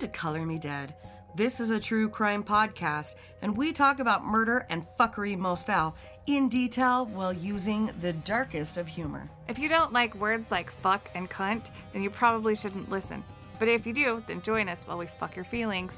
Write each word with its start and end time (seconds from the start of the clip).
Welcome 0.00 0.12
to 0.14 0.18
Color 0.18 0.46
Me 0.46 0.56
Dead. 0.56 0.94
This 1.34 1.60
is 1.60 1.68
a 1.68 1.78
true 1.78 2.08
crime 2.08 2.42
podcast, 2.42 3.16
and 3.42 3.54
we 3.54 3.70
talk 3.70 4.00
about 4.00 4.24
murder 4.24 4.64
and 4.70 4.82
fuckery 4.98 5.36
most 5.36 5.66
foul 5.66 5.94
in 6.26 6.48
detail 6.48 7.04
while 7.04 7.34
using 7.34 7.90
the 8.00 8.14
darkest 8.14 8.78
of 8.78 8.88
humor. 8.88 9.28
If 9.46 9.58
you 9.58 9.68
don't 9.68 9.92
like 9.92 10.14
words 10.14 10.50
like 10.50 10.70
fuck 10.80 11.10
and 11.14 11.28
cunt, 11.28 11.68
then 11.92 12.02
you 12.02 12.08
probably 12.08 12.56
shouldn't 12.56 12.88
listen. 12.88 13.22
But 13.58 13.68
if 13.68 13.86
you 13.86 13.92
do, 13.92 14.24
then 14.26 14.40
join 14.40 14.70
us 14.70 14.80
while 14.86 14.96
we 14.96 15.04
fuck 15.04 15.36
your 15.36 15.44
feelings. 15.44 15.94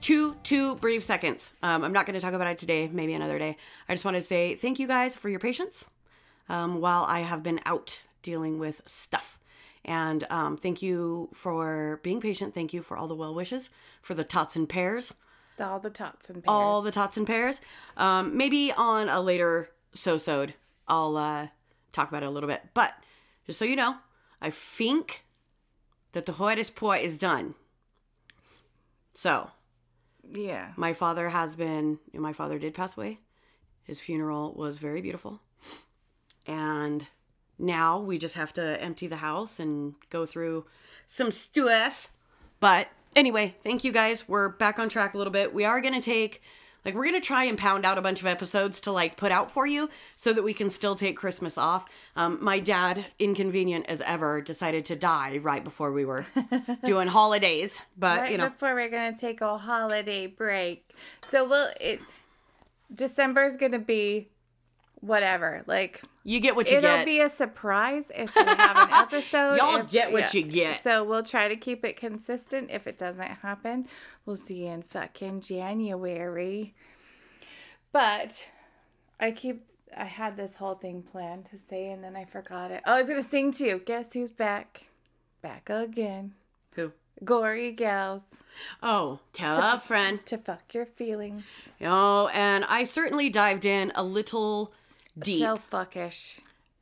two 0.00 0.36
two 0.44 0.76
brief 0.76 1.02
seconds. 1.02 1.52
Um, 1.64 1.82
I'm 1.82 1.92
not 1.92 2.06
going 2.06 2.14
to 2.14 2.20
talk 2.20 2.34
about 2.34 2.46
it 2.46 2.58
today. 2.58 2.88
Maybe 2.92 3.14
another 3.14 3.40
day. 3.40 3.56
I 3.88 3.94
just 3.94 4.04
wanted 4.04 4.20
to 4.20 4.26
say 4.26 4.54
thank 4.54 4.78
you 4.78 4.86
guys 4.86 5.16
for 5.16 5.28
your 5.28 5.40
patience 5.40 5.84
um, 6.48 6.80
while 6.80 7.02
I 7.02 7.20
have 7.20 7.42
been 7.42 7.58
out 7.66 8.04
dealing 8.22 8.60
with 8.60 8.82
stuff. 8.86 9.40
And 9.86 10.24
um, 10.30 10.56
thank 10.58 10.82
you 10.82 11.30
for 11.32 12.00
being 12.02 12.20
patient. 12.20 12.54
Thank 12.54 12.74
you 12.74 12.82
for 12.82 12.96
all 12.96 13.06
the 13.08 13.14
well 13.14 13.34
wishes, 13.34 13.70
for 14.02 14.12
the 14.14 14.24
tots 14.24 14.56
and 14.56 14.68
pears, 14.68 15.14
All 15.58 15.78
the 15.78 15.90
tots 15.90 16.28
and 16.28 16.42
pears. 16.42 16.48
all 16.48 16.82
the 16.82 16.90
tots 16.90 17.16
and 17.16 17.26
pears. 17.26 17.60
Um, 17.96 18.36
maybe 18.36 18.72
on 18.76 19.08
a 19.08 19.20
later 19.20 19.70
so-sode, 19.94 20.54
I'll 20.88 21.16
uh, 21.16 21.48
talk 21.92 22.08
about 22.08 22.24
it 22.24 22.26
a 22.26 22.30
little 22.30 22.48
bit. 22.48 22.62
But 22.74 22.92
just 23.46 23.58
so 23.58 23.64
you 23.64 23.76
know, 23.76 23.96
I 24.42 24.50
think 24.50 25.24
that 26.12 26.26
the 26.26 26.32
hardest 26.32 26.74
part 26.76 27.00
is 27.00 27.16
done. 27.16 27.54
So 29.14 29.50
yeah. 30.34 30.72
my 30.76 30.92
father 30.92 31.28
has 31.28 31.56
been 31.56 31.98
my 32.12 32.32
father 32.32 32.58
did 32.58 32.74
pass 32.74 32.96
away 32.96 33.20
his 33.84 34.00
funeral 34.00 34.52
was 34.54 34.78
very 34.78 35.00
beautiful 35.00 35.40
and 36.46 37.06
now 37.58 37.98
we 37.98 38.18
just 38.18 38.34
have 38.34 38.52
to 38.54 38.80
empty 38.82 39.06
the 39.06 39.16
house 39.16 39.58
and 39.58 39.94
go 40.10 40.26
through 40.26 40.66
some 41.06 41.30
stuff. 41.32 42.10
But 42.60 42.88
anyway 43.14 43.54
thank 43.62 43.84
you 43.84 43.92
guys. 43.92 44.28
We're 44.28 44.48
back 44.48 44.78
on 44.78 44.88
track 44.88 45.14
a 45.14 45.18
little 45.18 45.32
bit. 45.32 45.54
We 45.54 45.64
are 45.64 45.80
going 45.80 45.94
to 45.94 46.00
take 46.00 46.42
like 46.84 46.94
we're 46.94 47.04
going 47.04 47.20
to 47.20 47.26
try 47.26 47.42
and 47.44 47.58
pound 47.58 47.84
out 47.84 47.98
a 47.98 48.00
bunch 48.00 48.20
of 48.20 48.26
episodes 48.26 48.80
to 48.82 48.92
like 48.92 49.16
put 49.16 49.32
out 49.32 49.50
for 49.50 49.66
you 49.66 49.90
so 50.14 50.32
that 50.32 50.44
we 50.44 50.54
can 50.54 50.70
still 50.70 50.94
take 50.94 51.16
christmas 51.16 51.58
off. 51.58 51.84
Um, 52.14 52.38
my 52.40 52.60
dad 52.60 53.04
inconvenient 53.18 53.86
as 53.88 54.00
ever 54.02 54.40
decided 54.40 54.84
to 54.86 54.96
die 54.96 55.38
right 55.38 55.64
before 55.64 55.90
we 55.90 56.04
were 56.04 56.26
doing 56.84 57.08
holidays. 57.08 57.82
But 57.98 58.20
Right 58.20 58.32
you 58.32 58.38
know. 58.38 58.50
before 58.50 58.74
we're 58.74 58.88
gonna 58.88 59.16
take 59.16 59.40
a 59.40 59.58
holiday 59.58 60.28
break. 60.28 60.88
So 61.28 61.48
we'll 61.48 61.70
it 61.80 62.00
December's 62.94 63.56
gonna 63.56 63.80
be 63.80 64.28
whatever. 65.00 65.62
Like 65.66 66.00
you 66.24 66.40
get 66.40 66.56
what 66.56 66.68
you 66.70 66.80
get. 66.80 66.94
it'll 66.94 67.04
be 67.04 67.20
a 67.20 67.30
surprise 67.30 68.10
if 68.14 68.34
we 68.34 68.42
have 68.42 68.76
an 68.76 68.88
episode. 68.92 69.56
Y'all 69.56 69.76
if- 69.76 69.90
get 69.90 70.12
what 70.12 70.34
you 70.34 70.42
get. 70.42 70.82
So 70.82 71.04
we'll 71.04 71.22
try 71.22 71.48
to 71.48 71.56
keep 71.56 71.84
it 71.84 71.96
consistent. 71.96 72.70
If 72.70 72.86
it 72.86 72.98
doesn't 72.98 73.22
happen, 73.22 73.86
we'll 74.24 74.36
see 74.36 74.64
you 74.64 74.68
in 74.72 74.82
fucking 74.82 75.40
January. 75.42 76.74
But 77.92 78.48
I 79.20 79.30
keep 79.30 79.68
I 79.96 80.04
had 80.04 80.36
this 80.36 80.56
whole 80.56 80.74
thing 80.74 81.02
planned 81.02 81.46
to 81.46 81.58
say 81.58 81.90
and 81.90 82.02
then 82.02 82.16
I 82.16 82.24
forgot 82.24 82.70
it. 82.70 82.82
Oh, 82.86 82.94
I 82.94 83.00
was 83.00 83.08
gonna 83.08 83.22
sing 83.22 83.52
to 83.52 83.64
you. 83.64 83.78
Guess 83.84 84.12
who's 84.12 84.30
back? 84.30 84.86
Back 85.42 85.70
again. 85.70 86.34
who 86.74 86.92
Gory 87.24 87.72
gals 87.72 88.22
Oh, 88.82 89.20
tell 89.32 89.58
a 89.58 89.78
friend. 89.78 90.24
to 90.26 90.36
fuck 90.36 90.74
your 90.74 90.84
feelings. 90.84 91.44
Oh, 91.80 92.28
and 92.34 92.64
I 92.66 92.84
certainly 92.84 93.30
dived 93.30 93.64
in 93.64 93.90
a 93.94 94.02
little 94.02 94.72
deep. 95.18 95.40
So 95.40 95.56
fuckish. 95.56 96.38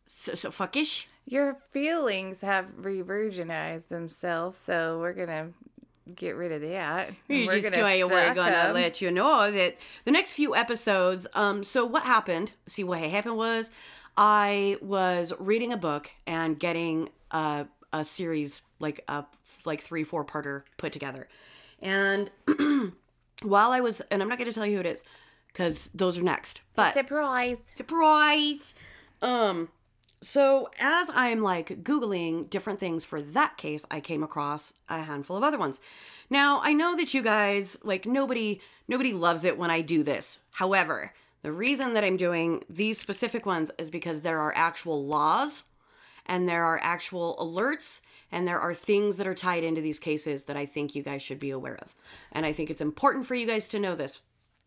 So, 0.06 0.34
so 0.34 0.50
fuckish. 0.50 1.06
Your 1.26 1.56
feelings 1.70 2.42
have 2.42 2.72
re-virginized 2.76 3.88
themselves, 3.88 4.56
so 4.58 4.98
we're 5.00 5.14
gonna 5.14 5.50
get 6.14 6.36
rid 6.36 6.52
of 6.52 6.60
that. 6.60 7.10
You 7.28 7.46
we're 7.46 7.60
just 7.60 7.72
gonna 7.72 7.82
we're 8.06 8.08
fuck 8.26 8.36
gonna 8.36 8.50
'em. 8.50 8.74
let 8.74 9.00
you 9.00 9.10
know 9.10 9.50
that 9.50 9.78
the 10.04 10.10
next 10.10 10.34
few 10.34 10.54
episodes. 10.54 11.26
Um, 11.34 11.64
so 11.64 11.84
what 11.86 12.02
happened? 12.02 12.52
See, 12.66 12.84
what 12.84 12.98
happened 13.00 13.36
was 13.36 13.70
I 14.16 14.76
was 14.82 15.32
reading 15.38 15.72
a 15.72 15.76
book 15.78 16.10
and 16.26 16.58
getting 16.58 17.08
a 17.30 17.66
a 17.92 18.04
series 18.04 18.62
like 18.78 19.02
a 19.08 19.24
like 19.64 19.80
three 19.80 20.04
four 20.04 20.24
parter 20.24 20.64
put 20.76 20.92
together, 20.92 21.26
and 21.80 22.30
while 23.42 23.70
I 23.72 23.80
was, 23.80 24.02
and 24.10 24.20
I'm 24.22 24.28
not 24.28 24.36
going 24.38 24.48
to 24.50 24.54
tell 24.54 24.66
you 24.66 24.74
who 24.74 24.80
it 24.80 24.86
is 24.86 25.02
because 25.54 25.88
those 25.94 26.18
are 26.18 26.22
next, 26.22 26.60
but 26.74 26.92
Surprise. 26.92 27.62
surprise! 27.70 28.74
Um 29.22 29.68
so 30.20 30.70
as 30.80 31.10
i'm 31.12 31.42
like 31.42 31.82
googling 31.82 32.48
different 32.48 32.80
things 32.80 33.04
for 33.04 33.20
that 33.20 33.58
case 33.58 33.84
i 33.90 34.00
came 34.00 34.22
across 34.22 34.72
a 34.88 35.02
handful 35.02 35.36
of 35.36 35.42
other 35.42 35.58
ones. 35.58 35.80
Now 36.30 36.60
i 36.62 36.72
know 36.72 36.96
that 36.96 37.12
you 37.12 37.22
guys 37.22 37.76
like 37.82 38.06
nobody 38.06 38.60
nobody 38.88 39.12
loves 39.12 39.44
it 39.44 39.58
when 39.58 39.70
i 39.70 39.82
do 39.82 40.02
this. 40.02 40.38
However 40.52 41.12
the 41.42 41.52
reason 41.52 41.92
that 41.92 42.04
i'm 42.04 42.16
doing 42.16 42.64
these 42.70 42.98
specific 42.98 43.44
ones 43.44 43.70
is 43.78 43.90
because 43.90 44.22
there 44.22 44.40
are 44.40 44.52
actual 44.56 45.04
laws 45.04 45.62
and 46.24 46.48
there 46.48 46.64
are 46.64 46.80
actual 46.82 47.36
alerts 47.38 48.00
and 48.32 48.48
there 48.48 48.58
are 48.58 48.72
things 48.72 49.18
that 49.18 49.26
are 49.26 49.34
tied 49.34 49.62
into 49.62 49.82
these 49.82 49.98
cases 49.98 50.44
that 50.44 50.56
i 50.56 50.64
think 50.64 50.94
you 50.94 51.02
guys 51.02 51.20
should 51.20 51.38
be 51.38 51.50
aware 51.50 51.76
of. 51.82 51.94
And 52.32 52.46
i 52.46 52.52
think 52.52 52.70
it's 52.70 52.80
important 52.80 53.26
for 53.26 53.34
you 53.34 53.46
guys 53.46 53.68
to 53.68 53.78
know 53.78 53.94
this 53.94 54.22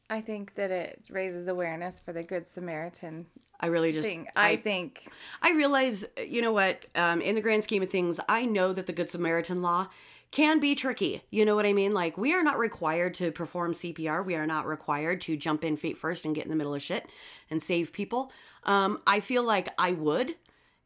I 0.10 0.22
think 0.22 0.56
that 0.56 0.72
it 0.72 1.08
raises 1.10 1.48
awareness 1.48 2.00
for 2.00 2.14
the 2.14 2.24
Good 2.24 2.48
Samaritan 2.48 3.26
i 3.60 3.68
really 3.68 3.92
just 3.92 4.08
thing. 4.08 4.28
I, 4.36 4.56
think 4.56 5.08
I 5.42 5.52
realize, 5.52 6.06
you 6.24 6.42
know 6.42 6.52
what, 6.52 6.86
um, 6.96 7.22
in 7.22 7.36
the 7.36 7.42
grand 7.42 7.64
scheme 7.64 7.82
of 7.82 7.90
things, 7.90 8.20
I 8.30 8.46
know 8.46 8.74
that 8.74 8.86
the 8.86 8.94
Good 8.94 9.10
Samaritan 9.10 9.62
law 9.62 9.88
can 10.32 10.60
be 10.60 10.76
tricky. 10.76 11.24
You 11.32 11.46
know 11.46 11.56
what 11.56 11.66
I 11.66 11.74
mean? 11.74 11.94
Like, 11.94 12.18
we 12.18 12.34
are 12.34 12.44
not 12.44 12.58
required 12.58 13.14
to 13.16 13.32
perform 13.32 13.74
CPR. 13.74 14.26
We 14.26 14.36
are 14.36 14.46
not 14.46 14.68
required 14.68 15.22
to 15.22 15.38
jump 15.38 15.64
in 15.64 15.78
feet 15.78 15.98
first 15.98 16.26
and 16.26 16.36
get 16.36 16.44
in 16.44 16.50
the 16.50 16.56
middle 16.56 16.76
of 16.76 16.82
shit 16.82 17.08
and 17.50 17.64
save 17.64 17.94
people. 17.94 18.32
Um, 18.64 19.02
I 19.08 19.22
feel 19.22 19.44
like 19.44 19.70
I 19.78 19.94
would 19.94 20.36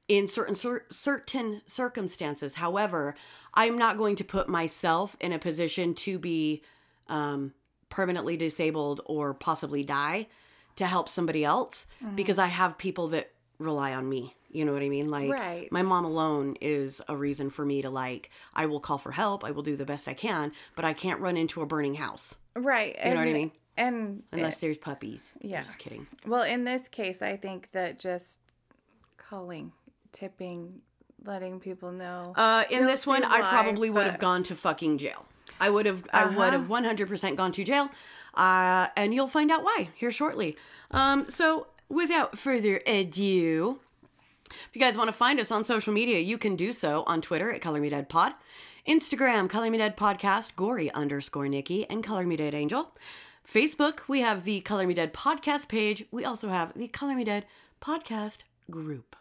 in 0.08 0.28
certain 0.28 0.56
cer- 0.56 0.86
certain 0.92 1.62
circumstances. 1.66 2.56
However, 2.56 3.16
I'm 3.53 3.78
not 3.78 3.98
going 3.98 4.16
to 4.18 4.24
put 4.24 4.48
myself 4.48 5.18
in 5.20 5.34
a 5.34 5.40
position 5.40 5.94
to 5.96 6.20
be 6.20 6.62
um, 7.08 7.53
permanently 7.91 8.35
disabled 8.38 9.02
or 9.06 9.34
possibly 9.35 9.84
die 9.84 10.28
to 10.78 10.88
help 10.88 11.07
somebody 11.07 11.46
else 11.46 11.85
mm-hmm. 12.03 12.16
because 12.16 12.40
I 12.40 12.47
have 12.47 12.78
people 12.79 13.09
that 13.09 13.31
rely 13.59 13.94
on 13.94 14.09
me. 14.09 14.35
You 14.50 14.66
know 14.66 14.74
what 14.74 14.81
I 14.81 14.90
mean? 14.90 15.09
Like 15.12 15.29
Right. 15.31 15.72
my 15.72 15.81
mom 15.84 16.03
alone 16.03 16.56
is 16.59 17.02
a 17.07 17.16
reason 17.16 17.50
for 17.52 17.63
me 17.63 17.84
to 17.84 17.90
like 17.90 18.31
I 18.53 18.66
will 18.66 18.79
call 18.79 18.97
for 18.97 19.12
help, 19.12 19.44
I 19.46 19.52
will 19.52 19.63
do 19.63 19.75
the 19.75 19.85
best 19.85 20.07
I 20.07 20.13
can, 20.13 20.52
but 20.75 20.84
I 20.84 20.94
can't 20.94 21.19
run 21.22 21.38
into 21.38 21.62
a 21.62 21.66
burning 21.66 21.94
house 21.94 22.38
right. 22.56 22.97
You 22.97 23.12
know 23.12 23.16
what 23.18 23.22
I 23.22 23.25
and- 23.25 23.34
mean? 23.34 23.52
And 23.78 24.23
unless 24.34 24.58
there's 24.58 24.78
puppies. 24.78 25.34
I'm 25.41 25.50
Yeah. 25.50 25.62
Just 25.62 25.78
kidding. 25.79 26.06
well, 26.28 26.44
in 26.44 26.66
this 26.66 26.88
case, 26.90 27.22
I 27.22 27.38
think 27.38 27.72
that 27.72 27.97
just 28.00 28.41
calling, 29.18 29.72
tipping, 30.12 30.81
letting 31.26 31.59
people 31.59 31.91
know. 31.91 32.34
Uh, 32.35 32.64
in 32.70 32.79
You'll 32.79 32.88
this 32.88 33.06
one, 33.06 33.22
see 33.22 33.28
I 33.29 33.41
why, 33.41 33.50
probably 33.50 33.90
would 33.90 34.06
have 34.06 34.20
gone 34.20 34.44
to 34.44 34.56
fucking 34.56 34.97
jail. 34.97 35.26
I 35.59 35.70
would 35.70 35.85
have, 35.85 36.03
I 36.12 36.26
would 36.26 36.53
have 36.53 36.68
100% 36.68 37.35
gone 37.35 37.52
to 37.52 37.64
jail. 37.64 37.90
Uh, 38.34 38.88
and 38.96 39.14
you'll 39.14 39.28
find 39.28 39.52
out 39.52 39.64
why 39.64 39.90
here 39.94 40.12
shortly. 40.12 40.58
Um, 40.91 41.29
so 41.29 41.68
without 41.90 42.38
further 42.38 42.82
ado, 42.88 43.79
if 44.50 44.70
you 44.73 44.82
guys 44.82 44.97
want 44.97 45.08
to 45.09 45.14
find 45.14 45.40
us 45.40 45.52
on 45.52 45.64
social 45.64 45.94
media, 45.94 46.20
you 46.20 46.38
can 46.38 46.56
do 46.56 46.73
so 46.73 47.03
on 47.06 47.22
Twitter 47.22 47.52
at 47.53 47.62
Color 47.62 47.79
Me 47.79 47.90
Dead 47.90 48.09
Pod, 48.09 48.34
Instagram, 48.88 49.50
Color 49.50 49.70
Me 49.70 49.78
Dead 49.78 49.96
Podcast, 49.96 50.56
Gory 50.56 50.91
underscore 50.94 51.47
Nikki, 51.47 51.88
and 51.90 52.03
Color 52.03 52.26
Me 52.26 52.35
Dead 52.35 52.53
Angel. 52.53 52.91
Facebook, 53.47 54.00
we 54.08 54.22
have 54.22 54.44
the 54.44 54.62
Color 54.62 54.88
Me 54.88 54.94
Dead 54.94 55.14
Podcast 55.14 55.67
page. 55.67 56.06
We 56.12 56.26
also 56.26 56.50
have 56.50 56.74
the 56.74 56.88
Color 56.88 57.16
Me 57.16 57.24
Dead 57.24 57.46
Podcast 57.82 58.40
group. 58.70 59.16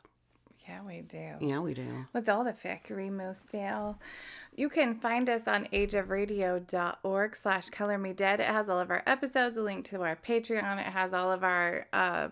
Yeah, 0.70 0.82
we 0.86 1.00
do. 1.00 1.32
Yeah, 1.40 1.58
we 1.58 1.74
do. 1.74 2.06
with 2.12 2.28
all 2.28 2.44
the 2.44 2.52
factory 2.52 3.10
most 3.10 3.48
fail. 3.50 3.98
You 4.54 4.68
can 4.68 4.94
find 4.94 5.28
us 5.28 5.48
on 5.48 5.64
ageofradio.org 5.66 7.36
slash 7.36 7.70
color 7.70 7.98
me 7.98 8.12
dead. 8.12 8.40
It 8.40 8.46
has 8.46 8.68
all 8.68 8.78
of 8.78 8.90
our 8.90 9.02
episodes, 9.06 9.56
a 9.56 9.62
link 9.62 9.84
to 9.86 10.02
our 10.02 10.16
Patreon. 10.16 10.78
It 10.78 10.86
has 10.92 11.12
all 11.12 11.32
of 11.32 11.42
our 11.42 11.86
uh 11.92 12.28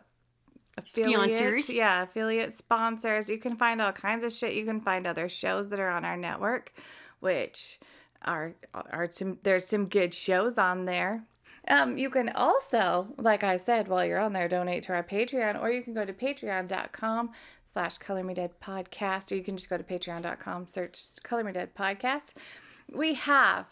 affiliate, 0.77 1.35
Sponsors. 1.37 1.71
yeah, 1.71 2.03
affiliate 2.05 2.55
sponsors. 2.55 3.29
You 3.29 3.39
can 3.39 3.57
find 3.57 3.81
all 3.83 3.93
kinds 3.93 4.23
of 4.23 4.33
shit. 4.33 4.55
You 4.55 4.65
can 4.65 4.81
find 4.81 5.07
other 5.07 5.29
shows 5.29 5.69
that 5.71 5.81
are 5.81 5.91
on 5.91 6.05
our 6.05 6.17
network, 6.17 6.73
which 7.21 7.81
are 8.25 8.55
are 8.73 9.09
some 9.11 9.39
there's 9.43 9.67
some 9.67 9.87
good 9.87 10.15
shows 10.15 10.59
on 10.59 10.85
there. 10.85 11.25
Um, 11.71 11.99
you 11.99 12.09
can 12.09 12.31
also, 12.31 13.09
like 13.19 13.45
I 13.45 13.59
said, 13.59 13.89
while 13.89 14.03
you're 14.07 14.19
on 14.21 14.33
there, 14.33 14.49
donate 14.49 14.85
to 14.85 14.95
our 14.95 15.03
Patreon, 15.03 15.61
or 15.61 15.71
you 15.71 15.83
can 15.83 15.93
go 15.93 16.05
to 16.07 16.15
patreon.com 16.15 17.31
slash 17.79 17.99
color 17.99 18.25
me 18.25 18.35
dead 18.35 18.51
podcast, 18.61 19.31
or 19.31 19.37
you 19.37 19.45
can 19.45 19.57
just 19.57 19.71
go 19.71 19.77
to 19.77 19.85
patreon.com, 19.85 20.67
search 20.67 21.01
color 21.23 21.45
me 21.45 21.53
dead 21.53 21.77
podcast. 21.77 22.35
We 22.93 23.15
have 23.15 23.69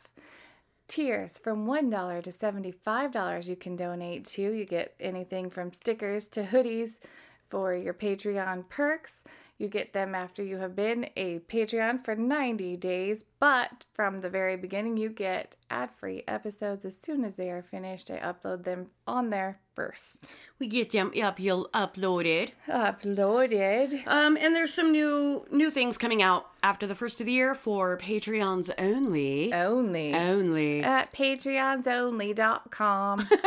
tiers 0.87 1.39
from 1.39 1.67
$1 1.67 2.23
to 2.23 2.31
$75 2.31 3.49
you 3.49 3.57
can 3.57 3.75
donate 3.75 4.25
to. 4.27 4.43
You 4.43 4.65
get 4.65 4.95
anything 5.01 5.51
from 5.51 5.73
stickers 5.73 6.29
to 6.29 6.45
hoodies 6.45 7.01
for 7.49 7.75
your 7.75 7.95
Patreon 7.95 8.69
perks. 8.69 9.25
You 9.59 9.69
get 9.69 9.95
them 9.95 10.15
after 10.15 10.43
you 10.43 10.59
have 10.59 10.77
been 10.77 11.09
a 11.17 11.39
Patreon 11.39 12.05
for 12.05 12.15
90 12.15 12.77
days, 12.77 13.25
but 13.41 13.87
from 13.95 14.21
the 14.21 14.29
very 14.29 14.55
beginning, 14.57 14.99
you 14.99 15.09
get 15.09 15.57
ad 15.71 15.89
free 15.97 16.23
episodes 16.29 16.85
as 16.85 16.99
soon 16.99 17.25
as 17.25 17.37
they 17.37 17.51
are 17.51 17.63
finished. 17.63 18.11
I 18.11 18.19
upload 18.19 18.65
them 18.65 18.91
on 19.07 19.31
there 19.31 19.61
first. 19.75 20.37
We 20.59 20.67
get 20.67 20.91
them 20.91 21.11
up, 21.23 21.41
you'll 21.41 21.71
uploaded. 21.73 22.51
Uploaded. 22.69 24.07
Um, 24.07 24.37
and 24.37 24.55
there's 24.55 24.75
some 24.75 24.93
new 24.93 25.47
new 25.51 25.71
things 25.71 25.97
coming 25.97 26.21
out 26.23 26.49
after 26.63 26.87
the 26.87 26.95
first 26.95 27.19
of 27.21 27.27
the 27.27 27.33
year 27.33 27.55
for 27.55 27.97
Patreons 27.99 28.71
only. 28.79 29.55
Only. 29.55 30.15
Only. 30.15 30.83
At 30.83 31.13
patreonsonly.com. 31.13 33.29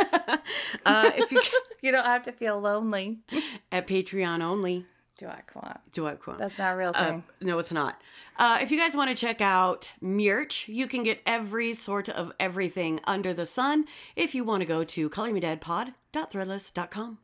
Uh, 0.86 1.10
if 1.16 1.30
you 1.32 1.40
you 1.82 1.90
don't 1.92 2.06
have 2.06 2.22
to 2.22 2.32
feel 2.32 2.58
lonely. 2.60 3.18
at 3.70 3.86
Patreon 3.86 4.40
only. 4.40 4.86
Do 5.20 5.28
I 5.28 5.42
quote? 5.46 5.76
Do 5.92 6.06
I 6.06 6.14
quote? 6.14 6.38
That's 6.38 6.56
not 6.58 6.72
a 6.72 6.76
real 6.76 6.92
Uh, 6.94 7.04
thing. 7.04 7.24
no, 7.42 7.58
it's 7.58 7.72
not. 7.72 8.00
Uh, 8.38 8.58
if 8.62 8.70
you 8.72 8.78
guys 8.78 8.96
want 8.96 9.10
to 9.10 9.14
check 9.16 9.42
out 9.42 9.92
merch, 10.00 10.66
you 10.66 10.86
can 10.86 11.02
get 11.02 11.20
every 11.26 11.74
sort 11.74 12.08
of 12.08 12.32
everything 12.40 13.00
under 13.04 13.34
the 13.34 13.44
sun 13.44 13.84
if 14.16 14.34
you 14.34 14.44
want 14.44 14.62
to 14.62 14.66
go 14.66 14.82
to 14.82 15.10
colormedeadpod.threadless.com. 15.10 17.18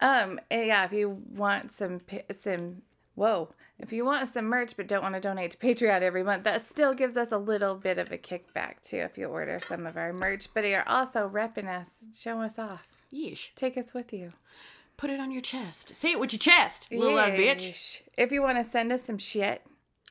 Um, 0.00 0.40
yeah, 0.50 0.84
if 0.84 0.92
you 0.92 1.22
want 1.34 1.72
some 1.72 2.00
some 2.32 2.82
whoa, 3.14 3.48
if 3.78 3.92
you 3.92 4.04
want 4.04 4.28
some 4.28 4.44
merch 4.46 4.76
but 4.76 4.86
don't 4.88 5.02
want 5.02 5.14
to 5.14 5.20
donate 5.20 5.50
to 5.52 5.56
Patreon 5.58 6.02
every 6.02 6.22
month, 6.22 6.44
that 6.44 6.62
still 6.62 6.94
gives 6.94 7.16
us 7.16 7.32
a 7.32 7.38
little 7.38 7.74
bit 7.74 7.98
of 7.98 8.12
a 8.12 8.18
kickback 8.18 8.80
too 8.82 8.98
if 8.98 9.18
you 9.18 9.26
order 9.26 9.58
some 9.58 9.86
of 9.86 9.96
our 9.96 10.12
merch. 10.12 10.48
But 10.54 10.64
you're 10.68 10.88
also 10.88 11.28
repping 11.28 11.68
us, 11.68 12.06
show 12.16 12.40
us 12.40 12.58
off, 12.58 12.86
Yeesh. 13.12 13.54
take 13.54 13.76
us 13.76 13.92
with 13.94 14.12
you. 14.12 14.32
Put 14.98 15.10
it 15.10 15.20
on 15.20 15.30
your 15.30 15.40
chest. 15.40 15.94
Say 15.94 16.10
it 16.12 16.20
with 16.20 16.32
your 16.32 16.38
chest, 16.40 16.88
little 16.90 17.18
ass 17.18 17.30
bitch. 17.30 18.02
If 18.18 18.32
you 18.32 18.42
want 18.42 18.58
to 18.58 18.64
send 18.64 18.92
us 18.92 19.04
some 19.04 19.16
shit, 19.16 19.62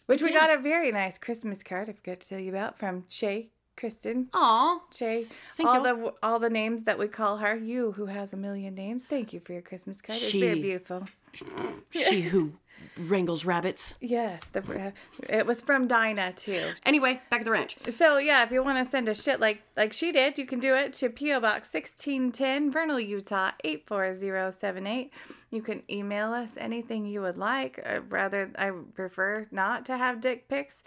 which 0.08 0.22
we 0.24 0.32
got 0.32 0.50
a 0.50 0.58
very 0.58 0.92
nice 0.92 1.18
Christmas 1.20 1.62
card 1.62 1.90
I 1.90 1.94
forgot 1.94 2.22
to 2.22 2.28
tell 2.30 2.40
you 2.40 2.50
about 2.52 2.80
from 2.80 3.04
Shay, 3.10 3.50
Kristen, 3.76 4.30
Aw. 4.34 4.80
Shay, 4.92 5.26
Thank 5.52 5.70
all 5.70 5.76
you. 5.78 5.84
the 5.84 6.14
all 6.24 6.40
the 6.40 6.50
names 6.50 6.86
that 6.86 6.98
we 6.98 7.08
call 7.10 7.38
her. 7.38 7.56
You, 7.56 7.92
who 7.92 8.06
has 8.08 8.32
a 8.34 8.38
million 8.38 8.74
names, 8.76 9.04
thank 9.06 9.34
you 9.34 9.40
for 9.42 9.52
your 9.54 9.62
Christmas 9.62 10.02
card. 10.02 10.18
It's 10.22 10.32
very 10.32 10.56
She. 10.56 10.62
beautiful. 10.62 11.06
She 11.92 12.22
who 12.22 12.54
wrangles 12.98 13.46
rabbits. 13.46 13.96
Yes, 14.02 14.46
the 14.46 14.94
it 15.30 15.46
was 15.46 15.62
from 15.62 15.88
Dinah 15.88 16.34
too. 16.34 16.62
Anyway, 16.86 17.22
back 17.30 17.42
at 17.42 17.46
the 17.46 17.52
ranch. 17.52 17.78
So 17.90 18.18
yeah, 18.18 18.44
if 18.44 18.52
you 18.52 18.64
want 18.64 18.84
to 18.84 18.90
send 18.90 19.10
a 19.10 19.16
shit 19.16 19.40
like 19.40 19.62
like 19.76 19.94
she 19.94 20.12
did, 20.12 20.38
you 20.38 20.46
can 20.46 20.60
do 20.60 20.76
it 20.76 20.94
to 20.94 21.10
PO 21.10 21.40
Box 21.40 21.70
sixteen 21.70 22.32
ten, 22.32 22.72
Vernal, 22.72 23.00
Utah 23.00 23.52
eight 23.64 23.88
four 23.88 24.14
zero 24.16 24.52
seven 24.52 24.88
eight. 24.88 25.14
You 25.52 25.62
can 25.62 25.84
email 25.90 26.34
us 26.34 26.58
anything 26.58 27.06
you 27.06 27.22
would 27.22 27.38
like. 27.38 27.80
Uh, 27.86 28.02
rather, 28.10 28.52
I 28.58 28.72
prefer 28.94 29.48
not 29.52 29.86
to 29.86 29.98
have 29.98 30.22
dick 30.22 30.50
pics. 30.50 30.84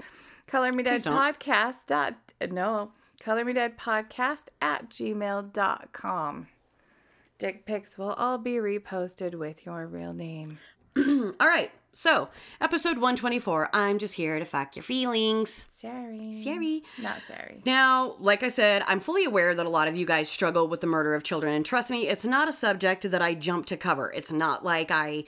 Color 0.47 0.73
me 0.73 0.83
dead 0.83 1.05
podcast 1.05 1.87
dot 1.87 2.15
no 2.51 2.93
color 3.21 3.45
me 3.45 3.53
dead 3.53 3.79
podcast 3.79 4.47
at 4.61 4.89
gmail.com. 4.89 6.49
Dick 7.39 7.65
pics 7.65 7.97
will 7.97 8.13
all 8.13 8.39
be 8.39 8.57
reposted 8.57 9.35
with 9.35 9.65
your 9.65 9.87
real 9.87 10.13
name. 10.13 10.59
All 10.97 11.47
right. 11.47 11.71
So, 11.93 12.29
episode 12.61 12.97
124. 12.97 13.71
I'm 13.73 13.99
just 13.99 14.15
here 14.15 14.39
to 14.39 14.45
fuck 14.45 14.77
your 14.77 14.83
feelings. 14.83 15.67
Sorry. 15.69 16.33
Sorry. 16.33 16.83
Not 17.03 17.21
sorry. 17.27 17.63
Now, 17.67 18.17
like 18.21 18.43
I 18.43 18.49
said, 18.49 18.83
I'm 18.87 19.01
fully 19.01 19.25
aware 19.25 19.55
that 19.55 19.67
a 19.67 19.71
lot 19.71 19.89
of 19.89 19.97
you 19.97 20.07
guys 20.07 20.29
struggle 20.29 20.69
with 20.69 20.81
the 20.81 20.87
murder 20.87 21.15
of 21.15 21.23
children, 21.23 21.53
and 21.53 21.65
trust 21.65 21.91
me, 21.91 22.09
it's 22.09 22.25
not 22.25 22.49
a 22.49 22.53
subject 22.53 23.11
that 23.11 23.21
I 23.21 23.35
jump 23.35 23.67
to 23.67 23.77
cover. 23.77 24.13
It's 24.13 24.33
not 24.33 24.65
like 24.65 24.91
I. 24.91 25.25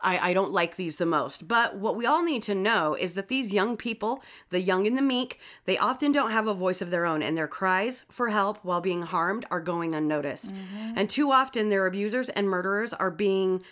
I, 0.00 0.30
I 0.30 0.34
don't 0.34 0.52
like 0.52 0.76
these 0.76 0.96
the 0.96 1.06
most. 1.06 1.48
But 1.48 1.76
what 1.76 1.96
we 1.96 2.04
all 2.04 2.22
need 2.22 2.42
to 2.42 2.54
know 2.54 2.94
is 2.94 3.14
that 3.14 3.28
these 3.28 3.54
young 3.54 3.74
people, 3.78 4.22
the 4.50 4.60
young 4.60 4.86
and 4.86 4.98
the 4.98 5.02
meek, 5.02 5.38
they 5.64 5.78
often 5.78 6.12
don't 6.12 6.30
have 6.30 6.46
a 6.46 6.52
voice 6.52 6.82
of 6.82 6.90
their 6.90 7.06
own, 7.06 7.22
and 7.22 7.38
their 7.38 7.48
cries 7.48 8.04
for 8.10 8.28
help 8.28 8.58
while 8.62 8.82
being 8.82 9.02
harmed 9.02 9.46
are 9.50 9.60
going 9.60 9.94
unnoticed. 9.94 10.52
Mm-hmm. 10.52 10.92
And 10.96 11.08
too 11.08 11.32
often, 11.32 11.70
their 11.70 11.86
abusers 11.86 12.28
and 12.28 12.50
murderers 12.50 12.92
are 12.92 13.10
being, 13.10 13.62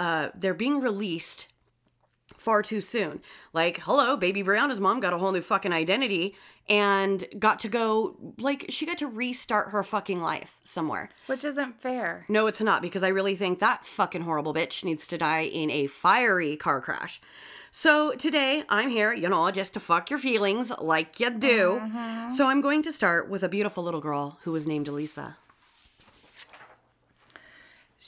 uh, 0.00 0.30
they're 0.34 0.54
being 0.54 0.80
released 0.80 1.46
far 2.38 2.62
too 2.62 2.80
soon. 2.80 3.20
Like, 3.52 3.80
hello, 3.80 4.16
baby 4.16 4.42
Brianna's 4.42 4.80
mom 4.80 4.98
got 5.00 5.12
a 5.12 5.18
whole 5.18 5.30
new 5.30 5.42
fucking 5.42 5.74
identity 5.74 6.34
and 6.68 7.22
got 7.38 7.60
to 7.60 7.68
go, 7.68 8.16
like, 8.38 8.64
she 8.70 8.86
got 8.86 8.98
to 8.98 9.06
restart 9.06 9.72
her 9.72 9.82
fucking 9.82 10.22
life 10.22 10.56
somewhere. 10.64 11.10
Which 11.26 11.44
isn't 11.44 11.82
fair. 11.82 12.24
No, 12.28 12.46
it's 12.46 12.62
not, 12.62 12.80
because 12.80 13.02
I 13.02 13.08
really 13.08 13.36
think 13.36 13.58
that 13.58 13.84
fucking 13.84 14.22
horrible 14.22 14.54
bitch 14.54 14.84
needs 14.84 15.06
to 15.08 15.18
die 15.18 15.42
in 15.42 15.70
a 15.70 15.86
fiery 15.86 16.56
car 16.56 16.80
crash. 16.80 17.20
So 17.70 18.12
today 18.12 18.64
I'm 18.68 18.88
here, 18.88 19.12
you 19.12 19.28
know, 19.28 19.50
just 19.50 19.74
to 19.74 19.80
fuck 19.80 20.08
your 20.08 20.18
feelings 20.18 20.72
like 20.80 21.20
you 21.20 21.30
do. 21.30 21.82
So 22.30 22.46
I'm 22.46 22.62
going 22.62 22.82
to 22.84 22.92
start 22.92 23.28
with 23.28 23.42
a 23.42 23.48
beautiful 23.48 23.84
little 23.84 24.00
girl 24.00 24.38
who 24.44 24.52
was 24.52 24.66
named 24.66 24.88
Elisa. 24.88 25.36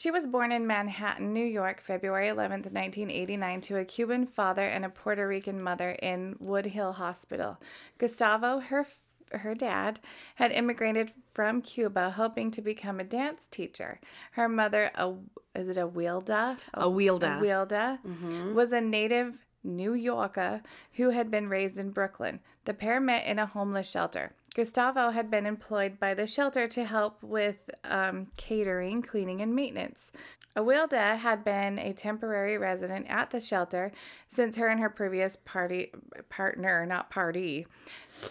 She 0.02 0.10
was 0.10 0.26
born 0.26 0.50
in 0.50 0.66
Manhattan, 0.66 1.32
New 1.32 1.44
York, 1.44 1.80
February 1.80 2.26
11, 2.26 2.62
1989, 2.62 3.60
to 3.60 3.76
a 3.76 3.84
Cuban 3.84 4.26
father 4.26 4.64
and 4.64 4.84
a 4.84 4.88
Puerto 4.88 5.28
Rican 5.28 5.62
mother 5.62 5.90
in 6.02 6.34
Woodhull 6.40 6.94
Hospital. 6.94 7.60
Gustavo, 7.98 8.58
her 8.58 8.84
her 9.30 9.54
dad, 9.54 10.00
had 10.34 10.50
immigrated 10.50 11.12
from 11.30 11.62
Cuba, 11.62 12.10
hoping 12.10 12.50
to 12.50 12.60
become 12.60 12.98
a 12.98 13.04
dance 13.04 13.46
teacher. 13.46 14.00
Her 14.32 14.48
mother, 14.48 14.90
a, 14.96 15.14
is 15.54 15.68
it 15.68 15.76
a 15.76 15.86
Wilda? 15.86 16.58
A 16.74 16.90
Wilda. 16.90 17.38
Wilda 17.40 18.00
mm-hmm. 18.04 18.54
was 18.54 18.72
a 18.72 18.80
native 18.80 19.38
New 19.62 19.94
Yorker 19.94 20.62
who 20.94 21.10
had 21.10 21.30
been 21.30 21.48
raised 21.48 21.78
in 21.78 21.92
Brooklyn. 21.92 22.40
The 22.64 22.74
pair 22.74 22.98
met 22.98 23.24
in 23.24 23.38
a 23.38 23.46
homeless 23.46 23.88
shelter. 23.88 24.32
Gustavo 24.54 25.10
had 25.10 25.30
been 25.30 25.46
employed 25.46 25.98
by 25.98 26.14
the 26.14 26.26
shelter 26.26 26.68
to 26.68 26.84
help 26.84 27.22
with 27.22 27.70
um, 27.84 28.26
catering, 28.36 29.00
cleaning, 29.00 29.40
and 29.40 29.54
maintenance. 29.54 30.12
Awilda 30.54 31.16
had 31.16 31.44
been 31.44 31.78
a 31.78 31.94
temporary 31.94 32.58
resident 32.58 33.06
at 33.08 33.30
the 33.30 33.40
shelter 33.40 33.90
since 34.28 34.56
her 34.56 34.68
and 34.68 34.80
her 34.80 34.90
previous 34.90 35.36
party 35.36 35.90
partner, 36.28 36.84
not 36.84 37.10
party, 37.10 37.66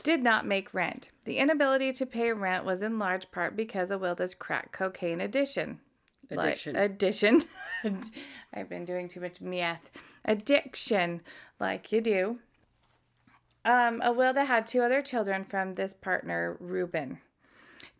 did 0.03 0.21
not 0.21 0.45
make 0.45 0.73
rent. 0.73 1.11
The 1.25 1.37
inability 1.37 1.93
to 1.93 2.05
pay 2.05 2.31
rent 2.31 2.63
was 2.63 2.83
in 2.83 2.99
large 2.99 3.31
part 3.31 3.55
because 3.55 3.89
of 3.89 4.01
Wilda's 4.01 4.35
crack 4.35 4.71
cocaine 4.71 5.19
addiction. 5.19 5.79
Addiction. 6.29 6.75
Like, 6.75 6.83
addition. 6.91 7.41
I've 8.53 8.69
been 8.69 8.85
doing 8.85 9.07
too 9.07 9.19
much 9.19 9.41
meth. 9.41 9.89
Addiction, 10.23 11.21
like 11.59 11.91
you 11.91 12.01
do. 12.01 12.39
Um, 13.63 14.01
Awilda 14.01 14.45
had 14.45 14.65
two 14.65 14.81
other 14.81 15.01
children 15.01 15.45
from 15.45 15.75
this 15.75 15.93
partner, 15.93 16.57
Ruben. 16.59 17.19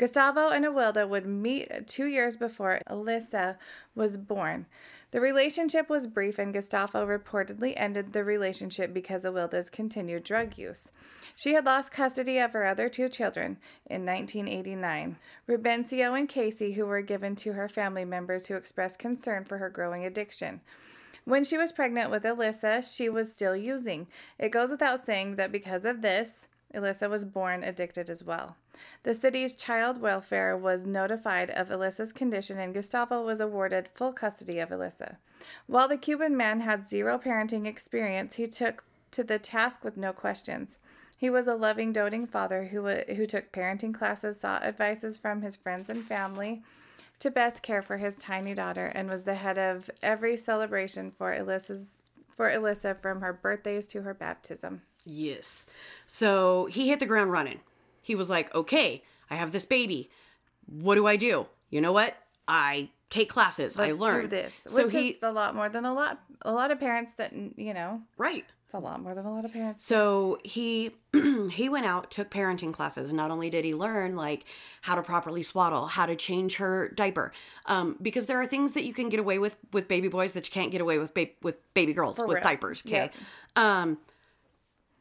Gustavo 0.01 0.50
and 0.50 0.65
Awilda 0.65 1.08
would 1.08 1.27
meet 1.27 1.88
two 1.88 2.08
years 2.08 2.36
before 2.36 2.80
Alyssa 2.89 3.58
was 3.94 4.18
born. 4.18 4.65
The 5.12 5.22
relationship 5.22 5.89
was 5.89 6.08
brief, 6.08 6.39
and 6.39 6.51
Gustavo 6.51 7.06
reportedly 7.06 7.74
ended 7.77 8.12
the 8.12 8.24
relationship 8.24 8.96
because 8.96 9.25
of 9.25 9.36
Awilda's 9.36 9.70
continued 9.70 10.24
drug 10.24 10.58
use. 10.58 10.91
She 11.36 11.53
had 11.53 11.65
lost 11.65 11.91
custody 11.91 12.39
of 12.39 12.53
her 12.53 12.65
other 12.65 12.89
two 12.89 13.10
children 13.10 13.58
in 13.86 14.03
1989, 14.03 15.18
Rubencio 15.48 16.18
and 16.18 16.27
Casey, 16.27 16.72
who 16.74 16.88
were 16.88 17.01
given 17.01 17.36
to 17.36 17.53
her 17.53 17.70
family 17.70 18.06
members 18.06 18.48
who 18.48 18.56
expressed 18.56 18.98
concern 18.98 19.46
for 19.46 19.60
her 19.60 19.70
growing 19.70 20.03
addiction. 20.03 20.62
When 21.25 21.44
she 21.44 21.58
was 21.58 21.72
pregnant 21.72 22.10
with 22.10 22.24
Alyssa, 22.24 22.84
she 22.84 23.08
was 23.08 23.32
still 23.32 23.56
using. 23.56 24.08
It 24.40 24.50
goes 24.50 24.72
without 24.72 25.00
saying 25.00 25.36
that 25.36 25.51
because 25.51 25.86
of 25.86 26.01
this, 26.01 26.48
Alyssa 26.74 27.10
was 27.10 27.25
born 27.25 27.63
addicted 27.63 28.10
as 28.10 28.24
well. 28.24 28.56
The 29.04 29.13
city's 29.13 29.56
child 29.56 30.01
welfare 30.01 30.58
was 30.58 30.86
notified 30.86 31.50
of 31.51 31.70
Alyssa's 31.70 32.13
condition, 32.13 32.58
and 32.58 32.74
Gustavo 32.74 33.24
was 33.24 33.40
awarded 33.40 33.90
full 33.94 34.13
custody 34.13 34.60
of 34.60 34.70
Alyssa. 34.70 35.18
While 35.68 35.88
the 35.88 35.98
Cuban 35.98 36.36
man 36.36 36.62
had 36.62 36.90
zero 36.90 37.20
parenting 37.20 37.68
experience, 37.68 38.36
he 38.36 38.48
took 38.48 38.84
to 39.12 39.24
the 39.24 39.38
task 39.38 39.84
with 39.84 39.98
no 39.98 40.13
questions. 40.13 40.80
He 41.18 41.30
was 41.30 41.48
a 41.48 41.56
loving, 41.56 41.94
doting 41.94 42.25
father 42.25 42.66
who, 42.66 42.88
who 42.88 43.25
took 43.25 43.51
parenting 43.51 43.94
classes, 43.94 44.40
sought 44.40 44.63
advices 44.63 45.18
from 45.18 45.42
his 45.42 45.58
friends 45.58 45.90
and 45.90 46.04
family 46.04 46.63
to 47.22 47.32
best 47.32 47.63
care 47.63 47.82
for 47.82 47.98
his 47.98 48.16
tiny 48.16 48.54
daughter, 48.54 48.86
and 48.86 49.10
was 49.10 49.24
the 49.24 49.36
head 49.36 49.58
of 49.58 49.90
every 50.04 50.38
celebration 50.38 51.12
for 51.12 51.36
Alyssa's 51.36 52.01
for 52.36 52.50
Alyssa 52.50 53.00
from 53.00 53.22
her 53.22 53.34
birthdays 53.34 53.88
to 53.88 54.01
her 54.01 54.13
baptism. 54.13 54.82
Yes. 55.06 55.66
So 56.08 56.66
he 56.66 56.90
hit 56.90 57.00
the 57.00 57.06
ground 57.06 57.32
running. 57.32 57.60
He 58.01 58.16
was 58.16 58.30
like, 58.30 58.54
okay, 58.56 59.04
I 59.30 59.36
have 59.36 59.51
this 59.51 59.66
baby. 59.66 60.10
What 60.66 60.96
do 60.96 61.06
I 61.06 61.16
do? 61.16 61.48
You 61.70 61.82
know 61.82 61.92
what? 61.92 62.16
I 62.48 62.90
take 63.10 63.30
classes. 63.30 63.78
Let's 63.78 64.00
I 64.00 64.04
learned 64.04 64.30
do 64.30 64.36
this, 64.38 64.54
So 64.68 64.84
which 64.84 64.94
he 64.94 65.10
is 65.10 65.24
a 65.24 65.32
lot 65.32 65.56
more 65.56 65.70
than 65.70 65.86
a 65.86 65.94
lot. 65.94 66.20
A 66.42 66.51
lot 66.51 66.72
of 66.72 66.80
parents 66.80 67.13
that 67.13 67.34
you 67.56 67.74
know, 67.74 68.01
right. 68.18 68.46
It's 68.72 68.75
a 68.75 68.80
lot 68.80 69.01
more 69.01 69.13
than 69.13 69.25
a 69.25 69.34
lot 69.34 69.44
of 69.44 69.51
parents. 69.51 69.86
So 69.86 70.40
he 70.46 70.92
he 71.51 71.68
went 71.68 71.86
out, 71.86 72.10
took 72.10 72.30
parenting 72.30 72.72
classes. 72.72 73.12
Not 73.12 73.30
only 73.30 73.50
did 73.50 73.66
he 73.66 73.74
learn 73.74 74.16
like 74.16 74.46
how 74.82 74.96
to 74.96 75.01
properly 75.01 75.44
swaddle, 75.44 75.88
how 75.88 76.06
to 76.06 76.16
change 76.16 76.56
her 76.56 76.88
diaper, 76.88 77.34
um, 77.66 77.98
because 78.01 78.28
there 78.28 78.40
are 78.42 78.48
things 78.48 78.72
that 78.74 78.86
you 78.86 78.94
can 78.94 79.10
get 79.10 79.20
away 79.20 79.40
with 79.40 79.58
with 79.74 79.90
baby 79.90 80.08
boys 80.08 80.32
that 80.34 80.48
you 80.48 80.54
can't 80.54 80.72
get 80.72 80.80
away 80.80 80.98
with 81.00 81.13
ba- 81.13 81.28
with 81.42 81.58
baby 81.74 81.94
girls 81.94 82.18
with 82.18 82.30
real. 82.30 82.42
diapers. 82.42 82.82
Okay. 82.86 83.12
Um, 83.58 83.98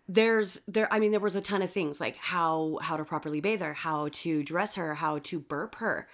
there's 0.08 0.60
there. 0.66 0.92
I 0.92 0.98
mean, 0.98 1.12
there 1.12 1.20
was 1.20 1.36
a 1.36 1.40
ton 1.40 1.62
of 1.62 1.70
things 1.70 2.00
like 2.00 2.16
how 2.16 2.80
how 2.82 2.96
to 2.96 3.04
properly 3.04 3.40
bathe 3.40 3.60
her, 3.60 3.74
how 3.74 4.08
to 4.12 4.42
dress 4.42 4.74
her, 4.74 4.96
how 4.96 5.18
to 5.18 5.38
burp 5.38 5.76
her, 5.76 6.08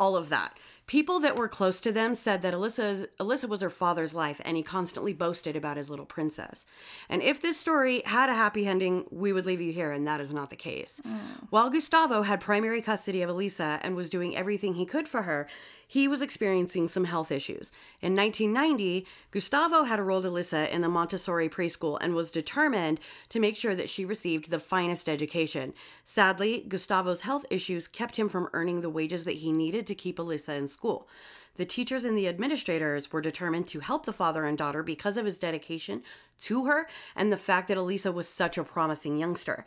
all 0.00 0.16
of 0.16 0.30
that. 0.30 0.56
People 0.86 1.18
that 1.20 1.36
were 1.36 1.48
close 1.48 1.80
to 1.80 1.90
them 1.90 2.14
said 2.14 2.42
that 2.42 2.54
Alyssa 2.54 3.08
Alyssa 3.18 3.48
was 3.48 3.60
her 3.60 3.70
father's 3.70 4.14
life 4.14 4.40
and 4.44 4.56
he 4.56 4.62
constantly 4.62 5.12
boasted 5.12 5.56
about 5.56 5.76
his 5.76 5.90
little 5.90 6.06
princess. 6.06 6.64
And 7.08 7.22
if 7.22 7.42
this 7.42 7.58
story 7.58 8.02
had 8.04 8.28
a 8.28 8.34
happy 8.34 8.66
ending, 8.66 9.06
we 9.10 9.32
would 9.32 9.46
leave 9.46 9.60
you 9.60 9.72
here 9.72 9.90
and 9.90 10.06
that 10.06 10.20
is 10.20 10.32
not 10.32 10.50
the 10.50 10.56
case. 10.56 11.00
Mm. 11.04 11.48
While 11.50 11.70
Gustavo 11.70 12.22
had 12.22 12.40
primary 12.40 12.80
custody 12.80 13.20
of 13.22 13.30
Alyssa 13.30 13.80
and 13.82 13.96
was 13.96 14.08
doing 14.08 14.36
everything 14.36 14.74
he 14.74 14.86
could 14.86 15.08
for 15.08 15.22
her, 15.22 15.48
he 15.86 16.08
was 16.08 16.22
experiencing 16.22 16.88
some 16.88 17.04
health 17.04 17.30
issues. 17.30 17.70
In 18.00 18.16
1990, 18.16 19.06
Gustavo 19.30 19.84
had 19.84 19.98
enrolled 19.98 20.24
Alyssa 20.24 20.68
in 20.70 20.80
the 20.80 20.88
Montessori 20.88 21.48
preschool 21.48 21.98
and 22.00 22.14
was 22.14 22.30
determined 22.30 23.00
to 23.28 23.40
make 23.40 23.56
sure 23.56 23.74
that 23.74 23.88
she 23.88 24.04
received 24.04 24.50
the 24.50 24.58
finest 24.58 25.08
education. 25.08 25.72
Sadly, 26.04 26.64
Gustavo's 26.66 27.20
health 27.20 27.46
issues 27.50 27.86
kept 27.88 28.18
him 28.18 28.28
from 28.28 28.48
earning 28.52 28.80
the 28.80 28.90
wages 28.90 29.24
that 29.24 29.36
he 29.36 29.52
needed 29.52 29.86
to 29.86 29.94
keep 29.94 30.18
Alyssa 30.18 30.56
in 30.56 30.68
school. 30.68 31.08
The 31.54 31.64
teachers 31.64 32.04
and 32.04 32.18
the 32.18 32.28
administrators 32.28 33.12
were 33.12 33.22
determined 33.22 33.66
to 33.68 33.80
help 33.80 34.04
the 34.04 34.12
father 34.12 34.44
and 34.44 34.58
daughter 34.58 34.82
because 34.82 35.16
of 35.16 35.24
his 35.24 35.38
dedication 35.38 36.02
to 36.40 36.66
her 36.66 36.86
and 37.14 37.32
the 37.32 37.38
fact 37.38 37.68
that 37.68 37.78
Elisa 37.78 38.12
was 38.12 38.28
such 38.28 38.58
a 38.58 38.64
promising 38.64 39.16
youngster. 39.16 39.64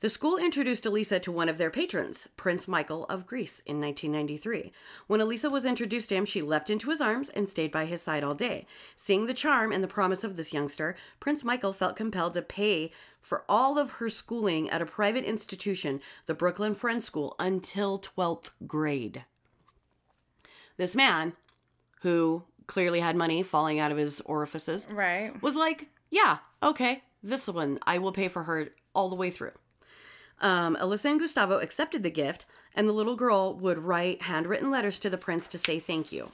The 0.00 0.08
school 0.08 0.38
introduced 0.38 0.86
Elisa 0.86 1.18
to 1.20 1.30
one 1.30 1.50
of 1.50 1.58
their 1.58 1.68
patrons, 1.70 2.26
Prince 2.38 2.66
Michael 2.66 3.04
of 3.10 3.26
Greece, 3.26 3.60
in 3.66 3.80
1993. 3.82 4.72
When 5.08 5.20
Elisa 5.20 5.50
was 5.50 5.66
introduced 5.66 6.08
to 6.08 6.14
him, 6.14 6.24
she 6.24 6.40
leapt 6.40 6.70
into 6.70 6.88
his 6.88 7.02
arms 7.02 7.28
and 7.28 7.46
stayed 7.46 7.70
by 7.70 7.84
his 7.84 8.00
side 8.00 8.24
all 8.24 8.34
day. 8.34 8.64
Seeing 8.96 9.26
the 9.26 9.34
charm 9.34 9.72
and 9.72 9.84
the 9.84 9.88
promise 9.88 10.24
of 10.24 10.36
this 10.36 10.54
youngster, 10.54 10.96
Prince 11.20 11.44
Michael 11.44 11.74
felt 11.74 11.96
compelled 11.96 12.32
to 12.32 12.40
pay 12.40 12.92
for 13.20 13.44
all 13.46 13.78
of 13.78 13.90
her 13.92 14.08
schooling 14.08 14.70
at 14.70 14.80
a 14.80 14.86
private 14.86 15.24
institution, 15.24 16.00
the 16.24 16.32
Brooklyn 16.34 16.74
Friends 16.74 17.04
School, 17.04 17.36
until 17.38 17.98
12th 17.98 18.52
grade. 18.66 19.26
This 20.78 20.96
man, 20.96 21.34
who 22.00 22.44
clearly 22.66 23.00
had 23.00 23.16
money 23.16 23.42
falling 23.42 23.78
out 23.78 23.92
of 23.92 23.98
his 23.98 24.22
orifices, 24.22 24.88
Right. 24.90 25.42
was 25.42 25.56
like, 25.56 25.88
yeah, 26.10 26.38
okay, 26.62 27.02
this 27.22 27.46
one, 27.48 27.78
I 27.86 27.98
will 27.98 28.12
pay 28.12 28.28
for 28.28 28.44
her 28.44 28.68
all 28.94 29.10
the 29.10 29.16
way 29.16 29.30
through. 29.30 29.52
Um, 30.40 30.76
Alyssa 30.80 31.10
and 31.10 31.20
Gustavo 31.20 31.58
accepted 31.58 32.02
the 32.02 32.10
gift, 32.10 32.46
and 32.74 32.88
the 32.88 32.92
little 32.92 33.16
girl 33.16 33.54
would 33.54 33.78
write 33.78 34.22
handwritten 34.22 34.70
letters 34.70 34.98
to 35.00 35.10
the 35.10 35.18
prince 35.18 35.48
to 35.48 35.58
say 35.58 35.78
thank 35.78 36.12
you. 36.12 36.30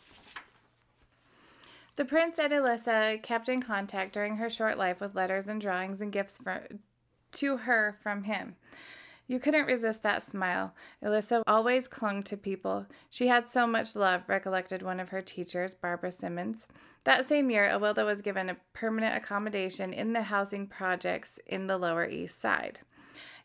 The 1.97 2.05
prince 2.05 2.39
and 2.39 2.53
Alyssa 2.53 3.23
kept 3.23 3.49
in 3.49 3.63
contact 3.63 4.13
during 4.13 4.37
her 4.37 4.51
short 4.51 4.77
life 4.77 5.01
with 5.01 5.15
letters 5.15 5.47
and 5.47 5.61
drawings 5.61 6.01
and 6.01 6.13
gifts 6.13 6.39
for, 6.39 6.67
to 7.33 7.57
her 7.57 7.97
from 8.03 8.25
him. 8.25 8.57
You 9.29 9.41
couldn't 9.41 9.67
resist 9.67 10.03
that 10.05 10.23
smile. 10.23 10.73
Alyssa 11.03 11.43
always 11.47 11.89
clung 11.89 12.23
to 12.25 12.37
people. 12.37 12.87
She 13.11 13.27
had 13.27 13.49
so 13.49 13.67
much 13.67 13.97
love, 13.97 14.23
recollected 14.29 14.83
one 14.83 15.01
of 15.01 15.09
her 15.09 15.23
teachers, 15.23 15.75
Barbara 15.75 16.13
Simmons. 16.13 16.67
That 17.05 17.27
same 17.27 17.51
year, 17.51 17.69
Awilda 17.69 18.05
was 18.05 18.23
given 18.23 18.51
a 18.51 18.57
permanent 18.73 19.17
accommodation 19.17 19.93
in 19.93 20.13
the 20.13 20.23
housing 20.23 20.67
projects 20.67 21.41
in 21.47 21.67
the 21.67 21.79
Lower 21.79 22.07
East 22.07 22.41
Side. 22.41 22.81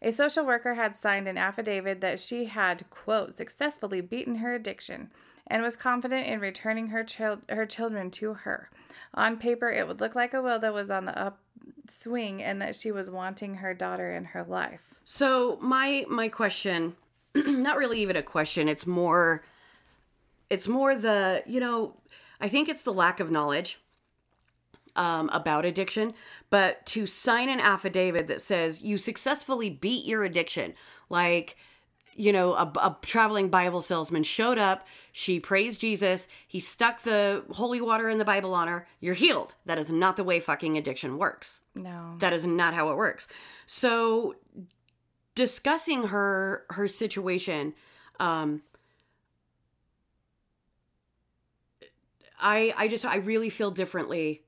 A 0.02 0.12
social 0.12 0.46
worker 0.46 0.76
had 0.76 0.96
signed 0.96 1.28
an 1.28 1.38
affidavit 1.38 2.02
that 2.02 2.20
she 2.20 2.46
had, 2.46 2.90
quote, 2.90 3.36
successfully 3.36 4.02
beaten 4.02 4.36
her 4.36 4.54
addiction 4.54 5.10
and 5.48 5.62
was 5.62 5.76
confident 5.76 6.28
in 6.28 6.40
returning 6.40 6.88
her, 6.88 7.04
chil- 7.04 7.42
her 7.50 7.66
children 7.66 8.10
to 8.12 8.34
her. 8.34 8.70
On 9.14 9.38
paper, 9.38 9.70
it 9.70 9.88
would 9.88 10.00
look 10.00 10.16
like 10.16 10.32
Awilda 10.32 10.72
was 10.74 10.90
on 10.90 11.06
the 11.06 11.18
upswing 11.18 12.42
and 12.42 12.62
that 12.62 12.76
she 12.76 12.92
was 12.92 13.10
wanting 13.10 13.56
her 13.56 13.74
daughter 13.74 14.12
in 14.12 14.26
her 14.26 14.44
life. 14.44 14.82
So 15.04 15.58
my 15.62 16.06
my 16.08 16.30
question, 16.30 16.96
not 17.36 17.78
really 17.78 18.02
even 18.02 18.16
a 18.16 18.24
question. 18.24 18.70
It's 18.70 18.88
more, 18.88 19.44
it's 20.50 20.68
more 20.68 20.96
the 20.96 21.44
you 21.46 21.60
know, 21.60 21.98
I 22.40 22.48
think 22.48 22.70
it's 22.70 22.84
the 22.84 22.94
lack 22.94 23.20
of 23.20 23.30
knowledge 23.30 23.81
um, 24.96 25.30
about 25.30 25.66
addiction. 25.66 26.14
But 26.50 26.86
to 26.88 27.06
sign 27.06 27.50
an 27.50 27.60
affidavit 27.60 28.28
that 28.28 28.42
says 28.42 28.82
you 28.82 28.98
successfully 28.98 29.70
beat 29.70 30.06
your 30.06 30.24
addiction, 30.24 30.74
like 31.10 31.58
you 32.16 32.34
know, 32.34 32.54
a, 32.54 32.72
a 32.76 32.98
traveling 33.02 33.50
Bible 33.50 33.82
salesman 33.82 34.24
showed 34.24 34.58
up. 34.58 34.86
She 35.14 35.40
praised 35.40 35.80
Jesus. 35.80 36.28
He 36.46 36.60
stuck 36.60 37.02
the 37.02 37.44
holy 37.52 37.80
water 37.80 38.10
in 38.10 38.18
the 38.18 38.26
Bible 38.26 38.54
on 38.54 38.68
her. 38.68 38.88
You're 39.00 39.14
healed. 39.14 39.56
That 39.66 39.78
is 39.78 39.92
not 39.92 40.18
the 40.18 40.24
way 40.24 40.40
fucking 40.40 40.78
addiction 40.78 41.18
works. 41.18 41.62
No. 41.74 42.16
That 42.20 42.34
is 42.34 42.46
not 42.46 42.74
how 42.74 42.90
it 42.90 42.98
works. 42.98 43.28
So 43.66 44.36
discussing 45.36 46.08
her 46.08 46.66
her 46.72 46.88
situation 46.88 47.74
um 48.20 48.62
I 52.40 52.74
I 52.78 52.88
just 52.88 53.06
I 53.06 53.18
really 53.18 53.50
feel 53.50 53.72
differently 53.72 54.44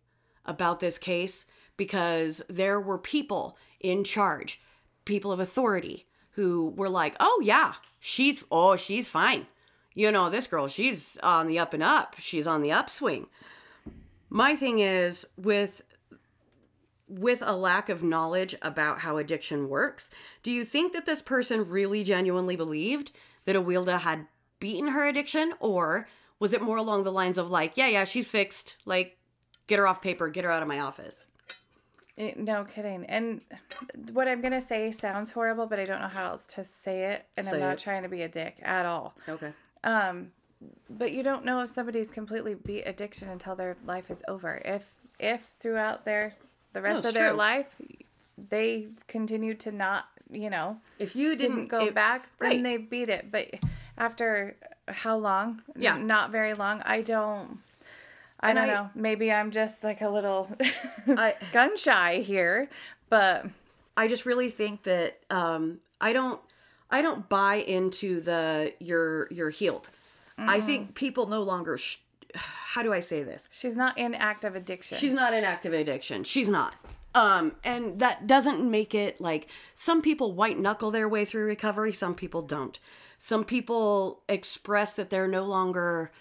about 0.45 0.79
this 0.79 0.97
case 0.97 1.45
because 1.77 2.41
there 2.49 2.79
were 2.79 2.97
people 2.97 3.57
in 3.79 4.03
charge, 4.03 4.61
people 5.05 5.31
of 5.31 5.39
authority 5.39 6.07
who 6.31 6.73
were 6.75 6.89
like, 6.89 7.15
"Oh 7.19 7.41
yeah, 7.43 7.73
she's 7.99 8.43
oh, 8.51 8.75
she's 8.75 9.07
fine. 9.07 9.47
You 9.93 10.11
know, 10.11 10.29
this 10.29 10.47
girl, 10.47 10.67
she's 10.67 11.17
on 11.21 11.47
the 11.47 11.59
up 11.59 11.73
and 11.73 11.83
up. 11.83 12.15
She's 12.19 12.47
on 12.47 12.61
the 12.61 12.71
upswing." 12.71 13.27
My 14.29 14.55
thing 14.55 14.79
is 14.79 15.27
with 15.37 15.83
with 17.07 17.43
a 17.45 17.55
lack 17.55 17.89
of 17.89 18.03
knowledge 18.03 18.55
about 18.61 18.99
how 18.99 19.17
addiction 19.17 19.69
works, 19.69 20.09
do 20.41 20.51
you 20.51 20.65
think 20.65 20.93
that 20.93 21.05
this 21.05 21.21
person 21.21 21.69
really 21.69 22.03
genuinely 22.03 22.55
believed 22.55 23.11
that 23.45 23.55
Awilda 23.55 23.99
had 23.99 24.27
beaten 24.59 24.89
her 24.89 25.05
addiction? 25.05 25.53
Or 25.59 26.07
was 26.39 26.53
it 26.53 26.61
more 26.61 26.77
along 26.77 27.03
the 27.03 27.11
lines 27.11 27.37
of 27.37 27.51
like, 27.51 27.73
yeah, 27.75 27.87
yeah, 27.87 28.03
she's 28.05 28.27
fixed. 28.27 28.77
Like, 28.85 29.17
get 29.67 29.79
her 29.79 29.87
off 29.87 30.01
paper, 30.01 30.27
get 30.29 30.43
her 30.43 30.51
out 30.51 30.61
of 30.61 30.67
my 30.67 30.79
office. 30.79 31.23
Eh, 32.17 32.33
No 32.37 32.63
kidding. 32.63 33.05
And 33.05 33.41
what 34.11 34.27
I'm 34.27 34.41
going 34.41 34.53
to 34.53 34.61
say 34.61 34.91
sounds 34.91 35.31
horrible, 35.31 35.65
but 35.65 35.79
I 35.79 35.85
don't 35.85 36.01
know 36.01 36.07
how 36.07 36.31
else 36.31 36.45
to 36.47 36.63
say 36.63 37.05
it. 37.05 37.25
And 37.37 37.45
Say 37.47 37.53
I'm 37.53 37.59
not 37.59 37.73
it. 37.73 37.79
trying 37.79 38.03
to 38.03 38.09
be 38.09 38.21
a 38.21 38.27
dick 38.29 38.57
at 38.61 38.85
all. 38.85 39.15
Okay. 39.27 39.51
Um, 39.83 40.31
but 40.89 41.11
you 41.11 41.23
don't 41.23 41.43
know 41.43 41.61
if 41.61 41.69
somebody's 41.69 42.07
completely 42.07 42.53
beat 42.53 42.83
addiction 42.83 43.29
until 43.29 43.55
their 43.55 43.75
life 43.85 44.09
is 44.11 44.23
over. 44.27 44.61
If 44.63 44.93
if 45.19 45.41
throughout 45.59 46.05
their 46.05 46.33
the 46.73 46.81
rest 46.81 46.99
it's 46.99 47.07
of 47.09 47.13
their 47.13 47.29
true. 47.29 47.37
life 47.37 47.75
they 48.49 48.87
continue 49.07 49.53
to 49.55 49.71
not, 49.71 50.05
you 50.31 50.49
know, 50.49 50.77
If 50.99 51.15
you 51.15 51.35
didn't, 51.35 51.55
didn't, 51.55 51.67
go 51.69 51.85
it- 51.87 51.93
back, 51.95 52.29
then 52.39 52.49
right. 52.49 52.63
they 52.63 52.77
beat 52.77 53.09
it. 53.09 53.29
But 53.31 53.55
after 53.97 54.55
how 54.87 55.17
long? 55.17 55.61
Yeah. 55.75 55.97
Not 55.97 56.31
very 56.31 56.53
long. 56.53 56.81
I 56.85 57.01
don't. 57.01 57.59
I 58.43 58.53
don't 58.53 58.69
I- 58.69 58.73
know. 58.73 58.89
Maybe 58.95 59.31
I'm 59.31 59.51
just 59.51 59.83
like 59.83 60.01
a 60.01 60.09
little 60.09 60.49
I- 61.07 61.35
gun 61.51 61.77
shy 61.77 62.17
here, 62.19 62.69
but 63.09 63.45
I 63.97 64.07
just 64.07 64.25
really 64.25 64.49
think 64.49 64.83
that 64.83 65.19
um, 65.29 65.79
I 66.01 66.13
don't 66.13 66.41
I 66.91 67.01
don't 67.01 67.27
buy 67.29 67.55
into 67.55 68.21
the 68.21 68.73
you're 68.79 69.27
you're 69.31 69.49
healed. 69.49 69.89
I 70.37 70.61
think 70.61 70.95
people 70.95 71.27
no 71.27 71.41
longer. 71.43 71.77
Sh- 71.77 71.97
how 72.35 72.81
do 72.81 72.91
I 72.91 73.01
say 73.01 73.21
this? 73.21 73.47
she's 73.51 73.75
not 73.75 73.97
in 73.99 74.15
active 74.15 74.55
addiction. 74.55 74.97
She's 74.97 75.13
not 75.13 75.33
in 75.33 75.43
active 75.43 75.73
addiction. 75.73 76.23
She's 76.23 76.49
not. 76.49 76.73
Um, 77.13 77.51
and 77.63 77.99
that 77.99 78.25
doesn't 78.25 78.59
make 78.69 78.95
it 78.95 79.21
like 79.21 79.47
some 79.75 80.01
people 80.01 80.31
white 80.33 80.57
knuckle 80.57 80.89
their 80.89 81.07
way 81.07 81.25
through 81.25 81.45
recovery, 81.45 81.93
some 81.93 82.15
people 82.15 82.41
don't. 82.41 82.79
Some 83.19 83.43
people 83.43 84.23
express 84.27 84.93
that 84.93 85.11
they're 85.11 85.27
no 85.27 85.43
longer 85.43 86.11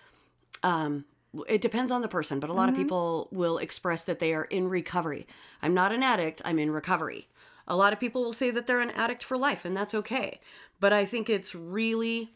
um 0.62 1.06
it 1.48 1.60
depends 1.60 1.90
on 1.90 2.02
the 2.02 2.08
person, 2.08 2.40
but 2.40 2.50
a 2.50 2.52
lot 2.52 2.68
of 2.68 2.74
people 2.74 3.28
will 3.32 3.58
express 3.58 4.02
that 4.02 4.18
they 4.18 4.34
are 4.34 4.44
in 4.44 4.68
recovery. 4.68 5.26
I'm 5.62 5.74
not 5.74 5.92
an 5.92 6.02
addict, 6.02 6.42
I'm 6.44 6.58
in 6.58 6.70
recovery. 6.70 7.28
A 7.66 7.76
lot 7.76 7.92
of 7.92 8.00
people 8.00 8.22
will 8.22 8.32
say 8.32 8.50
that 8.50 8.66
they're 8.66 8.80
an 8.80 8.90
addict 8.90 9.22
for 9.22 9.36
life, 9.38 9.64
and 9.64 9.76
that's 9.76 9.94
okay. 9.94 10.40
But 10.80 10.92
I 10.92 11.04
think 11.04 11.30
it's 11.30 11.54
really 11.54 12.34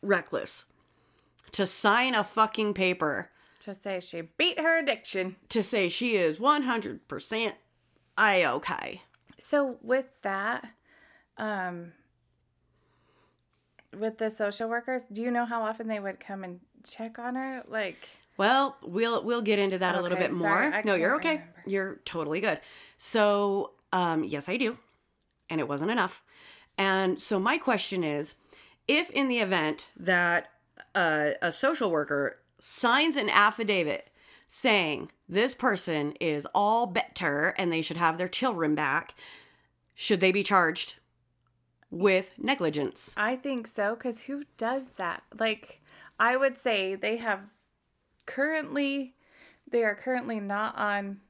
reckless 0.00 0.64
to 1.52 1.66
sign 1.66 2.14
a 2.14 2.24
fucking 2.24 2.74
paper 2.74 3.30
to 3.60 3.74
say 3.74 3.98
she 4.00 4.22
beat 4.22 4.60
her 4.60 4.78
addiction. 4.78 5.36
to 5.48 5.62
say 5.62 5.88
she 5.88 6.16
is 6.16 6.38
100% 6.38 7.52
I 8.16 8.44
okay. 8.44 9.02
So 9.38 9.78
with 9.82 10.06
that, 10.22 10.66
um, 11.36 11.92
with 13.98 14.18
the 14.18 14.30
social 14.30 14.68
workers, 14.68 15.02
do 15.12 15.22
you 15.22 15.30
know 15.30 15.44
how 15.46 15.62
often 15.62 15.88
they 15.88 16.00
would 16.00 16.20
come 16.20 16.44
and 16.44 16.60
check 16.84 17.18
on 17.18 17.34
her? 17.34 17.62
Like, 17.68 18.08
Well, 18.36 18.76
we'll 18.82 19.22
we'll 19.24 19.42
get 19.42 19.58
into 19.58 19.78
that 19.78 19.94
a 19.96 20.00
little 20.00 20.18
bit 20.18 20.32
sorry, 20.32 20.70
more. 20.70 20.82
No, 20.84 20.94
you're 20.94 21.16
okay. 21.16 21.36
remember. 21.36 21.62
You're 21.66 21.94
totally 22.04 22.40
good. 22.40 22.60
So, 22.96 23.72
um, 23.92 24.24
yes, 24.24 24.48
I 24.48 24.56
do, 24.56 24.78
and 25.50 25.60
it 25.60 25.68
wasn't 25.68 25.90
enough. 25.90 26.22
And 26.76 27.20
so, 27.20 27.38
my 27.38 27.58
question 27.58 28.02
is, 28.04 28.34
if 28.88 29.10
in 29.10 29.28
the 29.28 29.38
event 29.38 29.88
that 29.96 30.50
uh, 30.94 31.30
a 31.40 31.52
social 31.52 31.90
worker 31.90 32.38
signs 32.58 33.16
an 33.16 33.28
affidavit 33.30 34.10
saying 34.46 35.10
this 35.28 35.54
person 35.54 36.12
is 36.20 36.46
all 36.54 36.86
better 36.86 37.54
and 37.58 37.72
they 37.72 37.82
should 37.82 37.96
have 37.96 38.18
their 38.18 38.28
children 38.28 38.74
back, 38.74 39.14
should 39.94 40.20
they 40.20 40.32
be 40.32 40.42
charged 40.42 40.96
with 41.90 42.32
negligence? 42.38 43.12
I 43.16 43.36
think 43.36 43.66
so, 43.66 43.94
because 43.94 44.20
who 44.22 44.44
does 44.58 44.82
that? 44.96 45.22
Like, 45.38 45.80
I 46.18 46.36
would 46.36 46.58
say 46.58 46.94
they 46.94 47.16
have 47.16 47.40
currently, 48.26 49.14
they 49.70 49.84
are 49.84 49.94
currently 49.94 50.40
not 50.40 50.76
on 50.78 51.20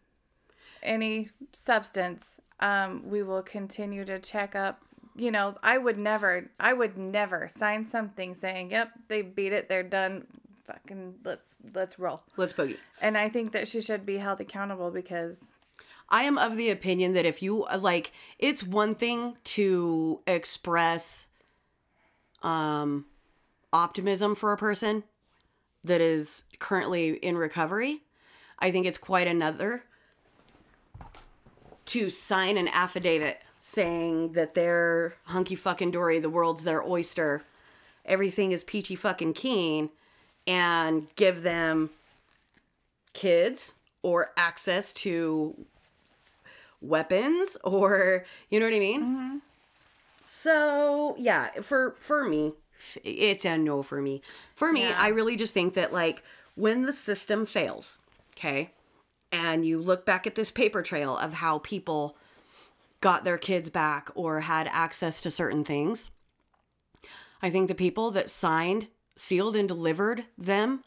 any 0.83 1.31
substance. 1.53 2.41
Um, 2.61 3.09
we 3.09 3.23
will 3.23 3.43
continue 3.43 4.05
to 4.05 4.19
check 4.19 4.55
up. 4.55 4.83
You 5.17 5.31
know, 5.31 5.57
I 5.63 5.79
would 5.79 5.99
never, 5.99 6.51
I 6.59 6.73
would 6.73 6.99
never 6.99 7.47
sign 7.49 7.87
something 7.87 8.35
saying, 8.35 8.73
"Yep, 8.73 8.91
they 9.09 9.23
beat 9.23 9.53
it, 9.53 9.69
they're 9.69 9.83
done." 9.83 10.27
Fucking 10.67 11.17
let's 11.25 11.59
let's 11.73 11.99
roll. 11.99 12.23
Let's 12.37 12.53
boogie. 12.53 12.79
And 13.01 13.17
I 13.17 13.29
think 13.29 13.53
that 13.53 13.69
she 13.69 13.81
should 13.81 14.05
be 14.05 14.19
held 14.19 14.41
accountable 14.41 14.91
because 14.91 15.41
I 16.09 16.23
am 16.25 16.39
of 16.39 16.57
the 16.57 16.71
opinion 16.71 17.13
that 17.15 17.25
if 17.25 17.43
you 17.43 17.67
like, 17.77 18.13
it's 18.39 18.63
one 18.63 18.95
thing 18.95 19.37
to 19.45 20.21
express 20.27 21.29
um, 22.43 23.07
optimism 23.75 24.35
for 24.35 24.53
a 24.53 24.57
person 24.57 25.05
that 25.83 26.01
is 26.01 26.45
currently 26.59 27.11
in 27.11 27.37
recovery. 27.37 28.03
I 28.59 28.71
think 28.71 28.87
it's 28.87 28.97
quite 28.97 29.27
another 29.27 29.85
to 31.87 32.09
sign 32.09 32.57
an 32.57 32.69
affidavit 32.69 33.43
saying 33.59 34.33
that 34.33 34.55
they're 34.55 35.15
hunky 35.25 35.55
fucking 35.55 35.91
dory, 35.91 36.19
the 36.19 36.31
world's 36.31 36.65
their 36.65 36.83
oyster, 36.83 37.43
everything 38.05 38.53
is 38.53 38.65
peachy 38.65 38.95
fucking 38.95 39.35
keen, 39.35 39.91
and 40.47 41.09
give 41.17 41.43
them 41.43 41.91
kids 43.13 43.75
or 44.03 44.31
access 44.37 44.93
to 44.93 45.67
weapons 46.81 47.57
or 47.65 48.25
you 48.51 48.61
know 48.61 48.67
what 48.67 48.75
I 48.75 48.79
mean? 48.79 49.03
Mm-hmm. 49.03 49.37
So, 50.27 51.15
yeah, 51.19 51.51
for 51.63 51.95
for 51.99 52.29
me, 52.29 52.53
it's 53.03 53.45
a 53.45 53.59
no 53.59 53.83
for 53.83 54.01
me. 54.01 54.23
For 54.55 54.73
me, 54.73 54.83
Yeah. 54.83 54.97
I 54.99 55.09
really 55.09 55.37
just 55.37 55.55
think 55.55 55.75
that 55.75 55.93
like 55.93 56.23
when 56.55 56.83
the 56.83 56.93
system 56.93 57.47
fails, 57.47 57.99
okay? 58.37 58.71
And 59.33 59.67
you 59.67 59.81
look 59.81 60.07
back 60.07 60.27
at 60.27 60.35
this 60.35 60.51
paper 60.51 60.83
trail 60.83 61.17
of 61.19 61.35
how 61.35 61.59
people 61.59 62.17
got 63.01 63.25
their 63.25 63.39
kids 63.39 63.69
back 63.71 64.11
or 64.15 64.41
had 64.41 64.69
access 64.71 65.21
to 65.23 65.31
certain 65.31 65.65
things. 65.65 66.11
I 67.43 67.51
think 67.51 67.69
the 67.69 67.75
people 67.75 68.11
that 68.13 68.31
signed, 68.31 68.87
sealed, 69.17 69.57
and 69.57 69.69
delivered 69.69 70.25
them 70.39 70.85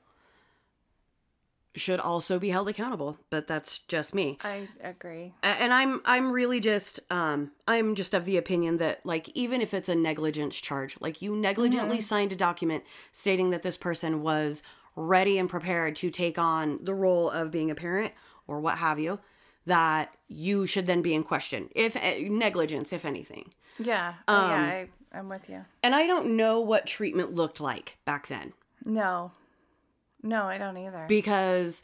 should 1.77 2.00
also 2.00 2.39
be 2.39 2.50
held 2.50 2.67
accountable. 2.67 3.17
But 3.29 3.48
that's 3.48 3.79
just 3.79 4.13
me. 4.13 4.38
I 4.43 4.67
agree. 4.84 5.34
And 5.43 5.74
I'm 5.74 6.01
I'm 6.05 6.31
really 6.31 6.60
just 6.60 7.00
um 7.12 7.51
I'm 7.67 7.96
just 7.96 8.13
of 8.13 8.25
the 8.25 8.38
opinion 8.38 8.77
that 8.77 9.05
like 9.05 9.29
even 9.36 9.62
if 9.62 9.74
it's 9.74 9.89
a 9.89 9.95
negligence 9.95 10.56
charge, 10.60 10.97
like 10.99 11.21
you 11.21 11.36
negligently 11.36 11.99
signed 12.02 12.32
a 12.32 12.36
document 12.36 12.84
stating 13.12 13.52
that 13.52 13.63
this 13.63 13.78
person 13.78 14.21
was 14.21 14.63
ready 14.95 15.38
and 15.38 15.47
prepared 15.47 15.95
to 15.95 16.10
take 16.10 16.38
on 16.39 16.80
the 16.84 16.93
role 16.93 17.30
of 17.30 17.52
being 17.52 17.69
a 17.69 17.75
parent 17.75 18.13
or 18.47 18.60
what 18.60 18.80
have 18.80 18.99
you, 18.99 19.19
that 19.65 20.13
you 20.28 20.65
should 20.65 20.88
then 20.88 21.02
be 21.02 21.13
in 21.13 21.23
question 21.23 21.69
if 21.75 21.95
eh, 21.95 22.28
negligence 22.30 22.91
if 22.91 23.06
anything. 23.06 23.47
Yeah. 23.78 24.15
Oh, 24.28 24.49
yeah, 24.49 24.56
I, 24.56 24.88
I'm 25.13 25.30
with 25.30 25.49
you. 25.49 25.65
And 25.84 25.93
I 25.93 26.08
don't 26.08 26.36
know 26.36 26.60
what 26.60 26.88
treatment 26.88 27.36
looked 27.36 27.62
like 27.62 27.97
back 28.06 28.28
then. 28.28 28.54
No. 28.84 29.32
No, 30.28 30.44
I 30.44 30.58
don't 30.58 30.78
either. 30.78 31.06
because 31.08 31.82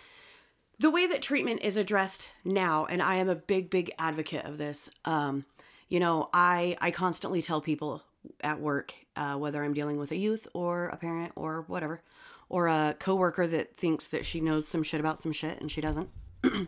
the 0.79 0.89
way 0.91 1.07
that 1.07 1.21
treatment 1.21 1.61
is 1.63 1.77
addressed 1.77 2.31
now 2.43 2.85
and 2.85 3.01
i 3.01 3.15
am 3.15 3.29
a 3.29 3.35
big 3.35 3.69
big 3.69 3.91
advocate 3.97 4.43
of 4.45 4.57
this 4.57 4.89
um 5.05 5.45
you 5.87 5.99
know 5.99 6.29
i 6.33 6.75
i 6.81 6.91
constantly 6.91 7.41
tell 7.41 7.61
people 7.61 8.03
at 8.41 8.59
work 8.59 8.93
uh, 9.15 9.35
whether 9.35 9.63
i'm 9.63 9.73
dealing 9.73 9.97
with 9.97 10.11
a 10.11 10.17
youth 10.17 10.47
or 10.53 10.87
a 10.89 10.97
parent 10.97 11.31
or 11.35 11.63
whatever 11.67 12.01
or 12.49 12.67
a 12.67 12.95
coworker 12.99 13.47
that 13.47 13.77
thinks 13.77 14.07
that 14.09 14.25
she 14.25 14.41
knows 14.41 14.67
some 14.67 14.83
shit 14.83 14.99
about 14.99 15.17
some 15.17 15.31
shit 15.31 15.61
and 15.61 15.71
she 15.71 15.79
doesn't 15.79 16.09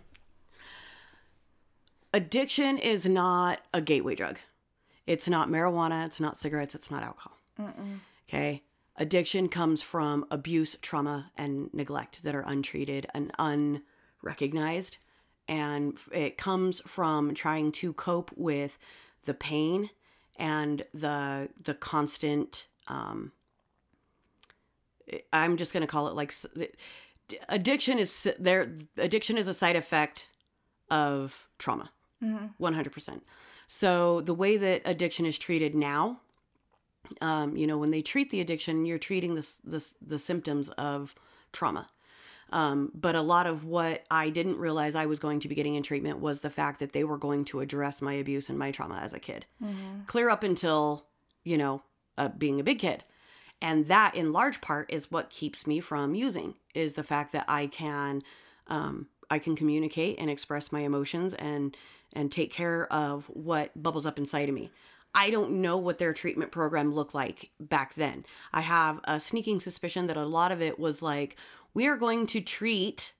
addiction 2.14 2.78
is 2.78 3.06
not 3.06 3.60
a 3.74 3.82
gateway 3.82 4.16
drug 4.16 4.38
it's 5.06 5.28
not 5.28 5.50
marijuana 5.50 6.06
it's 6.06 6.20
not 6.20 6.38
cigarettes 6.38 6.76
it's 6.76 6.92
not 6.92 7.04
alcohol 7.04 7.34
Okay. 8.28 8.64
Addiction 8.97 9.49
comes 9.49 9.81
from 9.81 10.25
abuse, 10.31 10.77
trauma, 10.81 11.31
and 11.38 11.73
neglect 11.73 12.23
that 12.23 12.34
are 12.36 12.45
untreated 12.47 13.08
and 13.13 13.31
unrecognized. 13.38 14.97
And 15.47 15.97
it 16.12 16.38
comes 16.38 16.81
from 16.88 17.34
trying 17.34 17.71
to 17.73 17.93
cope 17.93 18.31
with 18.36 18.79
the 19.25 19.34
pain 19.34 19.89
and 20.38 20.84
the 20.93 21.49
the 21.62 21.73
constant 21.73 22.67
um 22.88 23.31
I'm 25.31 25.58
just 25.58 25.71
going 25.71 25.81
to 25.81 25.88
call 25.88 26.08
it 26.08 26.15
like 26.15 26.34
addiction 27.49 27.99
is 27.99 28.27
there 28.39 28.71
addiction 28.97 29.38
is 29.38 29.47
a 29.47 29.53
side 29.53 29.75
effect 29.75 30.29
of 30.89 31.47
trauma. 31.58 31.91
100%. 32.60 33.21
So 33.67 34.21
the 34.21 34.34
way 34.34 34.58
that 34.58 34.81
addiction 34.86 35.25
is 35.25 35.38
treated 35.38 35.75
now 35.75 36.21
um, 37.22 37.56
you 37.58 37.68
know, 37.68 37.78
when 37.78 37.91
they 37.91 38.02
treat 38.02 38.32
the 38.32 38.41
addiction, 38.41 38.86
you're 38.86 38.98
treating 38.98 39.36
this, 39.36 39.60
this 39.63 39.94
the 40.06 40.20
symptoms 40.20 40.70
of 40.70 41.15
trauma. 41.52 41.88
Um, 42.52 42.91
but 42.94 43.15
a 43.15 43.22
lot 43.22 43.48
of 43.48 43.65
what 43.65 44.06
I 44.12 44.30
didn't 44.30 44.58
realize 44.58 44.96
I 44.96 45.08
was 45.08 45.20
going 45.20 45.39
to 45.41 45.48
be 45.48 45.56
getting 45.56 45.76
in 45.76 45.84
treatment 45.84 46.20
was 46.20 46.41
the 46.41 46.50
fact 46.50 46.80
that 46.80 46.94
they 46.94 47.04
were 47.04 47.18
going 47.18 47.44
to 47.46 47.60
address 47.60 48.02
my 48.02 48.13
abuse 48.13 48.50
and 48.50 48.58
my 48.58 48.72
trauma 48.72 48.98
as 48.98 49.13
a 49.13 49.20
kid, 49.20 49.46
clear 50.06 50.30
up 50.30 50.44
until 50.44 51.08
you 51.44 51.58
know 51.58 51.82
uh, 52.18 52.30
being 52.30 52.60
a 52.60 52.63
big 52.63 52.80
kid, 52.80 53.04
and 53.62 53.88
that 53.88 54.15
in 54.15 54.32
large 54.32 54.62
part 54.62 54.94
is 54.94 55.12
what 55.12 55.32
keeps 55.32 55.65
me 55.65 55.80
from 55.80 56.13
using 56.13 56.54
is 56.76 56.94
the 56.94 57.04
fact 57.04 57.32
that 57.34 57.46
I 57.48 57.65
can 57.68 58.22
um, 58.68 59.08
I 59.30 59.39
can 59.39 59.56
communicate 59.56 60.20
and 60.20 60.30
express 60.30 60.72
my 60.72 60.82
emotions 60.82 61.34
and 61.34 61.76
and 62.13 62.32
take 62.32 62.52
care 62.52 62.91
of 62.94 63.26
what 63.26 63.72
bubbles 63.82 64.06
up 64.06 64.20
inside 64.20 64.50
of 64.50 64.56
me. 64.56 64.70
I 65.15 65.30
don't 65.32 65.62
know 65.62 65.78
what 65.78 65.97
their 65.97 66.13
treatment 66.13 66.51
program 66.51 66.93
looked 66.93 67.15
like 67.15 67.49
back 67.60 67.95
then. 67.95 68.25
I 68.54 68.62
have 68.62 68.99
a 69.06 69.19
sneaking 69.19 69.62
suspicion 69.62 70.08
that 70.08 70.17
a 70.17 70.25
lot 70.25 70.51
of 70.51 70.62
it 70.62 70.78
was 70.78 71.01
like, 71.01 71.38
we 71.73 71.88
are 71.88 71.95
going 71.97 72.28
to 72.28 72.41
treat 72.41 73.13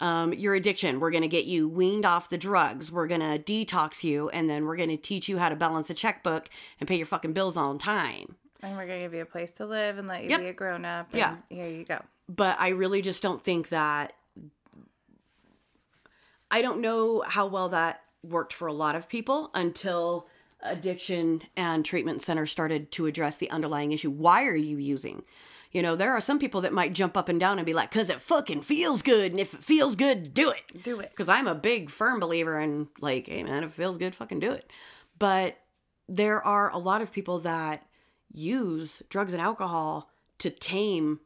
um, 0.00 0.32
your 0.34 0.54
addiction. 0.54 0.98
We're 0.98 1.10
going 1.12 1.22
to 1.22 1.28
get 1.28 1.44
you 1.44 1.68
weaned 1.68 2.04
off 2.04 2.28
the 2.28 2.38
drugs. 2.38 2.90
We're 2.90 3.06
going 3.06 3.20
to 3.20 3.38
detox 3.38 4.02
you. 4.02 4.28
And 4.30 4.50
then 4.50 4.64
we're 4.66 4.76
going 4.76 4.88
to 4.88 4.96
teach 4.96 5.28
you 5.28 5.38
how 5.38 5.48
to 5.48 5.56
balance 5.56 5.88
a 5.90 5.94
checkbook 5.94 6.50
and 6.80 6.88
pay 6.88 6.96
your 6.96 7.06
fucking 7.06 7.32
bills 7.34 7.56
on 7.56 7.78
time. 7.78 8.36
And 8.64 8.76
we're 8.76 8.86
gonna 8.86 9.00
give 9.00 9.12
you 9.12 9.22
a 9.22 9.26
place 9.26 9.50
to 9.54 9.66
live 9.66 9.98
and 9.98 10.06
let 10.06 10.22
you 10.22 10.30
Yep. 10.30 10.40
be 10.40 10.46
a 10.46 10.52
grown 10.52 10.84
up. 10.84 11.08
Yeah. 11.12 11.38
Here 11.50 11.68
you 11.68 11.84
go. 11.84 12.00
But 12.28 12.56
I 12.60 12.68
really 12.68 13.02
just 13.02 13.20
don't 13.20 13.42
think 13.42 13.70
that. 13.70 14.12
I 16.48 16.62
don't 16.62 16.80
know 16.80 17.22
how 17.26 17.46
well 17.46 17.70
that 17.70 18.02
worked 18.22 18.52
for 18.52 18.68
a 18.68 18.72
lot 18.72 18.94
of 18.94 19.08
people 19.08 19.50
until 19.52 20.28
addiction 20.62 21.42
and 21.56 21.84
treatment 21.84 22.22
centers 22.22 22.50
started 22.50 22.90
to 22.92 23.06
address 23.06 23.36
the 23.36 23.50
underlying 23.50 23.92
issue. 23.92 24.10
Why 24.10 24.44
are 24.44 24.56
you 24.56 24.78
using? 24.78 25.24
You 25.72 25.82
know, 25.82 25.96
there 25.96 26.12
are 26.12 26.20
some 26.20 26.38
people 26.38 26.60
that 26.60 26.72
might 26.72 26.92
jump 26.92 27.16
up 27.16 27.28
and 27.28 27.40
down 27.40 27.58
and 27.58 27.64
be 27.64 27.72
like, 27.72 27.90
because 27.90 28.10
it 28.10 28.20
fucking 28.20 28.60
feels 28.60 29.00
good. 29.00 29.32
And 29.32 29.40
if 29.40 29.54
it 29.54 29.64
feels 29.64 29.96
good, 29.96 30.34
do 30.34 30.50
it. 30.50 30.82
Do 30.82 31.00
it. 31.00 31.10
Because 31.10 31.30
I'm 31.30 31.46
a 31.46 31.54
big, 31.54 31.90
firm 31.90 32.20
believer 32.20 32.60
in, 32.60 32.88
like, 33.00 33.26
hey, 33.26 33.42
man, 33.42 33.64
if 33.64 33.70
it 33.70 33.76
feels 33.76 33.96
good, 33.96 34.14
fucking 34.14 34.40
do 34.40 34.52
it. 34.52 34.70
But 35.18 35.58
there 36.08 36.44
are 36.44 36.70
a 36.70 36.78
lot 36.78 37.00
of 37.00 37.12
people 37.12 37.38
that 37.40 37.86
use 38.30 39.02
drugs 39.08 39.32
and 39.32 39.40
alcohol 39.40 40.10
to 40.38 40.50
tame 40.50 41.20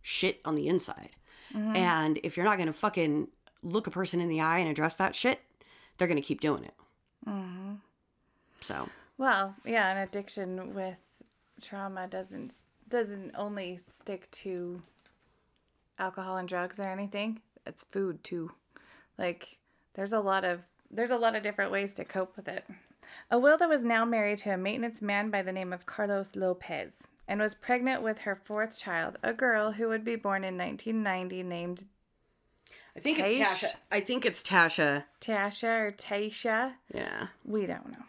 shit 0.00 0.40
on 0.44 0.54
the 0.54 0.68
inside. 0.68 1.10
Mm-hmm. 1.54 1.76
And 1.76 2.18
if 2.22 2.36
you're 2.36 2.46
not 2.46 2.56
going 2.56 2.68
to 2.68 2.72
fucking 2.72 3.28
look 3.62 3.86
a 3.86 3.90
person 3.90 4.20
in 4.20 4.28
the 4.28 4.40
eye 4.40 4.58
and 4.58 4.70
address 4.70 4.94
that 4.94 5.14
shit, 5.14 5.40
they're 5.98 6.08
going 6.08 6.20
to 6.20 6.26
keep 6.26 6.40
doing 6.40 6.64
it. 6.64 6.74
Mm-hmm. 7.28 7.74
So, 8.62 8.88
Well, 9.18 9.54
yeah, 9.64 9.90
an 9.90 9.98
addiction 9.98 10.74
with 10.74 11.00
trauma 11.60 12.06
doesn't 12.08 12.54
doesn't 12.88 13.32
only 13.36 13.78
stick 13.86 14.30
to 14.30 14.82
alcohol 15.98 16.36
and 16.36 16.48
drugs 16.48 16.78
or 16.78 16.84
anything. 16.88 17.40
It's 17.66 17.84
food 17.84 18.22
too. 18.24 18.52
Like 19.18 19.58
there's 19.94 20.12
a 20.12 20.20
lot 20.20 20.44
of 20.44 20.60
there's 20.90 21.10
a 21.10 21.16
lot 21.16 21.34
of 21.34 21.42
different 21.42 21.70
ways 21.72 21.94
to 21.94 22.04
cope 22.04 22.36
with 22.36 22.48
it. 22.48 22.64
Awilda 23.30 23.68
was 23.68 23.82
now 23.82 24.04
married 24.04 24.38
to 24.38 24.50
a 24.54 24.56
maintenance 24.56 25.02
man 25.02 25.30
by 25.30 25.42
the 25.42 25.52
name 25.52 25.72
of 25.72 25.86
Carlos 25.86 26.34
Lopez. 26.36 26.94
and 27.28 27.40
was 27.40 27.54
pregnant 27.54 28.02
with 28.02 28.18
her 28.20 28.34
fourth 28.36 28.78
child, 28.78 29.16
a 29.22 29.32
girl 29.32 29.72
who 29.72 29.88
would 29.88 30.04
be 30.04 30.16
born 30.16 30.44
in 30.44 30.56
1990 30.58 31.42
named 31.42 31.86
I 32.96 33.00
think 33.00 33.18
Tash? 33.18 33.30
it's 33.62 33.72
Tasha. 33.72 33.76
I 33.90 34.00
think 34.00 34.26
it's 34.26 34.42
Tasha. 34.42 35.04
Tasha 35.20 35.80
or 35.88 35.92
Tasha. 35.92 36.72
Yeah. 36.92 37.28
We 37.44 37.64
don't 37.66 37.90
know. 37.90 38.04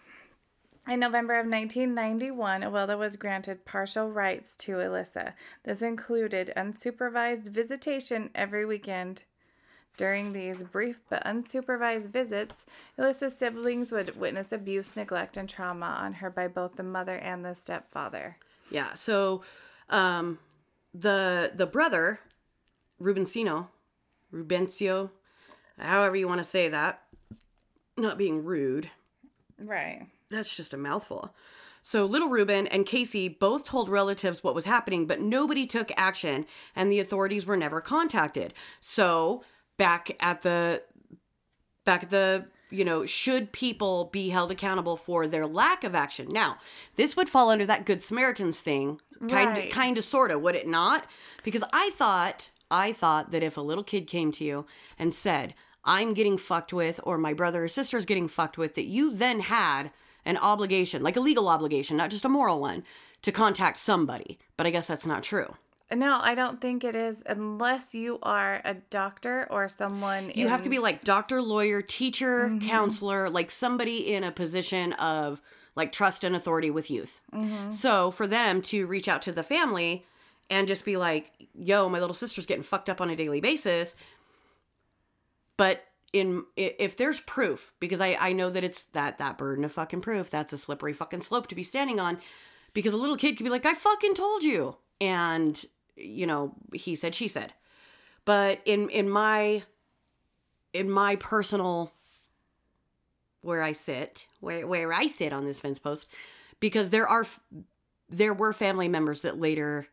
In 0.88 1.00
November 1.00 1.36
of 1.36 1.46
1991, 1.46 2.62
Awilda 2.62 2.98
was 2.98 3.16
granted 3.16 3.64
partial 3.64 4.12
rights 4.12 4.58
to 4.58 4.74
Alyssa. 4.74 5.34
This 5.64 5.82
included 5.82 6.52
unsupervised 6.58 7.48
visitation 7.48 8.30
every 8.36 8.66
weekend. 8.66 9.24
During 9.96 10.34
these 10.34 10.64
brief 10.64 11.00
but 11.10 11.24
unsupervised 11.24 12.10
visits, 12.10 12.66
Alyssa's 13.00 13.38
siblings 13.38 13.92
would 13.94 14.20
witness 14.20 14.52
abuse, 14.52 14.96
neglect, 14.96 15.38
and 15.38 15.48
trauma 15.48 15.86
on 15.86 16.14
her 16.14 16.30
by 16.30 16.50
both 16.50 16.76
the 16.76 16.84
mother 16.84 17.16
and 17.16 17.46
the 17.46 17.54
stepfather. 17.54 18.38
Yeah. 18.70 18.94
So, 18.96 19.44
um, 19.90 20.40
the 20.94 21.52
the 21.56 21.68
brother, 21.68 22.20
Rubensino, 23.00 23.68
Rubencio, 24.34 25.12
however 25.78 26.18
you 26.18 26.28
want 26.28 26.40
to 26.40 26.44
say 26.44 26.68
that, 26.68 27.04
not 27.96 28.18
being 28.18 28.44
rude. 28.44 28.90
Right. 29.60 30.08
That's 30.34 30.56
just 30.58 30.74
a 30.74 30.78
mouthful. 30.78 31.34
So 31.82 32.06
little 32.06 32.30
Ruben 32.30 32.66
and 32.68 32.86
Casey 32.86 33.28
both 33.28 33.66
told 33.66 33.90
relatives 33.90 34.42
what 34.44 34.56
was 34.56 34.66
happening, 34.66 35.06
but 35.06 35.20
nobody 35.20 35.66
took 35.66 35.92
action, 35.98 36.46
and 36.76 36.90
the 36.92 37.00
authorities 37.00 37.46
were 37.46 37.58
never 37.58 37.82
contacted. 37.82 38.54
So 38.80 39.44
back 39.78 40.16
at 40.20 40.42
the 40.44 40.82
back 41.86 42.04
at 42.04 42.10
the 42.10 42.46
you 42.70 42.86
know 42.86 43.06
should 43.06 43.52
people 43.52 44.06
be 44.14 44.30
held 44.30 44.50
accountable 44.52 44.96
for 44.96 45.28
their 45.28 45.46
lack 45.46 45.84
of 45.84 45.94
action 45.94 46.32
now 46.32 46.58
this 46.96 47.16
would 47.18 47.28
fall 47.28 47.50
under 47.50 47.66
that 47.66 47.86
good 47.86 48.02
samaritans 48.02 48.62
thing 48.62 49.00
kind 49.28 49.58
Right. 49.58 49.72
kind 49.72 49.98
of 49.98 50.04
sort 50.04 50.32
of 50.32 50.42
would 50.42 50.56
it 50.56 50.68
not 50.68 51.06
because 51.44 51.64
i 51.74 51.90
thought 51.96 52.50
i 52.72 52.94
thought 52.94 53.32
that 53.32 53.44
if 53.44 53.58
a 53.58 53.62
little 53.62 53.84
kid 53.84 54.08
came 54.08 54.32
to 54.34 54.44
you 54.44 54.66
and 54.98 55.14
said 55.14 55.54
i'm 55.84 56.14
getting 56.14 56.38
fucked 56.38 56.72
with 56.72 57.00
or 57.04 57.18
my 57.18 57.34
brother 57.34 57.64
or 57.66 57.68
sister's 57.68 58.06
getting 58.06 58.28
fucked 58.28 58.58
with 58.58 58.76
that 58.76 58.86
you 58.86 59.14
then 59.14 59.42
had 59.42 59.92
an 60.26 60.38
obligation 60.38 61.04
like 61.04 61.18
a 61.18 61.22
legal 61.22 61.48
obligation 61.48 61.98
not 61.98 62.10
just 62.10 62.26
a 62.26 62.30
moral 62.30 62.60
one 62.60 62.84
to 63.22 63.32
contact 63.32 63.78
somebody 63.78 64.38
but 64.58 64.66
i 64.66 64.70
guess 64.70 64.88
that's 64.88 65.06
not 65.06 65.24
true 65.24 65.56
No, 65.96 66.20
I 66.22 66.34
don't 66.34 66.60
think 66.60 66.84
it 66.84 66.96
is 66.96 67.24
unless 67.26 67.94
you 67.94 68.20
are 68.24 68.62
a 68.66 68.74
doctor 68.74 69.48
or 69.52 69.70
someone. 69.70 70.32
You 70.34 70.48
have 70.48 70.64
to 70.64 70.70
be 70.70 70.80
like 70.80 71.04
doctor, 71.04 71.42
lawyer, 71.42 71.82
teacher, 71.82 72.48
mm-hmm. 72.48 72.68
counselor, 72.68 73.30
like 73.30 73.52
somebody 73.52 74.14
in 74.14 74.24
a 74.24 74.32
position 74.32 74.94
of 74.94 75.42
like 75.76 75.92
trust 75.92 76.24
and 76.24 76.36
authority 76.36 76.72
with 76.72 76.90
youth. 76.90 77.22
Mm-hmm. 77.34 77.72
So 77.72 78.12
for 78.12 78.28
them 78.28 78.62
to 78.64 78.86
reach 78.88 79.08
out 79.08 79.22
to 79.24 79.32
the 79.32 79.44
family 79.44 80.06
and 80.50 80.68
just 80.68 80.86
be 80.86 80.98
like, 80.98 81.32
yo, 81.54 81.90
my 81.90 82.00
little 82.00 82.14
sister's 82.14 82.46
getting 82.46 82.64
fucked 82.64 82.90
up 82.90 83.02
on 83.02 83.10
a 83.10 83.16
daily 83.16 83.42
basis. 83.42 83.96
But 85.58 85.86
in 86.14 86.46
if 86.56 86.96
there's 86.96 87.20
proof, 87.20 87.74
because 87.80 88.00
I, 88.00 88.16
I 88.20 88.34
know 88.34 88.50
that 88.52 88.64
it's 88.64 88.84
that 88.94 89.18
that 89.18 89.38
burden 89.38 89.66
of 89.66 89.72
fucking 89.72 90.02
proof, 90.02 90.30
that's 90.30 90.54
a 90.54 90.58
slippery 90.58 90.94
fucking 90.94 91.22
slope 91.22 91.48
to 91.48 91.56
be 91.56 91.64
standing 91.64 92.00
on. 92.00 92.20
Because 92.74 92.94
a 92.94 92.98
little 92.98 93.18
kid 93.18 93.38
could 93.38 93.44
be 93.44 93.52
like, 93.52 93.66
I 93.66 93.74
fucking 93.74 94.16
told 94.16 94.42
you. 94.42 94.78
And, 95.00 95.64
you 95.96 96.26
know, 96.26 96.56
he 96.74 96.96
said, 96.96 97.14
she 97.14 97.28
said. 97.28 97.54
But 98.26 98.62
in 98.66 98.90
in 98.90 99.10
my 99.10 99.64
in 100.72 100.90
my 100.90 101.16
personal 101.18 101.92
where 103.42 103.62
I 103.62 103.74
sit, 103.74 104.28
where 104.40 104.66
where 104.66 104.94
I 104.94 105.08
sit 105.08 105.34
on 105.34 105.46
this 105.46 105.60
fence 105.60 105.78
post, 105.78 106.08
because 106.60 106.90
there 106.90 107.08
are 107.08 107.28
there 108.10 108.34
were 108.34 108.54
family 108.54 108.88
members 108.88 109.22
that 109.22 109.40
later 109.40 109.88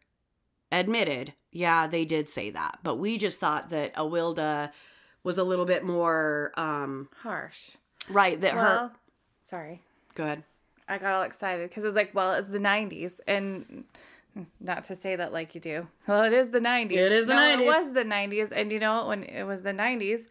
admitted, 0.70 1.34
yeah, 1.50 1.86
they 1.86 2.04
did 2.04 2.28
say 2.28 2.50
that, 2.50 2.78
but 2.82 2.96
we 2.96 3.18
just 3.18 3.40
thought 3.40 3.70
that 3.70 3.92
a 3.96 4.02
Awilda 4.02 4.70
was 5.22 5.38
a 5.38 5.44
little 5.44 5.64
bit 5.66 5.84
more 5.84 6.52
um 6.56 7.08
harsh. 7.22 7.70
right 8.08 8.40
that 8.40 8.52
her 8.52 8.90
sorry. 9.42 9.82
go 10.14 10.24
ahead. 10.24 10.44
I 10.88 10.98
got 10.98 11.14
all 11.14 11.22
excited 11.22 11.68
because 11.70 11.84
it 11.84 11.86
was 11.86 11.94
like, 11.96 12.12
well, 12.14 12.32
it's 12.34 12.48
the 12.48 12.58
90s. 12.58 13.20
And 13.28 13.84
not 14.58 14.82
to 14.84 14.96
say 14.96 15.14
that 15.14 15.32
like 15.32 15.54
you 15.54 15.60
do. 15.60 15.86
Well, 16.08 16.24
it 16.24 16.32
is 16.32 16.50
the 16.50 16.58
90s. 16.58 16.90
It 16.92 17.12
is 17.12 17.26
the 17.26 17.34
no, 17.34 17.40
90s. 17.40 17.60
It 17.60 17.66
was 17.66 17.92
the 17.92 18.04
90s. 18.04 18.52
And 18.52 18.72
you 18.72 18.80
know? 18.80 19.06
When 19.06 19.22
it 19.22 19.44
was 19.44 19.62
the 19.62 19.72
90s, 19.72 20.26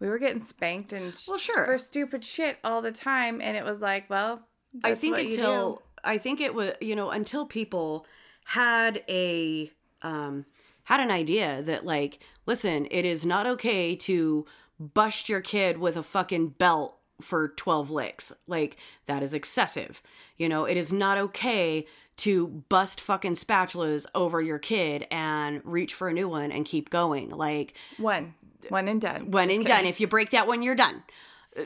we 0.00 0.08
were 0.08 0.18
getting 0.18 0.40
spanked 0.40 0.92
and 0.92 1.14
Well, 1.28 1.38
sure. 1.38 1.64
for 1.64 1.78
stupid 1.78 2.24
shit 2.24 2.58
all 2.64 2.82
the 2.82 2.90
time. 2.90 3.40
And 3.40 3.56
it 3.56 3.64
was 3.64 3.80
like, 3.80 4.10
well, 4.10 4.42
I 4.82 4.94
think 4.96 5.16
until. 5.16 5.82
I 6.02 6.18
think 6.18 6.40
it 6.40 6.54
was 6.54 6.72
you 6.80 6.96
know 6.96 7.10
until 7.10 7.44
people 7.46 8.06
had 8.44 9.04
a 9.08 9.70
um 10.02 10.46
had 10.84 11.00
an 11.00 11.10
idea 11.10 11.62
that 11.62 11.84
like 11.84 12.18
listen 12.46 12.86
it 12.90 13.04
is 13.04 13.24
not 13.24 13.46
okay 13.46 13.94
to 13.96 14.46
bust 14.78 15.28
your 15.28 15.40
kid 15.40 15.78
with 15.78 15.96
a 15.96 16.02
fucking 16.02 16.48
belt 16.48 16.96
for 17.20 17.48
12 17.48 17.90
licks. 17.90 18.32
Like 18.46 18.76
that 19.06 19.22
is 19.22 19.34
excessive. 19.34 20.02
You 20.36 20.48
know 20.48 20.64
it 20.64 20.76
is 20.76 20.92
not 20.92 21.18
okay 21.18 21.86
to 22.18 22.48
bust 22.68 23.00
fucking 23.00 23.34
spatulas 23.34 24.04
over 24.14 24.42
your 24.42 24.58
kid 24.58 25.06
and 25.10 25.62
reach 25.64 25.94
for 25.94 26.08
a 26.08 26.12
new 26.12 26.28
one 26.28 26.52
and 26.52 26.64
keep 26.66 26.90
going. 26.90 27.30
Like 27.30 27.74
one, 27.96 28.34
one 28.68 28.88
and 28.88 29.00
done. 29.00 29.30
when 29.30 29.46
Just 29.48 29.56
and 29.58 29.66
kidding. 29.66 29.82
done. 29.84 29.86
If 29.86 30.00
you 30.00 30.06
break 30.06 30.30
that 30.30 30.46
one 30.46 30.62
you're 30.62 30.74
done. 30.74 31.02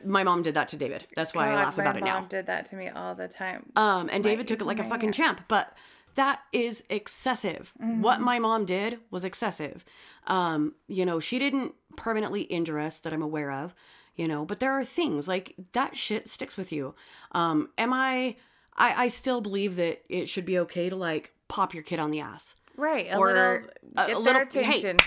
My 0.04 0.24
mom 0.24 0.42
did 0.42 0.54
that 0.54 0.68
to 0.68 0.76
david. 0.78 1.06
That's 1.14 1.34
why 1.34 1.50
i 1.50 1.54
laugh 1.54 1.76
about 1.76 1.96
it 1.96 2.00
now. 2.04 2.14
My 2.14 2.20
mom 2.20 2.28
did 2.28 2.46
that 2.46 2.64
to 2.66 2.76
me 2.76 2.88
all 2.88 3.14
the 3.14 3.28
time. 3.28 3.70
um, 3.76 4.08
and 4.10 4.24
David 4.24 4.48
took 4.48 4.60
it 4.60 4.64
like 4.64 4.78
a 4.78 4.84
fucking 4.84 5.12
champ, 5.12 5.42
but 5.46 5.76
that 6.14 6.40
is 6.52 6.84
excessive. 6.90 7.72
What 7.78 8.20
my 8.20 8.38
mom 8.38 8.64
did 8.66 8.98
was 9.10 9.24
excessive. 9.24 9.84
Um, 10.26 10.74
you 10.88 11.04
know, 11.04 11.20
she 11.20 11.38
didn't 11.38 11.74
permanently 11.96 12.42
injure 12.42 12.78
us 12.78 12.98
that 13.00 13.12
I'm 13.12 13.22
aware 13.22 13.50
of, 13.50 13.74
you 14.16 14.26
know, 14.28 14.44
but 14.44 14.60
there 14.60 14.72
are 14.72 14.84
things 14.84 15.28
like 15.28 15.54
that 15.72 15.96
shit 15.96 16.28
sticks 16.28 16.56
with 16.56 16.72
you. 16.72 16.94
Um, 17.32 17.70
am 17.78 17.92
I, 17.92 18.36
I, 18.76 19.04
I 19.04 19.08
still 19.08 19.40
believe 19.40 19.76
that 19.76 20.02
it 20.08 20.28
should 20.28 20.44
be 20.44 20.58
okay 20.60 20.88
to 20.88 20.96
like 20.96 21.32
pop 21.48 21.74
your 21.74 21.82
kid 21.82 21.98
on 21.98 22.10
the 22.10 22.20
ass. 22.20 22.56
right. 22.76 23.06
A 23.10 23.16
or 23.16 23.26
little, 23.26 23.42
a- 23.44 23.60
get 23.60 23.70
a 23.96 24.06
their 24.06 24.16
little- 24.18 24.62
hey, 24.62 24.78
attention. 24.78 24.98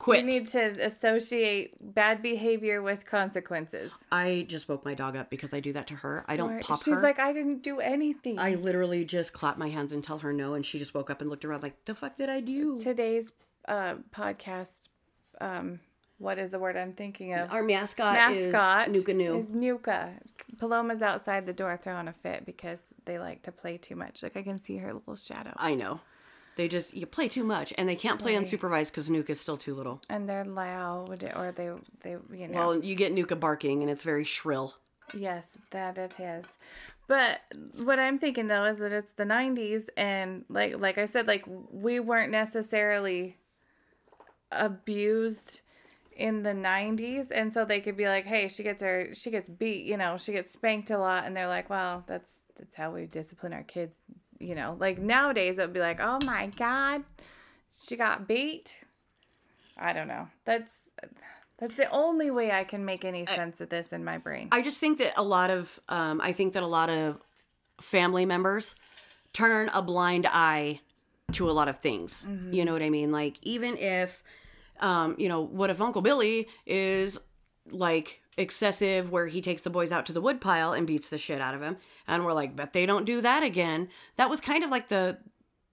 Quit. 0.00 0.20
You 0.20 0.26
need 0.26 0.46
to 0.46 0.58
associate 0.82 1.74
bad 1.94 2.22
behavior 2.22 2.80
with 2.80 3.04
consequences. 3.04 3.92
I 4.10 4.46
just 4.48 4.66
woke 4.66 4.82
my 4.82 4.94
dog 4.94 5.14
up 5.14 5.28
because 5.28 5.52
I 5.52 5.60
do 5.60 5.74
that 5.74 5.86
to 5.88 5.94
her. 5.96 6.24
I 6.26 6.38
don't 6.38 6.58
pop 6.62 6.82
She's 6.82 6.94
her. 6.94 7.02
like, 7.02 7.18
I 7.18 7.34
didn't 7.34 7.62
do 7.62 7.80
anything. 7.80 8.38
I 8.38 8.54
literally 8.54 9.04
just 9.04 9.34
clap 9.34 9.58
my 9.58 9.68
hands 9.68 9.92
and 9.92 10.02
tell 10.02 10.20
her 10.20 10.32
no, 10.32 10.54
and 10.54 10.64
she 10.64 10.78
just 10.78 10.94
woke 10.94 11.10
up 11.10 11.20
and 11.20 11.28
looked 11.28 11.44
around 11.44 11.62
like, 11.62 11.84
the 11.84 11.94
fuck 11.94 12.16
did 12.16 12.30
I 12.30 12.40
do? 12.40 12.80
Today's 12.82 13.30
uh, 13.68 13.96
podcast, 14.10 14.88
um, 15.38 15.80
what 16.16 16.38
is 16.38 16.48
the 16.50 16.58
word 16.58 16.78
I'm 16.78 16.94
thinking 16.94 17.34
of? 17.34 17.52
Our 17.52 17.62
mascot, 17.62 18.14
Mascot 18.14 18.88
is 18.88 18.94
Nuka 18.96 19.12
Nu. 19.12 19.36
is 19.36 19.50
Nuka. 19.50 20.14
Paloma's 20.58 21.02
outside 21.02 21.44
the 21.44 21.52
door 21.52 21.76
throwing 21.76 22.08
a 22.08 22.14
fit 22.14 22.46
because 22.46 22.82
they 23.04 23.18
like 23.18 23.42
to 23.42 23.52
play 23.52 23.76
too 23.76 23.96
much. 23.96 24.22
Like 24.22 24.36
I 24.38 24.42
can 24.42 24.62
see 24.62 24.78
her 24.78 24.94
little 24.94 25.16
shadow. 25.16 25.52
I 25.56 25.74
know. 25.74 26.00
They 26.60 26.68
just 26.68 26.92
you 26.94 27.06
play 27.06 27.26
too 27.28 27.42
much, 27.42 27.72
and 27.78 27.88
they 27.88 27.96
can't 27.96 28.20
play 28.20 28.34
unsupervised 28.34 28.90
because 28.90 29.08
Nuka's 29.08 29.40
still 29.40 29.56
too 29.56 29.74
little. 29.74 30.02
and 30.10 30.28
they're 30.28 30.44
loud 30.44 31.08
or 31.34 31.52
they 31.52 31.70
they 32.02 32.16
you 32.40 32.48
know 32.48 32.58
Well, 32.58 32.84
you 32.84 32.94
get 32.94 33.12
Nuka 33.14 33.34
barking, 33.36 33.80
and 33.80 33.90
it's 33.90 34.04
very 34.04 34.24
shrill. 34.24 34.74
yes 35.14 35.56
that 35.70 35.96
it 35.96 36.20
is 36.20 36.44
but 37.08 37.40
what 37.78 37.98
i'm 37.98 38.18
thinking 38.18 38.46
though 38.46 38.66
is 38.66 38.76
that 38.78 38.92
it's 38.92 39.12
the 39.14 39.24
90s 39.24 39.84
and 39.96 40.44
like 40.48 40.78
like 40.78 40.98
i 40.98 41.06
said 41.06 41.26
like 41.26 41.44
we 41.72 41.98
weren't 41.98 42.30
necessarily 42.30 43.36
abused 44.52 45.62
in 46.14 46.42
the 46.42 46.52
90s 46.52 47.28
and 47.34 47.52
so 47.52 47.64
they 47.64 47.80
could 47.80 47.96
be 47.96 48.06
like 48.06 48.26
hey 48.26 48.48
she 48.48 48.62
gets 48.62 48.82
her 48.82 49.08
she 49.14 49.30
gets 49.30 49.48
beat 49.48 49.84
you 49.86 49.96
know 49.96 50.18
she 50.18 50.32
gets 50.32 50.52
spanked 50.52 50.90
a 50.90 50.98
lot 50.98 51.24
and 51.24 51.36
they're 51.36 51.48
like 51.48 51.70
well 51.70 52.04
that's 52.06 52.42
that's 52.58 52.74
how 52.76 52.90
we 52.92 53.06
discipline 53.06 53.52
our 53.52 53.62
kids 53.62 53.96
you 54.40 54.54
know 54.54 54.76
like 54.80 54.98
nowadays 54.98 55.58
it 55.58 55.62
would 55.62 55.72
be 55.72 55.80
like 55.80 56.00
oh 56.00 56.18
my 56.24 56.48
god 56.56 57.04
she 57.82 57.94
got 57.96 58.26
beat 58.26 58.82
i 59.78 59.92
don't 59.92 60.08
know 60.08 60.28
that's 60.44 60.88
that's 61.58 61.76
the 61.76 61.88
only 61.90 62.30
way 62.30 62.50
i 62.50 62.64
can 62.64 62.84
make 62.84 63.04
any 63.04 63.26
sense 63.26 63.60
of 63.60 63.68
this 63.68 63.92
in 63.92 64.02
my 64.04 64.16
brain 64.16 64.48
I 64.50 64.62
just 64.62 64.80
think 64.80 64.98
that 64.98 65.12
a 65.16 65.22
lot 65.22 65.50
of, 65.50 65.78
um, 65.88 66.20
I 66.20 66.32
think 66.32 66.54
that 66.54 66.62
a 66.62 66.66
lot 66.66 66.88
of 66.90 67.20
family 67.80 68.24
members 68.26 68.74
turn 69.32 69.68
a 69.74 69.82
blind 69.82 70.26
eye 70.28 70.80
to 71.32 71.48
a 71.48 71.52
lot 71.52 71.68
of 71.68 71.78
things. 71.78 72.26
You 72.50 72.64
know 72.64 72.72
what 72.72 72.82
I 72.82 72.90
mean? 72.90 73.12
Like 73.12 73.36
even 73.42 73.76
if, 73.76 74.24
um, 74.80 75.14
you 75.18 75.28
know, 75.28 75.40
what 75.42 75.70
if 75.70 75.80
Uncle 75.80 76.02
Billy 76.02 76.48
is 76.66 77.18
like 77.70 78.19
excessive, 78.36 79.10
where 79.10 79.26
he 79.26 79.40
takes 79.40 79.62
the 79.62 79.70
boys 79.70 79.92
out 79.92 80.06
to 80.06 80.12
the 80.12 80.20
woodpile 80.20 80.72
and 80.72 80.86
beats 80.86 81.08
the 81.08 81.18
shit 81.18 81.40
out 81.40 81.54
of 81.54 81.62
him, 81.62 81.76
and 82.06 82.24
we're 82.24 82.32
like, 82.32 82.56
but 82.56 82.72
they 82.72 82.86
don't 82.86 83.04
do 83.04 83.20
that 83.20 83.42
again. 83.42 83.88
That 84.16 84.30
was 84.30 84.40
kind 84.40 84.64
of 84.64 84.70
like 84.70 84.88
the 84.88 85.18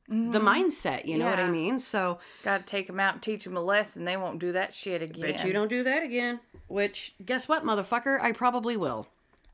the 0.07 0.13
mm-hmm. 0.13 0.47
mindset. 0.47 1.05
You 1.05 1.17
know 1.17 1.29
what 1.29 1.39
I 1.39 1.49
mean? 1.49 1.79
So. 1.79 2.19
Got 2.43 2.59
to 2.59 2.63
take 2.63 2.87
them 2.87 2.99
out 2.99 3.15
and 3.15 3.21
teach 3.21 3.43
them 3.43 3.57
a 3.57 3.61
lesson. 3.61 4.05
They 4.05 4.15
won't 4.15 4.39
do 4.39 4.53
that 4.53 4.73
shit 4.73 5.01
again. 5.01 5.21
Bet 5.21 5.43
you 5.43 5.51
don't 5.51 5.67
do 5.67 5.83
that 5.83 6.01
again. 6.01 6.39
Which, 6.67 7.13
guess 7.25 7.47
what, 7.47 7.65
motherfucker? 7.65 8.19
I 8.21 8.31
probably 8.31 8.77
will. 8.77 9.07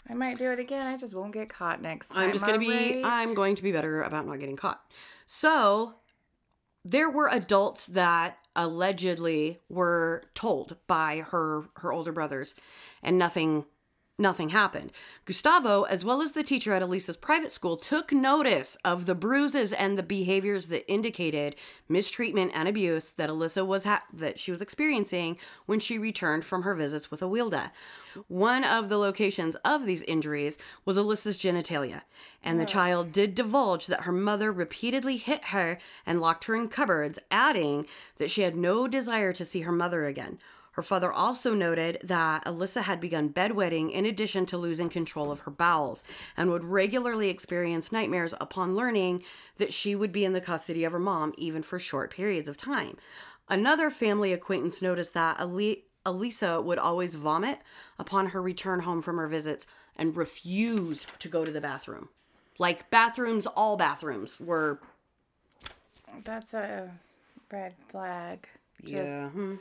I 0.09 0.13
might 0.13 0.37
do 0.37 0.51
it 0.51 0.59
again. 0.59 0.85
I 0.85 0.97
just 0.97 1.15
won't 1.15 1.33
get 1.33 1.49
caught 1.49 1.81
next 1.81 2.09
time. 2.09 2.25
I'm 2.25 2.33
just 2.33 2.45
to 2.45 2.59
be? 2.59 3.01
I'm 3.03 3.33
going 3.33 3.55
to 3.55 3.63
be 3.63 3.71
better 3.71 4.01
about 4.01 4.27
not 4.27 4.39
getting 4.39 4.57
caught. 4.57 4.81
So, 5.25 5.95
there 6.83 7.09
were 7.09 7.29
adults 7.29 7.87
that 7.87 8.37
allegedly 8.55 9.59
were 9.69 10.23
told 10.35 10.75
by 10.85 11.23
her 11.31 11.63
her 11.77 11.91
older 11.91 12.11
brothers 12.11 12.53
and 13.03 13.17
nothing 13.17 13.65
nothing 14.19 14.49
happened. 14.49 14.91
Gustavo, 15.25 15.83
as 15.83 16.05
well 16.05 16.21
as 16.21 16.33
the 16.33 16.43
teacher 16.43 16.71
at 16.73 16.81
Elisa's 16.81 17.17
private 17.17 17.51
school, 17.51 17.77
took 17.77 18.11
notice 18.11 18.77
of 18.85 19.05
the 19.05 19.15
bruises 19.15 19.73
and 19.73 19.97
the 19.97 20.03
behaviors 20.03 20.67
that 20.67 20.89
indicated 20.91 21.55
mistreatment 21.89 22.51
and 22.53 22.67
abuse 22.67 23.11
that 23.11 23.29
Elisa 23.29 23.65
was 23.65 23.85
ha- 23.85 24.03
that 24.13 24.37
she 24.37 24.51
was 24.51 24.61
experiencing 24.61 25.37
when 25.65 25.79
she 25.79 25.97
returned 25.97 26.45
from 26.45 26.61
her 26.61 26.75
visits 26.75 27.09
with 27.09 27.21
Awilda. 27.21 27.71
One 28.27 28.63
of 28.63 28.89
the 28.89 28.97
locations 28.97 29.55
of 29.65 29.85
these 29.85 30.03
injuries 30.03 30.57
was 30.85 30.95
Elisa's 30.95 31.37
genitalia, 31.37 32.01
and 32.43 32.59
the 32.59 32.65
child 32.65 33.11
did 33.11 33.33
divulge 33.33 33.87
that 33.87 34.01
her 34.01 34.11
mother 34.11 34.51
repeatedly 34.51 35.17
hit 35.17 35.45
her 35.45 35.79
and 36.05 36.21
locked 36.21 36.45
her 36.45 36.55
in 36.55 36.67
cupboards, 36.67 37.17
adding 37.31 37.87
that 38.17 38.29
she 38.29 38.43
had 38.43 38.55
no 38.55 38.87
desire 38.87 39.33
to 39.33 39.43
see 39.43 39.61
her 39.61 39.71
mother 39.71 40.05
again. 40.05 40.37
Her 40.73 40.83
father 40.83 41.11
also 41.11 41.53
noted 41.53 41.99
that 42.03 42.45
Alyssa 42.45 42.83
had 42.83 42.99
begun 42.99 43.29
bedwetting 43.29 43.91
in 43.91 44.05
addition 44.05 44.45
to 44.47 44.57
losing 44.57 44.89
control 44.89 45.31
of 45.31 45.41
her 45.41 45.51
bowels 45.51 46.03
and 46.35 46.49
would 46.49 46.63
regularly 46.63 47.29
experience 47.29 47.91
nightmares 47.91 48.33
upon 48.41 48.75
learning 48.75 49.21
that 49.57 49.73
she 49.73 49.95
would 49.95 50.11
be 50.11 50.25
in 50.25 50.33
the 50.33 50.41
custody 50.41 50.83
of 50.83 50.91
her 50.91 50.99
mom, 50.99 51.33
even 51.37 51.61
for 51.61 51.77
short 51.79 52.11
periods 52.11 52.49
of 52.49 52.57
time. 52.57 52.97
Another 53.49 53.89
family 53.91 54.33
acquaintance 54.33 54.81
noticed 54.81 55.13
that 55.13 55.39
Ali- 55.39 55.85
Elisa 56.05 56.59
would 56.61 56.79
always 56.79 57.15
vomit 57.15 57.59
upon 57.99 58.27
her 58.27 58.41
return 58.41 58.79
home 58.81 59.01
from 59.01 59.17
her 59.17 59.27
visits 59.27 59.65
and 59.95 60.15
refused 60.17 61.07
to 61.19 61.27
go 61.29 61.45
to 61.45 61.51
the 61.51 61.61
bathroom. 61.61 62.09
Like 62.57 62.89
bathrooms, 62.89 63.45
all 63.45 63.77
bathrooms 63.77 64.39
were 64.39 64.79
That's 66.23 66.53
a 66.53 66.91
red 67.51 67.73
flag. 67.89 68.47
Just, 68.83 69.35
Yeah. 69.35 69.55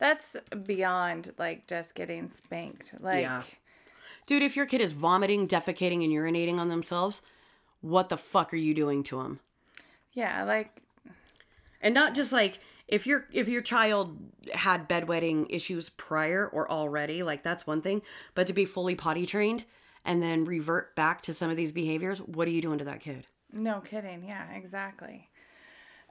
That's 0.00 0.36
beyond 0.64 1.30
like 1.38 1.68
just 1.68 1.94
getting 1.94 2.28
spanked. 2.28 2.96
Like, 3.00 3.22
Yeah. 3.22 3.42
Dude, 4.26 4.42
if 4.42 4.56
your 4.56 4.66
kid 4.66 4.80
is 4.80 4.92
vomiting, 4.92 5.46
defecating, 5.48 6.02
and 6.04 6.12
urinating 6.12 6.58
on 6.58 6.68
themselves, 6.68 7.22
what 7.80 8.08
the 8.08 8.16
fuck 8.16 8.52
are 8.52 8.56
you 8.56 8.74
doing 8.74 9.02
to 9.04 9.18
them? 9.22 9.40
yeah, 10.12 10.42
like 10.42 10.82
And 11.80 11.94
not 11.94 12.14
just 12.14 12.32
like 12.32 12.58
if 12.88 13.06
your 13.06 13.26
if 13.32 13.48
your 13.48 13.62
child 13.62 14.16
had 14.52 14.88
bedwetting 14.88 15.46
issues 15.48 15.90
prior 15.90 16.46
or 16.48 16.70
already, 16.70 17.22
like 17.22 17.42
that's 17.42 17.66
one 17.66 17.80
thing, 17.80 18.02
but 18.34 18.46
to 18.48 18.52
be 18.52 18.64
fully 18.64 18.94
potty 18.96 19.26
trained 19.26 19.64
and 20.04 20.22
then 20.22 20.44
revert 20.44 20.96
back 20.96 21.22
to 21.22 21.34
some 21.34 21.50
of 21.50 21.56
these 21.56 21.72
behaviors, 21.72 22.20
what 22.20 22.48
are 22.48 22.52
you 22.52 22.62
doing 22.62 22.78
to 22.78 22.84
that 22.84 23.00
kid? 23.00 23.26
No 23.52 23.80
kidding. 23.80 24.24
Yeah, 24.24 24.50
exactly. 24.52 25.28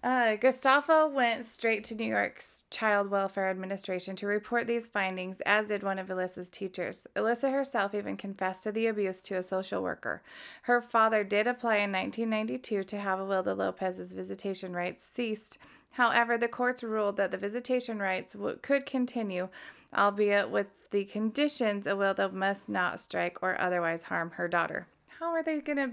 Uh, 0.01 0.38
Gustavo 0.38 1.07
went 1.07 1.43
straight 1.43 1.83
to 1.85 1.95
New 1.95 2.05
York's 2.05 2.63
Child 2.69 3.09
Welfare 3.12 3.49
Administration 3.49 4.15
to 4.17 4.27
report 4.27 4.65
these 4.65 4.88
findings, 4.88 5.41
as 5.41 5.67
did 5.67 5.83
one 5.83 5.99
of 5.99 6.07
Alyssa's 6.07 6.49
teachers. 6.49 7.05
Alyssa 7.17 7.51
herself 7.51 7.93
even 7.93 8.15
confessed 8.15 8.63
to 8.63 8.71
the 8.71 8.88
abuse 8.88 9.21
to 9.23 9.35
a 9.35 9.43
social 9.43 9.83
worker. 9.83 10.21
Her 10.63 10.81
father 10.81 11.25
did 11.25 11.47
apply 11.47 11.77
in 11.77 11.91
1992 11.91 12.83
to 12.83 12.97
have 12.97 13.19
Awilda 13.19 13.57
Lopez's 13.57 14.13
visitation 14.13 14.71
rights 14.73 15.03
ceased. 15.03 15.57
However, 15.91 16.38
the 16.38 16.47
courts 16.47 16.81
ruled 16.81 17.17
that 17.17 17.31
the 17.31 17.38
visitation 17.38 17.99
rights 17.99 18.33
w- 18.33 18.57
could 18.62 18.85
continue, 18.85 19.49
albeit 19.93 20.49
with 20.49 20.67
the 20.91 21.03
conditions 21.05 21.85
Awilda 21.85 22.31
must 22.31 22.69
not 22.69 23.01
strike 23.01 23.39
or 23.41 23.59
otherwise 23.59 24.03
harm 24.03 24.31
her 24.31 24.47
daughter. 24.47 24.88
How 25.19 25.31
are 25.31 25.43
they 25.43 25.59
going 25.59 25.77
to 25.77 25.91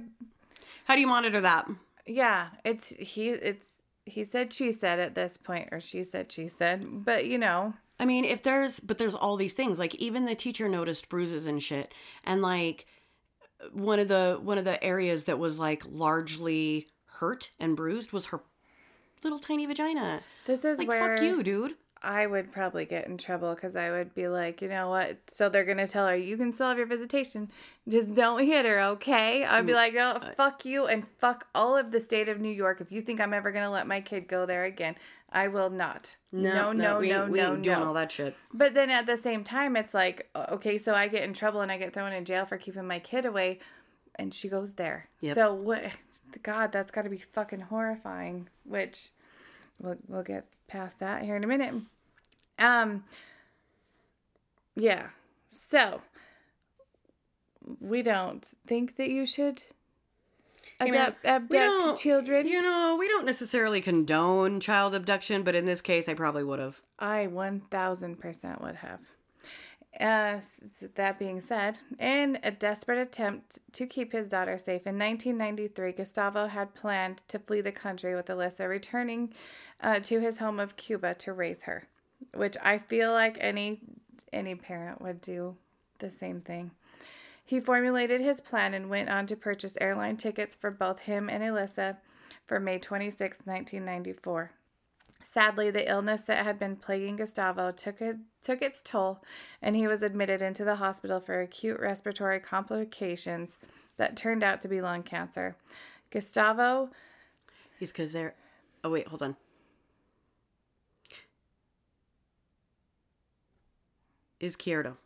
How 0.84 0.94
do 0.94 1.00
you 1.00 1.08
monitor 1.08 1.40
that? 1.40 1.68
yeah, 2.06 2.50
it's 2.64 2.90
he 2.90 3.30
it's 3.30 3.66
he 4.06 4.24
said 4.24 4.52
she 4.52 4.72
said 4.72 4.98
at 4.98 5.14
this 5.14 5.36
point 5.36 5.68
or 5.72 5.80
she 5.80 6.02
said 6.02 6.32
she 6.32 6.48
said, 6.48 7.04
but 7.04 7.26
you 7.26 7.36
know, 7.36 7.74
I 7.98 8.04
mean, 8.04 8.24
if 8.24 8.42
there's, 8.42 8.80
but 8.80 8.98
there's 8.98 9.14
all 9.14 9.36
these 9.36 9.52
things. 9.52 9.78
Like 9.78 9.94
even 9.96 10.24
the 10.24 10.34
teacher 10.34 10.68
noticed 10.68 11.08
bruises 11.08 11.46
and 11.46 11.62
shit, 11.62 11.92
and 12.24 12.40
like 12.42 12.86
one 13.72 13.98
of 13.98 14.08
the 14.08 14.38
one 14.40 14.58
of 14.58 14.64
the 14.64 14.82
areas 14.82 15.24
that 15.24 15.38
was 15.38 15.58
like 15.58 15.82
largely 15.88 16.88
hurt 17.06 17.50
and 17.58 17.76
bruised 17.76 18.12
was 18.12 18.26
her 18.26 18.40
little 19.22 19.38
tiny 19.38 19.66
vagina. 19.66 20.20
this 20.44 20.64
is 20.64 20.78
Like 20.78 20.88
where 20.88 21.16
fuck 21.16 21.24
you, 21.24 21.42
dude. 21.42 21.74
I 22.06 22.24
would 22.26 22.52
probably 22.52 22.84
get 22.84 23.08
in 23.08 23.18
trouble 23.18 23.52
because 23.54 23.74
I 23.74 23.90
would 23.90 24.14
be 24.14 24.28
like, 24.28 24.62
you 24.62 24.68
know 24.68 24.88
what? 24.88 25.18
So 25.32 25.48
they're 25.48 25.64
gonna 25.64 25.88
tell 25.88 26.06
her 26.06 26.14
you 26.14 26.36
can 26.36 26.52
still 26.52 26.68
have 26.68 26.78
your 26.78 26.86
visitation, 26.86 27.50
just 27.88 28.14
don't 28.14 28.44
hit 28.44 28.64
her, 28.64 28.80
okay? 28.92 29.44
I'd 29.44 29.64
Mm, 29.64 29.66
be 29.66 29.74
like, 29.74 29.92
no, 29.92 30.20
fuck 30.36 30.64
you 30.64 30.86
and 30.86 31.04
fuck 31.18 31.48
all 31.52 31.76
of 31.76 31.90
the 31.90 32.00
state 32.00 32.28
of 32.28 32.38
New 32.40 32.48
York. 32.50 32.80
If 32.80 32.92
you 32.92 33.02
think 33.02 33.20
I'm 33.20 33.34
ever 33.34 33.50
gonna 33.50 33.72
let 33.72 33.88
my 33.88 34.00
kid 34.00 34.28
go 34.28 34.46
there 34.46 34.64
again, 34.64 34.94
I 35.32 35.48
will 35.48 35.68
not. 35.68 36.14
No, 36.30 36.72
no, 36.72 37.00
we 37.00 37.08
no, 37.08 37.26
we 37.26 37.38
no, 37.38 37.54
ain't 37.54 37.62
doing 37.62 37.82
all 37.82 37.94
that 37.94 38.12
shit. 38.12 38.36
But 38.54 38.74
then 38.74 38.88
at 38.90 39.06
the 39.06 39.16
same 39.16 39.42
time, 39.42 39.76
it's 39.76 39.92
like, 39.92 40.30
okay, 40.36 40.78
so 40.78 40.94
I 40.94 41.08
get 41.08 41.24
in 41.24 41.34
trouble 41.34 41.60
and 41.60 41.72
I 41.72 41.76
get 41.76 41.92
thrown 41.92 42.12
in 42.12 42.24
jail 42.24 42.46
for 42.46 42.56
keeping 42.56 42.86
my 42.86 43.00
kid 43.00 43.24
away, 43.24 43.58
and 44.14 44.32
she 44.32 44.48
goes 44.48 44.74
there. 44.74 45.08
Yep. 45.22 45.34
So 45.34 45.52
what? 45.54 45.82
God, 46.42 46.70
that's 46.70 46.92
got 46.92 47.02
to 47.02 47.10
be 47.10 47.18
fucking 47.18 47.62
horrifying. 47.62 48.48
Which 48.64 49.10
we'll 49.80 49.96
we'll 50.06 50.22
get 50.22 50.46
past 50.68 51.00
that 51.00 51.22
here 51.24 51.34
in 51.36 51.42
a 51.42 51.48
minute. 51.48 51.74
Um. 52.58 53.04
Yeah. 54.74 55.08
So 55.48 56.00
we 57.80 58.02
don't 58.02 58.44
think 58.66 58.96
that 58.96 59.10
you 59.10 59.26
should 59.26 59.62
we 60.80 60.92
abduct 61.24 62.00
children. 62.00 62.46
You 62.46 62.62
know, 62.62 62.96
we 62.98 63.08
don't 63.08 63.26
necessarily 63.26 63.80
condone 63.80 64.60
child 64.60 64.94
abduction, 64.94 65.42
but 65.42 65.54
in 65.54 65.66
this 65.66 65.80
case, 65.80 66.08
I 66.08 66.14
probably 66.14 66.44
would 66.44 66.58
have. 66.58 66.82
I 66.98 67.28
1000% 67.30 68.62
would 68.62 68.76
have. 68.76 69.00
Uh, 69.98 70.38
that 70.94 71.18
being 71.18 71.40
said, 71.40 71.80
in 71.98 72.38
a 72.42 72.50
desperate 72.50 72.98
attempt 72.98 73.58
to 73.72 73.86
keep 73.86 74.12
his 74.12 74.28
daughter 74.28 74.58
safe, 74.58 74.86
in 74.86 74.98
1993, 74.98 75.92
Gustavo 75.92 76.48
had 76.48 76.74
planned 76.74 77.22
to 77.28 77.38
flee 77.38 77.62
the 77.62 77.72
country 77.72 78.14
with 78.14 78.26
Alyssa, 78.26 78.68
returning 78.68 79.32
uh, 79.80 80.00
to 80.00 80.20
his 80.20 80.36
home 80.36 80.60
of 80.60 80.76
Cuba 80.76 81.14
to 81.14 81.32
raise 81.32 81.62
her, 81.62 81.84
which 82.34 82.56
I 82.62 82.78
feel 82.78 83.12
like 83.12 83.38
any 83.40 83.80
any 84.32 84.54
parent 84.54 85.00
would 85.00 85.20
do 85.20 85.56
the 85.98 86.10
same 86.10 86.40
thing. 86.40 86.72
He 87.44 87.60
formulated 87.60 88.20
his 88.20 88.40
plan 88.40 88.74
and 88.74 88.90
went 88.90 89.08
on 89.08 89.26
to 89.26 89.36
purchase 89.36 89.78
airline 89.80 90.16
tickets 90.16 90.56
for 90.56 90.70
both 90.70 91.00
him 91.00 91.30
and 91.30 91.42
Alyssa 91.42 91.98
for 92.44 92.58
May 92.58 92.78
26, 92.78 93.38
1994. 93.44 94.50
Sadly, 95.22 95.70
the 95.70 95.88
illness 95.88 96.22
that 96.22 96.44
had 96.44 96.58
been 96.58 96.76
plaguing 96.76 97.16
Gustavo 97.16 97.70
took 97.72 98.00
it, 98.00 98.16
took 98.42 98.62
its 98.62 98.82
toll, 98.82 99.22
and 99.62 99.74
he 99.76 99.86
was 99.86 100.02
admitted 100.02 100.42
into 100.42 100.64
the 100.64 100.76
hospital 100.76 101.20
for 101.20 101.40
acute 101.40 101.80
respiratory 101.80 102.40
complications 102.40 103.58
that 103.96 104.16
turned 104.16 104.44
out 104.44 104.60
to 104.60 104.68
be 104.68 104.80
lung 104.80 105.02
cancer. 105.02 105.56
Gustavo, 106.10 106.90
He's 107.78 107.92
because 107.92 108.12
they're. 108.12 108.34
Oh 108.82 108.90
wait, 108.90 109.08
hold 109.08 109.22
on. 109.22 109.36
Izquierdo. 114.40 114.96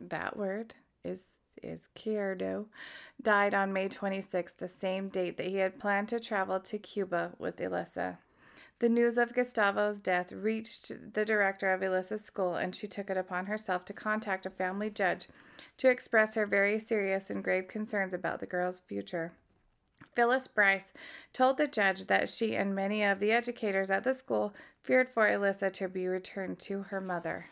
that 0.00 0.36
word 0.36 0.74
is 1.02 1.22
is 1.62 1.88
Kierdo, 1.94 2.66
died 3.22 3.54
on 3.54 3.72
May 3.72 3.88
26, 3.88 4.52
the 4.54 4.68
same 4.68 5.08
date 5.08 5.36
that 5.36 5.46
he 5.46 5.56
had 5.56 5.78
planned 5.78 6.08
to 6.08 6.20
travel 6.20 6.60
to 6.60 6.78
Cuba 6.78 7.32
with 7.38 7.60
Elissa. 7.60 8.18
The 8.80 8.88
news 8.88 9.16
of 9.16 9.34
Gustavo's 9.34 10.00
death 10.00 10.32
reached 10.32 11.14
the 11.14 11.24
director 11.24 11.72
of 11.72 11.82
Elissa's 11.82 12.24
school, 12.24 12.56
and 12.56 12.74
she 12.74 12.86
took 12.86 13.08
it 13.08 13.16
upon 13.16 13.46
herself 13.46 13.84
to 13.86 13.92
contact 13.92 14.46
a 14.46 14.50
family 14.50 14.90
judge 14.90 15.28
to 15.78 15.88
express 15.88 16.34
her 16.34 16.44
very 16.44 16.78
serious 16.78 17.30
and 17.30 17.42
grave 17.42 17.68
concerns 17.68 18.12
about 18.12 18.40
the 18.40 18.46
girl's 18.46 18.80
future. 18.80 19.32
Phyllis 20.14 20.48
Bryce 20.48 20.92
told 21.32 21.56
the 21.56 21.66
judge 21.66 22.06
that 22.06 22.28
she 22.28 22.54
and 22.54 22.74
many 22.74 23.02
of 23.02 23.20
the 23.20 23.32
educators 23.32 23.90
at 23.90 24.04
the 24.04 24.14
school 24.14 24.54
feared 24.82 25.08
for 25.08 25.28
Elissa 25.28 25.70
to 25.70 25.88
be 25.88 26.06
returned 26.06 26.58
to 26.60 26.82
her 26.84 27.00
mother. 27.00 27.46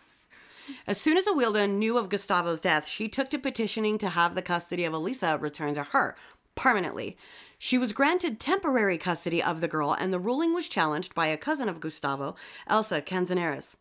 As 0.87 1.01
soon 1.01 1.17
as 1.17 1.27
Awilda 1.27 1.69
knew 1.69 1.99
of 1.99 2.09
Gustavo's 2.09 2.61
death, 2.61 2.87
she 2.87 3.09
took 3.09 3.31
to 3.31 3.39
petitioning 3.39 3.99
to 3.99 4.11
have 4.11 4.35
the 4.35 4.43
custody 4.43 4.85
of 4.85 4.93
Elisa 4.93 5.39
returned 5.39 5.77
to 5.77 5.85
her 5.85 6.17
permanently. 6.55 7.17
She 7.59 7.79
was 7.79 7.93
granted 7.93 8.41
temporary 8.41 8.99
custody 8.99 9.43
of 9.43 9.61
the 9.61 9.69
girl, 9.69 9.93
and 9.93 10.13
the 10.13 10.19
ruling 10.19 10.53
was 10.53 10.69
challenged 10.69 11.15
by 11.15 11.29
a 11.29 11.37
cousin 11.37 11.69
of 11.69 11.81
Gustavo, 11.81 12.35
Elsa 12.67 13.01
Canzaneres. 13.01 13.77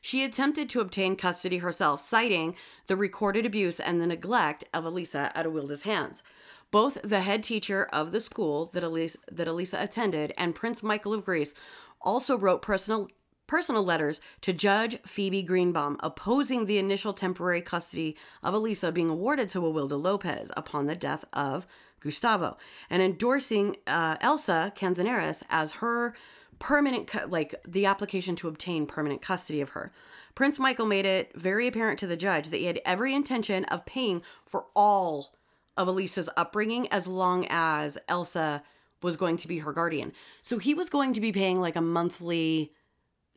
She 0.00 0.24
attempted 0.24 0.68
to 0.70 0.80
obtain 0.80 1.14
custody 1.16 1.58
herself, 1.58 2.00
citing 2.00 2.56
the 2.86 2.96
recorded 2.96 3.46
abuse 3.46 3.78
and 3.78 4.00
the 4.00 4.06
neglect 4.06 4.64
of 4.74 4.84
Elisa 4.84 5.30
at 5.34 5.46
Awilda's 5.46 5.84
hands. 5.84 6.22
Both 6.70 6.98
the 7.02 7.20
head 7.20 7.42
teacher 7.42 7.88
of 7.92 8.12
the 8.12 8.20
school 8.20 8.70
that 8.72 8.82
Elisa, 8.82 9.18
that 9.30 9.48
Elisa 9.48 9.80
attended 9.80 10.32
and 10.36 10.54
Prince 10.54 10.82
Michael 10.82 11.14
of 11.14 11.24
Greece 11.24 11.54
also 12.00 12.36
wrote 12.36 12.62
personal 12.62 13.08
personal 13.50 13.82
letters 13.82 14.20
to 14.42 14.52
Judge 14.52 14.96
Phoebe 15.02 15.42
Greenbaum 15.42 15.96
opposing 16.04 16.66
the 16.66 16.78
initial 16.78 17.12
temporary 17.12 17.60
custody 17.60 18.16
of 18.44 18.54
Elisa 18.54 18.92
being 18.92 19.10
awarded 19.10 19.48
to 19.48 19.58
Awilda 19.58 20.00
Lopez 20.00 20.52
upon 20.56 20.86
the 20.86 20.94
death 20.94 21.24
of 21.32 21.66
Gustavo 21.98 22.56
and 22.88 23.02
endorsing 23.02 23.76
uh, 23.88 24.18
Elsa 24.20 24.72
Canzaneres 24.76 25.42
as 25.50 25.72
her 25.72 26.14
permanent, 26.60 27.10
like 27.28 27.56
the 27.66 27.86
application 27.86 28.36
to 28.36 28.46
obtain 28.46 28.86
permanent 28.86 29.20
custody 29.20 29.60
of 29.60 29.70
her. 29.70 29.90
Prince 30.36 30.60
Michael 30.60 30.86
made 30.86 31.04
it 31.04 31.32
very 31.34 31.66
apparent 31.66 31.98
to 31.98 32.06
the 32.06 32.16
judge 32.16 32.50
that 32.50 32.58
he 32.58 32.66
had 32.66 32.80
every 32.86 33.12
intention 33.12 33.64
of 33.64 33.84
paying 33.84 34.22
for 34.46 34.66
all 34.76 35.34
of 35.76 35.88
Elisa's 35.88 36.30
upbringing 36.36 36.86
as 36.92 37.08
long 37.08 37.48
as 37.50 37.98
Elsa 38.06 38.62
was 39.02 39.16
going 39.16 39.36
to 39.38 39.48
be 39.48 39.58
her 39.58 39.72
guardian. 39.72 40.12
So 40.40 40.58
he 40.58 40.72
was 40.72 40.88
going 40.88 41.14
to 41.14 41.20
be 41.20 41.32
paying 41.32 41.60
like 41.60 41.74
a 41.74 41.80
monthly 41.80 42.74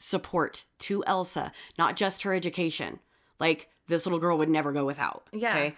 support 0.04 0.66
to 0.80 1.04
Elsa, 1.06 1.54
not 1.80 1.96
just 1.96 2.24
her 2.24 2.34
education. 2.34 3.00
Like 3.40 3.70
this 3.88 4.06
little 4.06 4.20
girl 4.20 4.38
would 4.38 4.50
never 4.50 4.72
go 4.72 4.86
without. 4.86 5.28
Yeah. 5.32 5.72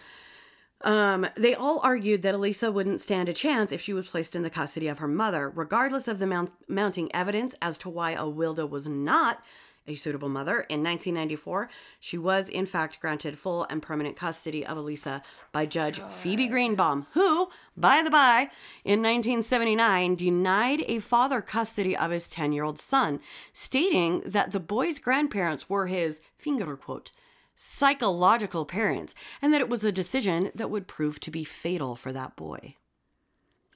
Um, 0.81 1.27
they 1.37 1.55
all 1.55 1.79
argued 1.83 2.21
that 2.23 2.35
Elisa 2.35 2.71
wouldn't 2.71 3.01
stand 3.01 3.29
a 3.29 3.33
chance 3.33 3.71
if 3.71 3.81
she 3.81 3.93
was 3.93 4.07
placed 4.07 4.35
in 4.35 4.43
the 4.43 4.49
custody 4.49 4.87
of 4.87 4.99
her 4.99 5.07
mother, 5.07 5.49
regardless 5.49 6.07
of 6.07 6.19
the 6.19 6.27
mount- 6.27 6.51
mounting 6.67 7.09
evidence 7.13 7.55
as 7.61 7.77
to 7.79 7.89
why 7.89 8.13
Awilda 8.15 8.69
was 8.69 8.87
not 8.87 9.43
a 9.87 9.95
suitable 9.95 10.29
mother. 10.29 10.61
In 10.61 10.83
1994, 10.83 11.69
she 11.99 12.17
was 12.17 12.49
in 12.49 12.65
fact 12.65 12.99
granted 12.99 13.37
full 13.37 13.65
and 13.69 13.81
permanent 13.81 14.15
custody 14.15 14.65
of 14.65 14.77
Elisa 14.77 15.21
by 15.51 15.65
Judge 15.65 15.99
Phoebe 15.99 16.47
Greenbaum, 16.47 17.07
who, 17.13 17.49
by 17.77 18.01
the 18.01 18.09
by, 18.09 18.49
in 18.83 19.01
1979 19.01 20.15
denied 20.15 20.83
a 20.87 20.99
father 20.99 21.41
custody 21.41 21.95
of 21.95 22.11
his 22.11 22.27
10 22.27 22.51
year 22.51 22.63
old 22.63 22.79
son, 22.79 23.19
stating 23.53 24.21
that 24.25 24.51
the 24.51 24.59
boy's 24.59 24.99
grandparents 24.99 25.69
were 25.69 25.87
his 25.87 26.21
finger 26.37 26.75
quote 26.75 27.11
psychological 27.55 28.65
parents 28.65 29.15
and 29.41 29.53
that 29.53 29.61
it 29.61 29.69
was 29.69 29.83
a 29.85 29.91
decision 29.91 30.51
that 30.53 30.69
would 30.69 30.87
prove 30.87 31.19
to 31.21 31.31
be 31.31 31.43
fatal 31.43 31.95
for 31.95 32.11
that 32.11 32.35
boy. 32.35 32.75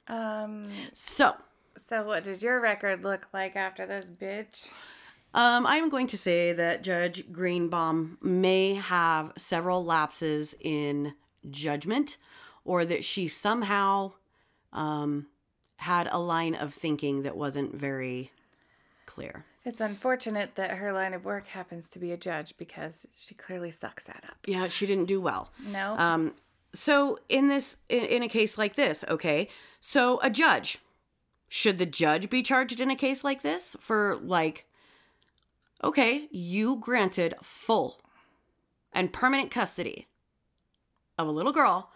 Um. 0.06 0.64
So, 0.92 1.36
So, 1.76 2.02
what 2.04 2.24
does 2.24 2.42
your 2.42 2.60
record 2.60 3.04
look 3.04 3.28
like 3.32 3.56
after 3.56 3.86
this, 3.86 4.10
bitch? 4.10 4.68
Um, 5.32 5.66
I'm 5.66 5.88
going 5.88 6.08
to 6.08 6.18
say 6.18 6.52
that 6.52 6.82
Judge 6.82 7.30
Greenbaum 7.32 8.18
may 8.20 8.74
have 8.74 9.32
several 9.36 9.84
lapses 9.84 10.54
in 10.60 11.14
judgment, 11.48 12.16
or 12.64 12.84
that 12.84 13.04
she 13.04 13.28
somehow 13.28 14.12
um, 14.72 15.26
had 15.76 16.08
a 16.10 16.18
line 16.18 16.54
of 16.54 16.74
thinking 16.74 17.22
that 17.22 17.36
wasn't 17.36 17.74
very 17.74 18.32
clear. 19.06 19.44
It's 19.64 19.80
unfortunate 19.80 20.54
that 20.56 20.72
her 20.72 20.92
line 20.92 21.14
of 21.14 21.24
work 21.24 21.46
happens 21.46 21.90
to 21.90 21.98
be 21.98 22.12
a 22.12 22.16
judge 22.16 22.56
because 22.56 23.06
she 23.14 23.34
clearly 23.34 23.70
sucks 23.70 24.04
that 24.04 24.24
up. 24.28 24.36
Yeah, 24.46 24.68
she 24.68 24.86
didn't 24.86 25.04
do 25.06 25.20
well. 25.20 25.52
No. 25.66 25.96
Um, 25.96 26.34
so 26.72 27.18
in 27.28 27.48
this, 27.48 27.76
in, 27.88 28.04
in 28.04 28.22
a 28.22 28.28
case 28.28 28.56
like 28.56 28.74
this, 28.76 29.04
okay, 29.08 29.48
so 29.80 30.18
a 30.22 30.30
judge, 30.30 30.78
should 31.48 31.78
the 31.78 31.86
judge 31.86 32.30
be 32.30 32.42
charged 32.42 32.80
in 32.80 32.90
a 32.90 32.96
case 32.96 33.22
like 33.22 33.42
this 33.42 33.76
for 33.80 34.16
like, 34.22 34.66
okay, 35.82 36.28
you 36.30 36.76
granted 36.76 37.34
full 37.42 38.00
and 38.92 39.12
permanent 39.12 39.50
custody 39.50 40.08
of 41.18 41.26
a 41.28 41.30
little 41.30 41.52
girl 41.52 41.90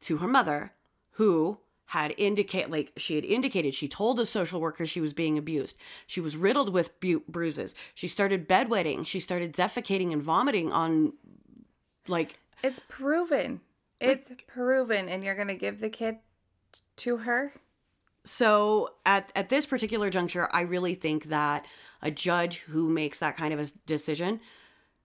to 0.00 0.18
her 0.18 0.26
mother 0.28 0.72
who 1.12 1.58
had 1.86 2.14
indicate 2.18 2.70
like 2.70 2.92
she 2.96 3.14
had 3.16 3.24
indicated 3.24 3.74
she 3.74 3.88
told 3.88 4.20
a 4.20 4.26
social 4.26 4.60
worker 4.60 4.84
she 4.86 5.00
was 5.00 5.12
being 5.12 5.38
abused 5.38 5.76
she 6.06 6.20
was 6.20 6.36
riddled 6.36 6.72
with 6.72 6.98
bu- 7.00 7.22
bruises 7.26 7.74
she 7.94 8.06
started 8.06 8.46
bedwetting 8.48 9.06
she 9.06 9.18
started 9.18 9.52
defecating 9.54 10.12
and 10.12 10.22
vomiting 10.22 10.70
on 10.70 11.12
like 12.06 12.38
it's 12.62 12.80
proven. 12.88 13.60
It's 14.00 14.30
proven, 14.46 15.08
and 15.08 15.22
you're 15.24 15.34
gonna 15.34 15.54
give 15.54 15.80
the 15.80 15.90
kid 15.90 16.18
t- 16.72 16.80
to 16.96 17.16
her. 17.18 17.52
so 18.24 18.90
at 19.06 19.32
at 19.34 19.48
this 19.48 19.64
particular 19.66 20.10
juncture 20.10 20.48
i 20.52 20.60
really 20.60 20.94
think 20.94 21.24
that 21.24 21.64
a 22.02 22.10
judge 22.10 22.60
who 22.60 22.88
makes 22.88 23.18
that 23.18 23.36
kind 23.36 23.52
of 23.52 23.60
a 23.60 23.66
decision 23.86 24.40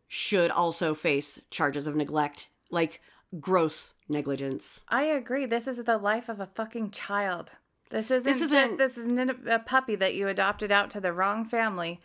should 0.07 0.51
also 0.51 0.93
face 0.93 1.39
charges 1.49 1.87
of 1.87 1.95
neglect 1.95 2.47
like 2.69 3.01
gross 3.39 3.93
negligence 4.07 4.81
I 4.89 5.03
agree. 5.03 5.45
This 5.45 5.67
is 5.67 5.77
the 5.83 5.97
life 5.97 6.29
of 6.29 6.39
a 6.39 6.45
fucking 6.45 6.91
child. 6.91 7.51
This 7.89 8.11
isn't, 8.11 8.23
This 8.31 8.39
just 8.39 8.53
isn't- 8.53 8.77
this 8.77 8.97
isn't 8.97 9.47
a 9.47 9.59
puppy 9.59 9.95
that 9.95 10.13
you 10.15 10.27
adopted 10.27 10.71
out 10.71 10.89
to 10.91 10.99
the 10.99 11.13
wrong 11.13 11.45
family. 11.45 11.99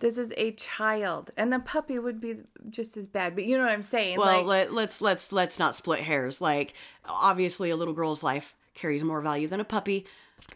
This 0.00 0.18
is 0.18 0.32
a 0.36 0.50
child, 0.52 1.30
and 1.36 1.52
the 1.52 1.60
puppy 1.60 1.96
would 2.00 2.20
be 2.20 2.38
just 2.68 2.96
as 2.96 3.06
bad. 3.06 3.36
But 3.36 3.44
you 3.44 3.56
know 3.56 3.62
what 3.64 3.72
I'm 3.72 3.82
saying? 3.82 4.18
well 4.18 4.38
like, 4.38 4.46
let, 4.46 4.72
let's 4.72 5.00
let's 5.00 5.30
let's 5.30 5.58
not 5.60 5.76
split 5.76 6.00
hairs 6.00 6.40
like 6.40 6.74
obviously 7.04 7.70
a 7.70 7.76
little 7.76 7.94
girl's 7.94 8.22
life 8.24 8.56
carries 8.74 9.04
more 9.04 9.20
value 9.20 9.46
than 9.46 9.60
a 9.60 9.64
puppy 9.64 10.06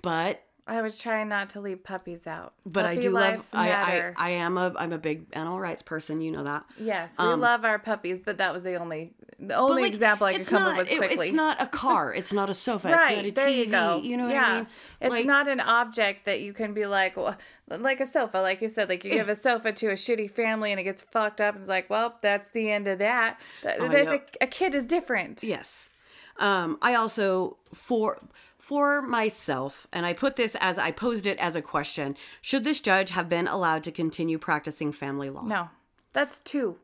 but 0.02 0.42
I 0.68 0.82
was 0.82 0.98
trying 0.98 1.28
not 1.28 1.50
to 1.50 1.60
leave 1.60 1.84
puppies 1.84 2.26
out. 2.26 2.52
but 2.66 2.84
I 2.84 2.96
do 2.96 3.10
love 3.10 3.48
I, 3.54 3.70
I. 3.70 4.12
I 4.16 4.30
am 4.30 4.58
a 4.58 4.74
I'm 4.76 4.92
a 4.92 4.98
big 4.98 5.26
animal 5.32 5.60
rights 5.60 5.82
person 5.82 6.20
you 6.20 6.32
know 6.32 6.42
that 6.44 6.64
yes, 6.78 7.14
we 7.18 7.24
love 7.24 7.64
our 7.64 7.78
puppies, 7.78 8.18
but 8.18 8.38
that 8.38 8.52
was 8.52 8.62
the 8.64 8.74
only 8.74 9.12
the 9.38 9.54
only 9.54 9.82
like, 9.82 9.92
example 9.92 10.26
I 10.26 10.34
could 10.38 10.46
come 10.46 10.62
not- 10.62 10.72
up 10.72 10.78
with 10.78 10.90
it- 10.90 10.96
quickly. 10.98 11.26
it's 11.28 11.34
not 11.36 11.60
a 11.60 11.66
car 11.82 12.12
it's 12.14 12.32
not 12.32 12.48
a 12.48 12.54
sofa 12.54 12.88
right 12.88 13.24
it's 13.26 13.36
not 13.36 13.44
a 13.44 13.46
there 13.46 13.48
TV 13.48 13.56
you 13.58 13.66
go. 13.70 14.00
you 14.02 14.16
know 14.16 14.24
what 14.24 14.32
yeah. 14.32 14.46
I 14.46 14.56
mean 14.56 14.66
It's 15.02 15.10
Like, 15.10 15.26
not 15.26 15.46
an 15.46 15.60
object 15.60 16.24
that 16.24 16.40
you 16.40 16.52
can 16.54 16.72
be 16.74 16.86
like, 16.86 17.16
well, 17.16 17.36
like 17.68 18.00
a 18.00 18.06
sofa, 18.06 18.38
like 18.38 18.60
you 18.62 18.68
said, 18.68 18.88
like 18.88 19.04
you 19.04 19.10
give 19.10 19.28
a 19.28 19.36
sofa 19.36 19.72
to 19.72 19.88
a 19.88 19.92
shitty 19.92 20.30
family 20.30 20.70
and 20.72 20.80
it 20.80 20.84
gets 20.84 21.02
fucked 21.02 21.40
up, 21.40 21.54
and 21.54 21.60
it's 21.62 21.68
like, 21.68 21.90
well, 21.90 22.16
that's 22.22 22.50
the 22.50 22.70
end 22.70 22.88
of 22.88 22.98
that. 23.00 23.38
Th- 23.62 23.76
There's 23.78 24.06
know. 24.06 24.20
a, 24.40 24.44
a 24.44 24.46
kid 24.46 24.74
is 24.74 24.84
different. 24.86 25.42
Yes. 25.44 25.90
Um, 26.38 26.78
I 26.82 26.94
also 26.94 27.56
for 27.74 28.18
for 28.66 29.00
myself, 29.00 29.86
and 29.92 30.04
I 30.04 30.12
put 30.12 30.34
this 30.34 30.56
as 30.58 30.76
I 30.76 30.90
posed 30.90 31.24
it 31.24 31.38
as 31.38 31.54
a 31.54 31.62
question: 31.62 32.16
Should 32.42 32.64
this 32.64 32.80
judge 32.80 33.10
have 33.10 33.28
been 33.28 33.46
allowed 33.46 33.84
to 33.84 33.92
continue 33.92 34.38
practicing 34.38 34.90
family 34.90 35.30
law? 35.30 35.42
No, 35.42 35.68
that's 36.12 36.40
two. 36.40 36.78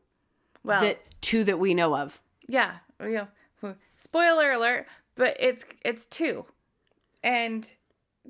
Well, 0.63 0.79
That 0.79 1.01
two 1.19 1.43
that 1.43 1.59
we 1.59 1.73
know 1.73 1.97
of. 1.97 2.21
yeah, 2.47 2.75
you 3.01 3.27
know, 3.61 3.75
spoiler 3.97 4.51
alert, 4.51 4.87
but 5.15 5.35
it's 5.41 5.65
it's 5.83 6.05
two, 6.05 6.45
and 7.21 7.69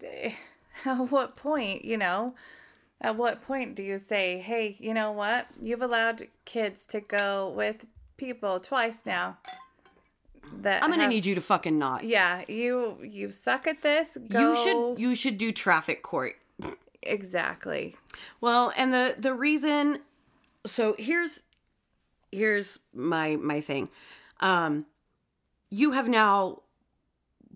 eh, 0.03 0.31
at 0.85 1.11
what 1.11 1.35
point, 1.35 1.85
you 1.85 1.97
know, 1.97 2.33
at 3.01 3.15
what 3.17 3.43
point 3.43 3.75
do 3.75 3.83
you 3.83 3.99
say, 3.99 4.39
hey, 4.39 4.77
you 4.79 4.95
know 4.95 5.11
what, 5.11 5.45
you've 5.61 5.83
allowed 5.83 6.27
kids 6.45 6.87
to 6.87 7.01
go 7.01 7.53
with 7.55 7.85
people 8.17 8.59
twice 8.59 9.03
now. 9.05 9.37
That 10.61 10.83
I'm 10.83 10.89
gonna 10.89 11.03
have- 11.03 11.09
need 11.11 11.25
you 11.25 11.35
to 11.35 11.41
fucking 11.41 11.77
not. 11.77 12.03
Yeah, 12.03 12.43
you 12.47 12.97
you 13.03 13.29
suck 13.31 13.67
at 13.67 13.81
this. 13.81 14.17
Go 14.29 14.39
You 14.51 14.55
should 14.95 14.99
you 15.01 15.15
should 15.15 15.37
do 15.37 15.51
traffic 15.51 16.01
court. 16.03 16.35
exactly. 17.01 17.95
Well, 18.41 18.71
and 18.77 18.93
the 18.93 19.15
the 19.17 19.33
reason 19.33 19.99
so 20.65 20.95
here's 20.97 21.43
here's 22.31 22.79
my 22.93 23.35
my 23.35 23.61
thing. 23.61 23.89
Um 24.39 24.85
you 25.69 25.91
have 25.91 26.07
now 26.07 26.62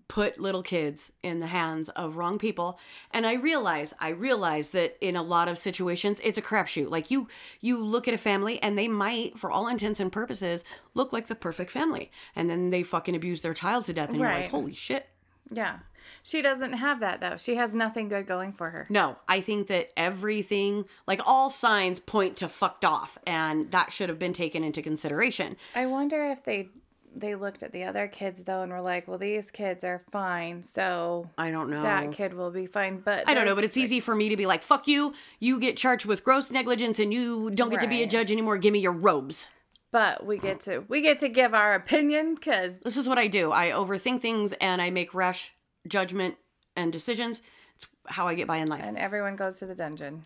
put 0.08 0.40
little 0.40 0.62
kids 0.62 1.12
in 1.22 1.38
the 1.40 1.46
hands 1.46 1.90
of 1.90 2.16
wrong 2.16 2.38
people 2.38 2.78
and 3.10 3.26
i 3.26 3.34
realize 3.34 3.94
i 4.00 4.08
realize 4.08 4.70
that 4.70 4.96
in 5.00 5.14
a 5.16 5.22
lot 5.22 5.48
of 5.48 5.58
situations 5.58 6.18
it's 6.24 6.38
a 6.38 6.42
crapshoot 6.42 6.90
like 6.90 7.10
you 7.10 7.28
you 7.60 7.84
look 7.84 8.08
at 8.08 8.14
a 8.14 8.18
family 8.18 8.60
and 8.62 8.76
they 8.76 8.88
might 8.88 9.38
for 9.38 9.50
all 9.50 9.68
intents 9.68 10.00
and 10.00 10.10
purposes 10.10 10.64
look 10.94 11.12
like 11.12 11.26
the 11.26 11.34
perfect 11.34 11.70
family 11.70 12.10
and 12.34 12.48
then 12.48 12.70
they 12.70 12.82
fucking 12.82 13.14
abuse 13.14 13.42
their 13.42 13.54
child 13.54 13.84
to 13.84 13.92
death 13.92 14.08
and 14.08 14.18
you're 14.18 14.26
like 14.28 14.50
holy 14.50 14.74
shit 14.74 15.06
Yeah, 15.50 15.78
she 16.22 16.42
doesn't 16.42 16.74
have 16.74 17.00
that 17.00 17.22
though. 17.22 17.38
She 17.38 17.54
has 17.56 17.72
nothing 17.72 18.10
good 18.10 18.26
going 18.26 18.52
for 18.52 18.68
her. 18.68 18.86
No, 18.90 19.16
I 19.26 19.40
think 19.40 19.68
that 19.68 19.88
everything, 19.96 20.84
like 21.06 21.22
all 21.26 21.48
signs 21.48 22.00
point 22.00 22.36
to 22.38 22.48
fucked 22.48 22.84
off, 22.84 23.16
and 23.26 23.70
that 23.70 23.90
should 23.90 24.10
have 24.10 24.18
been 24.18 24.34
taken 24.34 24.62
into 24.62 24.82
consideration. 24.82 25.56
I 25.74 25.86
wonder 25.86 26.22
if 26.24 26.44
they 26.44 26.68
they 27.14 27.34
looked 27.34 27.62
at 27.62 27.72
the 27.72 27.84
other 27.84 28.06
kids 28.08 28.44
though 28.44 28.62
and 28.62 28.70
were 28.72 28.80
like, 28.80 29.08
well, 29.08 29.18
these 29.18 29.50
kids 29.50 29.84
are 29.84 30.00
fine, 30.10 30.62
so 30.62 31.28
I 31.38 31.50
don't 31.50 31.70
know. 31.70 31.82
that 31.82 32.12
kid 32.12 32.34
will 32.34 32.50
be 32.50 32.66
fine. 32.66 32.98
But 33.00 33.28
I 33.28 33.34
don't 33.34 33.46
know, 33.46 33.54
but 33.54 33.64
it's 33.64 33.76
easy 33.76 34.00
for 34.00 34.14
me 34.14 34.28
to 34.28 34.36
be 34.36 34.46
like, 34.46 34.62
fuck 34.62 34.86
you, 34.88 35.14
you 35.40 35.58
get 35.60 35.76
charged 35.76 36.06
with 36.06 36.24
gross 36.24 36.50
negligence 36.50 36.98
and 36.98 37.12
you 37.12 37.50
don't 37.50 37.70
get 37.70 37.80
to 37.80 37.86
be 37.88 38.02
a 38.02 38.06
judge 38.06 38.30
anymore. 38.32 38.58
Give 38.58 38.72
me 38.72 38.78
your 38.80 38.92
robes. 38.92 39.48
But 39.90 40.26
we 40.26 40.36
get 40.38 40.60
to 40.62 40.84
we 40.88 41.00
get 41.00 41.18
to 41.20 41.28
give 41.28 41.54
our 41.54 41.74
opinion 41.74 42.34
because 42.34 42.78
This 42.78 42.96
is 42.98 43.08
what 43.08 43.18
I 43.18 43.26
do. 43.26 43.52
I 43.52 43.70
overthink 43.70 44.20
things 44.20 44.52
and 44.60 44.82
I 44.82 44.90
make 44.90 45.14
rash 45.14 45.54
judgment 45.86 46.36
and 46.76 46.92
decisions. 46.92 47.40
It's 47.76 47.86
how 48.06 48.28
I 48.28 48.34
get 48.34 48.46
by 48.46 48.58
in 48.58 48.68
life. 48.68 48.82
and 48.84 48.98
everyone 48.98 49.34
goes 49.36 49.58
to 49.60 49.66
the 49.66 49.74
dungeon. 49.74 50.24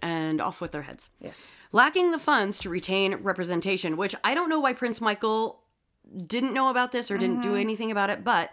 And 0.00 0.40
off 0.40 0.60
with 0.60 0.70
their 0.72 0.82
heads. 0.82 1.10
Yes. 1.20 1.48
lacking 1.72 2.12
the 2.12 2.18
funds 2.20 2.56
to 2.58 2.68
retain 2.70 3.14
representation, 3.16 3.96
which 3.96 4.14
I 4.22 4.32
don't 4.34 4.48
know 4.48 4.60
why 4.60 4.72
Prince 4.72 5.00
Michael 5.00 5.60
didn't 6.26 6.54
know 6.54 6.70
about 6.70 6.92
this 6.92 7.10
or 7.10 7.18
didn't 7.18 7.42
do 7.42 7.48
mm-hmm. 7.50 7.58
anything 7.58 7.90
about 7.90 8.10
it, 8.10 8.24
but 8.24 8.50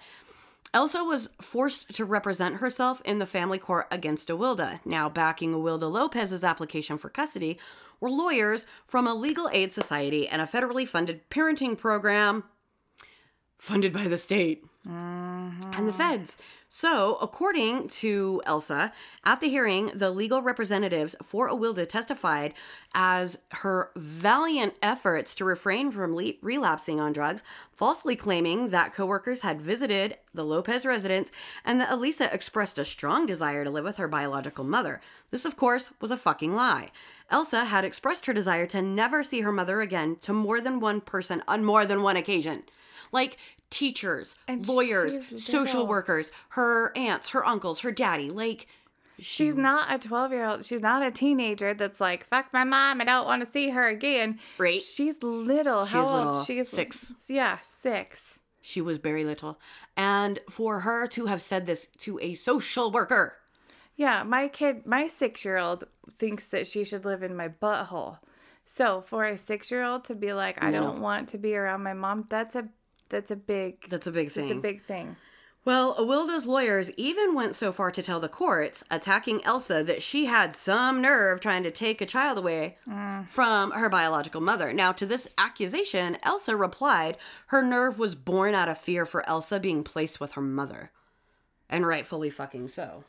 Elsa 0.73 1.03
was 1.03 1.29
forced 1.39 1.93
to 1.95 2.03
represent 2.03 2.55
herself 2.55 3.01
in 3.05 3.19
the 3.19 3.27
family 3.27 3.59
court 3.59 3.87
against 3.91 4.29
Awilda. 4.29 4.79
Now, 4.83 5.07
backing 5.07 5.53
Awilda 5.53 5.91
Lopez's 5.91 6.43
application 6.43 6.97
for 6.97 7.09
custody 7.09 7.59
were 7.99 8.09
lawyers 8.09 8.65
from 8.87 9.05
a 9.05 9.13
legal 9.13 9.49
aid 9.53 9.71
society 9.71 10.27
and 10.27 10.41
a 10.41 10.47
federally 10.47 10.87
funded 10.87 11.29
parenting 11.29 11.77
program 11.77 12.43
funded 13.59 13.93
by 13.93 14.07
the 14.07 14.17
state 14.17 14.65
Uh-huh. 14.85 15.71
and 15.73 15.87
the 15.87 15.93
feds. 15.93 16.37
So, 16.67 17.17
according 17.21 17.87
to 17.89 18.41
Elsa, 18.45 18.91
at 19.23 19.39
the 19.39 19.47
hearing, 19.47 19.91
the 19.93 20.09
legal 20.09 20.41
representatives 20.41 21.15
for 21.23 21.49
Awilda 21.49 21.87
testified 21.87 22.53
as 22.93 23.37
her 23.51 23.91
valiant 23.95 24.73
efforts 24.81 25.35
to 25.35 25.45
refrain 25.45 25.91
from 25.91 26.15
le- 26.15 26.33
relapsing 26.41 26.99
on 26.99 27.13
drugs, 27.13 27.43
falsely 27.71 28.15
claiming 28.15 28.71
that 28.71 28.93
coworkers 28.93 29.41
had 29.41 29.61
visited 29.61 30.17
the 30.33 30.43
Lopez 30.43 30.85
residence 30.85 31.31
and 31.63 31.79
that 31.79 31.91
Elisa 31.91 32.33
expressed 32.33 32.77
a 32.79 32.83
strong 32.83 33.25
desire 33.25 33.63
to 33.63 33.69
live 33.69 33.85
with 33.85 33.97
her 33.97 34.07
biological 34.07 34.65
mother. 34.65 34.99
This, 35.29 35.45
of 35.45 35.55
course, 35.55 35.91
was 36.01 36.11
a 36.11 36.17
fucking 36.17 36.55
lie. 36.55 36.89
Elsa 37.29 37.65
had 37.65 37.85
expressed 37.85 38.25
her 38.25 38.33
desire 38.33 38.65
to 38.67 38.81
never 38.81 39.23
see 39.23 39.41
her 39.41 39.51
mother 39.51 39.79
again 39.79 40.17
to 40.21 40.33
more 40.33 40.59
than 40.59 40.79
one 40.79 41.01
person 41.01 41.41
on 41.47 41.63
more 41.63 41.85
than 41.85 42.01
one 42.01 42.17
occasion. 42.17 42.63
Like 43.11 43.37
teachers, 43.73 44.35
And 44.47 44.65
lawyers, 44.67 45.43
social 45.43 45.85
workers, 45.87 46.31
her 46.49 46.95
aunts, 46.97 47.29
her 47.29 47.45
uncles, 47.45 47.81
her 47.81 47.91
daddy. 47.91 48.29
Like, 48.31 48.67
She's 49.19 49.55
not 49.55 49.93
a 49.93 49.99
12 49.99 50.31
year 50.31 50.45
old. 50.45 50.65
She's 50.65 50.81
not 50.81 51.03
a 51.03 51.11
teenager 51.11 51.73
that's 51.73 52.01
like, 52.01 52.25
fuck 52.27 52.51
my 52.51 52.63
mom. 52.63 52.99
I 52.99 53.03
don't 53.05 53.25
want 53.25 53.45
to 53.45 53.51
see 53.51 53.69
her 53.69 53.87
again. 53.87 54.39
Right. 54.57 54.81
She's 54.81 55.21
little. 55.21 55.85
How 55.85 56.01
She's 56.03 56.11
old? 56.11 56.25
little. 56.27 56.43
She's 56.43 56.69
Six. 56.69 57.13
Yeah, 57.27 57.57
six. 57.61 58.39
she 58.61 58.81
was 58.81 58.97
very 58.97 59.23
little. 59.23 59.59
And 59.95 60.39
for 60.49 60.79
her 60.81 61.05
to 61.07 61.27
have 61.27 61.41
said 61.41 61.65
this 61.67 61.87
to 61.99 62.19
a 62.21 62.33
social 62.33 62.91
worker, 62.91 63.35
Yeah, 63.95 64.23
my 64.23 64.47
kid, 64.47 64.85
my 64.87 65.07
six 65.07 65.45
year 65.45 65.57
old 65.57 65.83
thinks 66.11 66.47
that 66.47 66.65
she 66.67 66.83
should 66.83 67.05
live 67.05 67.21
in 67.23 67.35
my 67.35 67.49
butthole. 67.49 68.17
So 68.65 69.01
for 69.01 69.23
a 69.25 69.37
six 69.37 69.69
year 69.69 69.83
old 69.83 70.05
to 70.05 70.15
be 70.15 70.33
like, 70.33 70.61
I 70.63 70.71
No. 70.71 70.81
don't 70.81 70.99
want 71.01 71.29
to 71.29 71.37
be 71.37 71.55
around 71.55 71.83
my 71.83 71.93
mom, 71.93 72.25
that's 72.29 72.55
a 72.55 72.67
that's 73.09 73.31
a 73.31 73.35
big 73.35 73.89
that's 73.89 74.07
a 74.07 74.11
big 74.11 74.31
thing. 74.31 74.45
that's 74.45 74.57
a 74.57 74.61
big 74.61 74.81
thing. 74.81 75.15
Well, 75.65 75.95
Awilda's 75.97 76.45
lawyers 76.45 76.91
even 76.97 77.33
went 77.33 77.55
so 77.55 77.71
far 77.71 77.89
to 77.91 78.03
tell 78.03 78.19
the 78.19 78.27
courts, 78.27 78.83
attacking 78.91 79.45
Elsa, 79.45 79.81
that 79.85 80.01
she 80.01 80.25
had 80.25 80.57
some 80.57 81.01
nerve 81.01 81.39
trying 81.39 81.63
to 81.63 81.71
take 81.71 82.01
a 82.01 82.05
child 82.05 82.37
away 82.37 82.77
from 83.29 83.71
her 83.71 83.87
biological 83.87 84.41
mother. 84.41 84.73
Now, 84.73 84.91
to 84.91 85.05
this 85.05 85.25
accusation, 85.37 86.17
Elsa 86.21 86.57
replied 86.57 87.15
her 87.47 87.61
nerve 87.63 87.97
was 87.97 88.13
born 88.13 88.53
out 88.53 88.67
of 88.67 88.77
fear 88.77 89.05
for 89.05 89.25
Elsa 89.25 89.57
being 89.57 89.85
placed 89.85 90.19
with 90.19 90.33
her 90.33 90.41
mother. 90.41 90.91
And 91.69 91.87
rightfully 91.87 92.29
fucking 92.29 92.67
so. 92.67 93.05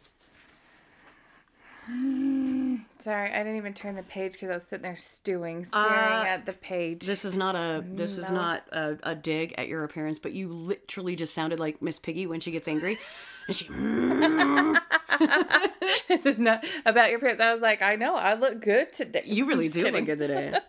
Sorry, 2.98 3.30
I 3.30 3.38
didn't 3.38 3.56
even 3.56 3.74
turn 3.74 3.94
the 3.94 4.02
page 4.02 4.32
because 4.32 4.48
I 4.48 4.54
was 4.54 4.62
sitting 4.62 4.82
there 4.82 4.96
stewing, 4.96 5.64
staring 5.64 5.86
uh, 5.86 6.24
at 6.26 6.46
the 6.46 6.54
page. 6.54 7.04
This 7.04 7.24
is 7.24 7.36
not 7.36 7.54
a 7.54 7.84
this 7.86 8.16
is 8.16 8.30
not 8.30 8.66
a, 8.72 8.96
a 9.02 9.14
dig 9.14 9.54
at 9.58 9.68
your 9.68 9.84
appearance, 9.84 10.18
but 10.18 10.32
you 10.32 10.48
literally 10.48 11.14
just 11.14 11.34
sounded 11.34 11.60
like 11.60 11.82
Miss 11.82 11.98
Piggy 11.98 12.26
when 12.26 12.40
she 12.40 12.50
gets 12.50 12.66
angry. 12.66 12.98
And 13.46 13.56
she 13.56 13.68
this 16.08 16.24
is 16.24 16.38
not 16.38 16.64
about 16.86 17.10
your 17.10 17.20
parents. 17.20 17.42
I 17.42 17.52
was 17.52 17.60
like, 17.60 17.82
I 17.82 17.96
know, 17.96 18.14
I 18.14 18.34
look 18.34 18.62
good 18.62 18.92
today. 18.92 19.22
You 19.26 19.46
really 19.46 19.68
do 19.68 19.84
kidding. 19.84 19.92
look 19.92 20.06
good 20.06 20.18
today. 20.18 20.54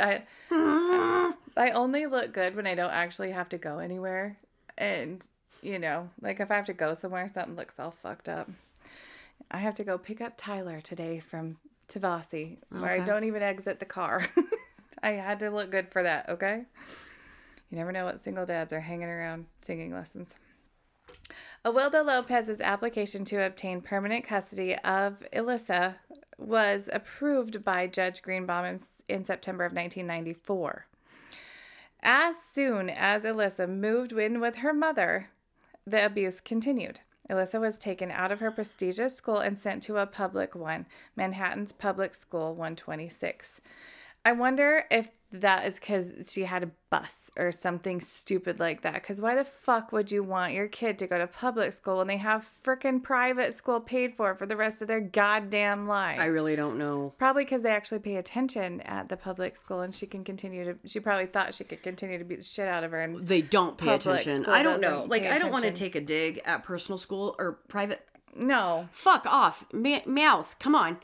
I, 0.00 0.22
I 1.56 1.70
only 1.70 2.06
look 2.06 2.32
good 2.32 2.54
when 2.54 2.66
I 2.66 2.74
don't 2.74 2.92
actually 2.92 3.30
have 3.30 3.48
to 3.50 3.58
go 3.58 3.78
anywhere. 3.78 4.36
And, 4.76 5.26
you 5.62 5.78
know, 5.78 6.10
like 6.20 6.40
if 6.40 6.50
I 6.50 6.56
have 6.56 6.66
to 6.66 6.74
go 6.74 6.92
somewhere, 6.92 7.26
something 7.28 7.56
looks 7.56 7.80
all 7.80 7.92
fucked 7.92 8.28
up. 8.28 8.50
I 9.50 9.58
have 9.58 9.74
to 9.74 9.84
go 9.84 9.98
pick 9.98 10.20
up 10.20 10.34
Tyler 10.36 10.80
today 10.80 11.18
from 11.20 11.58
Tavasi, 11.88 12.58
where 12.70 12.90
I 12.90 13.00
don't 13.00 13.24
even 13.24 13.42
exit 13.42 13.78
the 13.78 13.86
car. 13.86 14.26
I 15.02 15.10
had 15.12 15.38
to 15.40 15.50
look 15.50 15.70
good 15.70 15.92
for 15.92 16.02
that, 16.02 16.28
okay? 16.28 16.64
You 17.70 17.78
never 17.78 17.92
know 17.92 18.04
what 18.04 18.20
single 18.20 18.46
dads 18.46 18.72
are 18.72 18.80
hanging 18.80 19.08
around 19.08 19.46
singing 19.62 19.92
lessons. 19.92 20.34
Awilda 21.64 22.04
Lopez's 22.04 22.60
application 22.60 23.24
to 23.26 23.44
obtain 23.44 23.80
permanent 23.80 24.24
custody 24.24 24.76
of 24.76 25.22
Elissa 25.32 25.96
was 26.38 26.88
approved 26.92 27.64
by 27.64 27.86
Judge 27.86 28.22
Greenbaum 28.22 28.64
in, 28.64 28.80
in 29.08 29.24
September 29.24 29.64
of 29.64 29.72
1994. 29.72 30.86
As 32.02 32.36
soon 32.40 32.90
as 32.90 33.24
Elissa 33.24 33.66
moved 33.66 34.12
in 34.12 34.40
with 34.40 34.56
her 34.56 34.72
mother, 34.72 35.30
the 35.86 36.04
abuse 36.04 36.40
continued. 36.40 37.00
Elissa 37.28 37.58
was 37.58 37.78
taken 37.78 38.10
out 38.10 38.30
of 38.30 38.40
her 38.40 38.50
prestigious 38.50 39.14
school 39.16 39.38
and 39.38 39.58
sent 39.58 39.82
to 39.84 39.98
a 39.98 40.06
public 40.06 40.54
one, 40.54 40.86
Manhattan's 41.16 41.72
Public 41.72 42.14
School 42.14 42.54
126. 42.54 43.60
I 44.26 44.32
wonder 44.32 44.84
if 44.90 45.08
that 45.30 45.66
is 45.66 45.78
because 45.78 46.32
she 46.32 46.42
had 46.42 46.64
a 46.64 46.70
bus 46.90 47.30
or 47.36 47.52
something 47.52 48.00
stupid 48.00 48.58
like 48.58 48.82
that. 48.82 48.94
Because 48.94 49.20
why 49.20 49.36
the 49.36 49.44
fuck 49.44 49.92
would 49.92 50.10
you 50.10 50.24
want 50.24 50.52
your 50.52 50.66
kid 50.66 50.98
to 50.98 51.06
go 51.06 51.16
to 51.18 51.28
public 51.28 51.72
school 51.72 51.98
when 51.98 52.08
they 52.08 52.16
have 52.16 52.50
frickin' 52.64 53.02
private 53.02 53.54
school 53.54 53.78
paid 53.80 54.14
for 54.14 54.34
for 54.34 54.46
the 54.46 54.56
rest 54.56 54.82
of 54.82 54.88
their 54.88 55.00
goddamn 55.00 55.86
life? 55.86 56.18
I 56.18 56.26
really 56.26 56.56
don't 56.56 56.76
know. 56.76 57.14
Probably 57.18 57.44
because 57.44 57.62
they 57.62 57.70
actually 57.70 58.00
pay 58.00 58.16
attention 58.16 58.80
at 58.80 59.08
the 59.08 59.16
public 59.16 59.54
school 59.54 59.80
and 59.80 59.94
she 59.94 60.06
can 60.06 60.24
continue 60.24 60.64
to, 60.64 60.88
she 60.88 60.98
probably 60.98 61.26
thought 61.26 61.54
she 61.54 61.62
could 61.64 61.82
continue 61.84 62.18
to 62.18 62.24
beat 62.24 62.38
the 62.38 62.44
shit 62.44 62.66
out 62.66 62.82
of 62.82 62.90
her. 62.90 63.00
And 63.00 63.28
They 63.28 63.42
don't 63.42 63.78
pay 63.78 63.94
attention. 63.94 64.44
I 64.46 64.64
don't 64.64 64.80
know. 64.80 65.06
Like 65.08 65.22
I 65.24 65.38
don't 65.38 65.52
want 65.52 65.64
to 65.64 65.72
take 65.72 65.94
a 65.94 66.00
dig 66.00 66.40
at 66.44 66.64
personal 66.64 66.98
school 66.98 67.36
or 67.38 67.60
private. 67.68 68.00
no, 68.34 68.88
Fuck 68.92 69.24
off, 69.26 69.66
Ma- 69.72 70.00
mouth. 70.06 70.56
Come 70.58 70.74
on, 70.74 70.98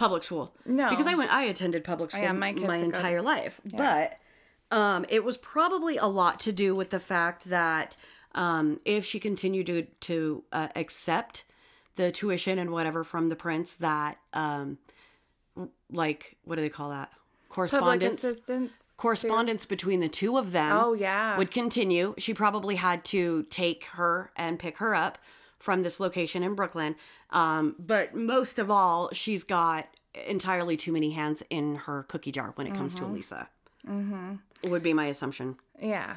public 0.00 0.24
school. 0.24 0.52
No. 0.64 0.88
because 0.90 1.06
I 1.06 1.14
went. 1.14 1.30
I 1.30 1.44
attended 1.44 1.84
public 1.84 2.10
school 2.10 2.22
yeah, 2.22 2.32
my, 2.32 2.52
my 2.52 2.78
entire 2.78 3.22
life, 3.22 3.60
but 3.64 4.18
um, 4.72 5.04
it 5.08 5.22
was 5.22 5.36
probably 5.36 5.98
a 5.98 6.06
lot 6.06 6.40
to 6.40 6.52
do 6.52 6.74
with 6.74 6.90
the 6.90 6.98
fact 6.98 7.44
that 7.44 7.96
um, 8.34 8.80
if 8.84 9.04
she 9.04 9.20
continued 9.20 9.66
to 9.66 9.82
to 9.82 10.42
uh, 10.52 10.68
accept 10.74 11.44
the 11.96 12.10
tuition 12.10 12.58
and 12.58 12.70
whatever 12.70 13.04
from 13.04 13.28
the 13.28 13.36
prince, 13.36 13.74
that 13.76 14.16
um, 14.32 14.78
like 15.92 16.36
what 16.44 16.56
do 16.56 16.62
they 16.62 16.68
call 16.70 16.90
that? 16.90 17.12
Correspondence 17.50 18.24
correspondence 18.96 19.66
between 19.66 20.00
the 20.00 20.08
two 20.08 20.36
of 20.38 20.52
them 20.52 20.72
Oh, 20.72 20.92
yeah. 20.92 21.36
would 21.36 21.50
continue 21.50 22.14
she 22.18 22.32
probably 22.32 22.76
had 22.76 23.02
to 23.06 23.44
take 23.44 23.84
her 23.96 24.30
and 24.36 24.58
pick 24.58 24.76
her 24.76 24.94
up 24.94 25.18
from 25.60 25.82
this 25.82 26.00
location 26.00 26.42
in 26.42 26.54
brooklyn 26.56 26.96
um, 27.30 27.76
but 27.78 28.14
most 28.14 28.58
of 28.58 28.68
all 28.70 29.08
she's 29.12 29.44
got 29.44 29.86
entirely 30.26 30.76
too 30.76 30.90
many 30.92 31.12
hands 31.12 31.42
in 31.50 31.76
her 31.76 32.02
cookie 32.02 32.32
jar 32.32 32.50
when 32.56 32.66
it 32.66 32.74
comes 32.74 32.94
to 32.96 33.04
elisa 33.04 33.48
mm-hmm. 33.88 34.34
would 34.68 34.82
be 34.82 34.92
my 34.92 35.06
assumption 35.06 35.56
Yeah. 35.80 36.16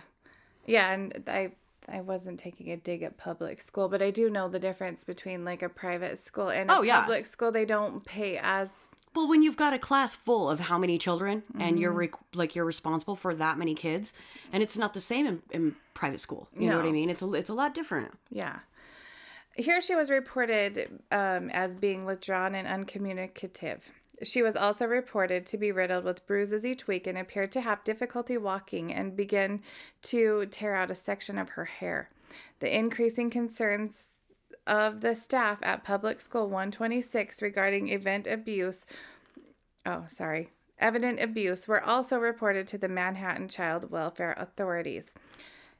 Yeah, 0.65 0.91
and 0.91 1.23
I 1.27 1.51
I 1.89 1.99
wasn't 1.99 2.39
taking 2.39 2.71
a 2.71 2.77
dig 2.77 3.03
at 3.03 3.17
public 3.17 3.59
school, 3.59 3.89
but 3.89 4.01
I 4.01 4.09
do 4.11 4.29
know 4.29 4.47
the 4.47 4.59
difference 4.59 5.03
between 5.03 5.43
like 5.43 5.61
a 5.61 5.67
private 5.67 6.17
school 6.17 6.47
and 6.47 6.71
a 6.71 6.77
Oh, 6.77 6.81
yeah. 6.81 7.01
public 7.01 7.25
school. 7.25 7.51
They 7.51 7.65
don't 7.65 8.05
pay 8.05 8.39
as 8.41 8.87
well 9.13 9.27
when 9.27 9.43
you've 9.43 9.57
got 9.57 9.73
a 9.73 9.79
class 9.79 10.15
full 10.15 10.49
of 10.49 10.61
how 10.61 10.77
many 10.77 10.97
children 10.97 11.43
and 11.59 11.77
you're 11.77 11.91
Mm-hmm. 11.91 11.99
re- 11.99 12.39
like 12.41 12.55
you're 12.55 12.63
responsible 12.65 13.17
for 13.17 13.35
that 13.35 13.57
many 13.57 13.75
kids 13.75 14.13
and 14.53 14.63
it's 14.63 14.77
not 14.77 14.93
the 14.93 15.01
same 15.01 15.25
in, 15.27 15.41
in 15.51 15.75
private 15.93 16.19
school 16.21 16.47
you 16.57 16.67
know 16.69 16.77
what 16.77 16.85
i 16.85 16.91
mean 16.91 17.09
it's 17.11 17.21
a, 17.21 17.31
it's 17.33 17.49
a 17.49 17.53
lot 17.53 17.75
different 17.75 18.11
yeah. 18.31 18.59
Here 19.55 19.81
she 19.81 19.95
was 19.95 20.09
reported 20.09 21.01
um, 21.11 21.49
as 21.51 21.75
being 21.75 22.05
withdrawn 22.05 22.55
and 22.55 22.67
uncommunicative. 22.67 23.91
She 24.23 24.41
was 24.41 24.55
also 24.55 24.85
reported 24.85 25.45
to 25.47 25.57
be 25.57 25.71
riddled 25.71 26.05
with 26.05 26.25
bruises 26.25 26.65
each 26.65 26.87
week 26.87 27.07
and 27.07 27.17
appeared 27.17 27.51
to 27.53 27.61
have 27.61 27.83
difficulty 27.83 28.37
walking 28.37 28.93
and 28.93 29.15
began 29.15 29.61
to 30.03 30.45
tear 30.47 30.75
out 30.75 30.91
a 30.91 30.95
section 30.95 31.37
of 31.37 31.49
her 31.49 31.65
hair. 31.65 32.09
The 32.59 32.75
increasing 32.75 33.29
concerns 33.29 34.09
of 34.65 35.01
the 35.01 35.15
staff 35.15 35.59
at 35.61 35.83
Public 35.83 36.21
School 36.21 36.45
126 36.45 37.41
regarding 37.41 37.89
event 37.89 38.27
abuse 38.27 38.85
oh, 39.85 40.05
sorry, 40.07 40.49
evident 40.79 41.19
abuse 41.19 41.67
were 41.67 41.83
also 41.83 42.17
reported 42.17 42.67
to 42.67 42.77
the 42.77 42.87
Manhattan 42.87 43.47
Child 43.47 43.91
Welfare 43.91 44.35
Authorities. 44.37 45.13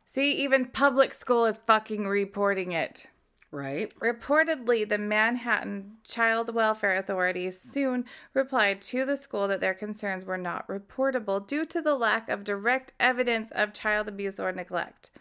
See, 0.06 0.32
even 0.34 0.66
public 0.66 1.14
school 1.14 1.46
is 1.46 1.60
fucking 1.60 2.08
reporting 2.08 2.74
it. 2.74 3.08
Right 3.54 3.94
Reportedly, 4.00 4.88
the 4.88 4.98
Manhattan 4.98 5.98
Child 6.04 6.54
Welfare 6.54 6.98
Authorities 6.98 7.62
soon 7.62 8.06
replied 8.34 8.82
to 8.84 9.06
the 9.06 9.16
school 9.16 9.48
that 9.48 9.62
their 9.62 9.74
concerns 9.74 10.26
were 10.26 10.38
not 10.38 10.68
reportable 10.68 11.46
due 11.46 11.66
to 11.66 11.82
the 11.82 11.96
lack 11.96 12.30
of 12.30 12.44
direct 12.44 12.94
evidence 13.00 13.52
of 13.52 13.74
child 13.74 14.08
abuse 14.08 14.40
or 14.40 14.52
neglect. 14.52 15.12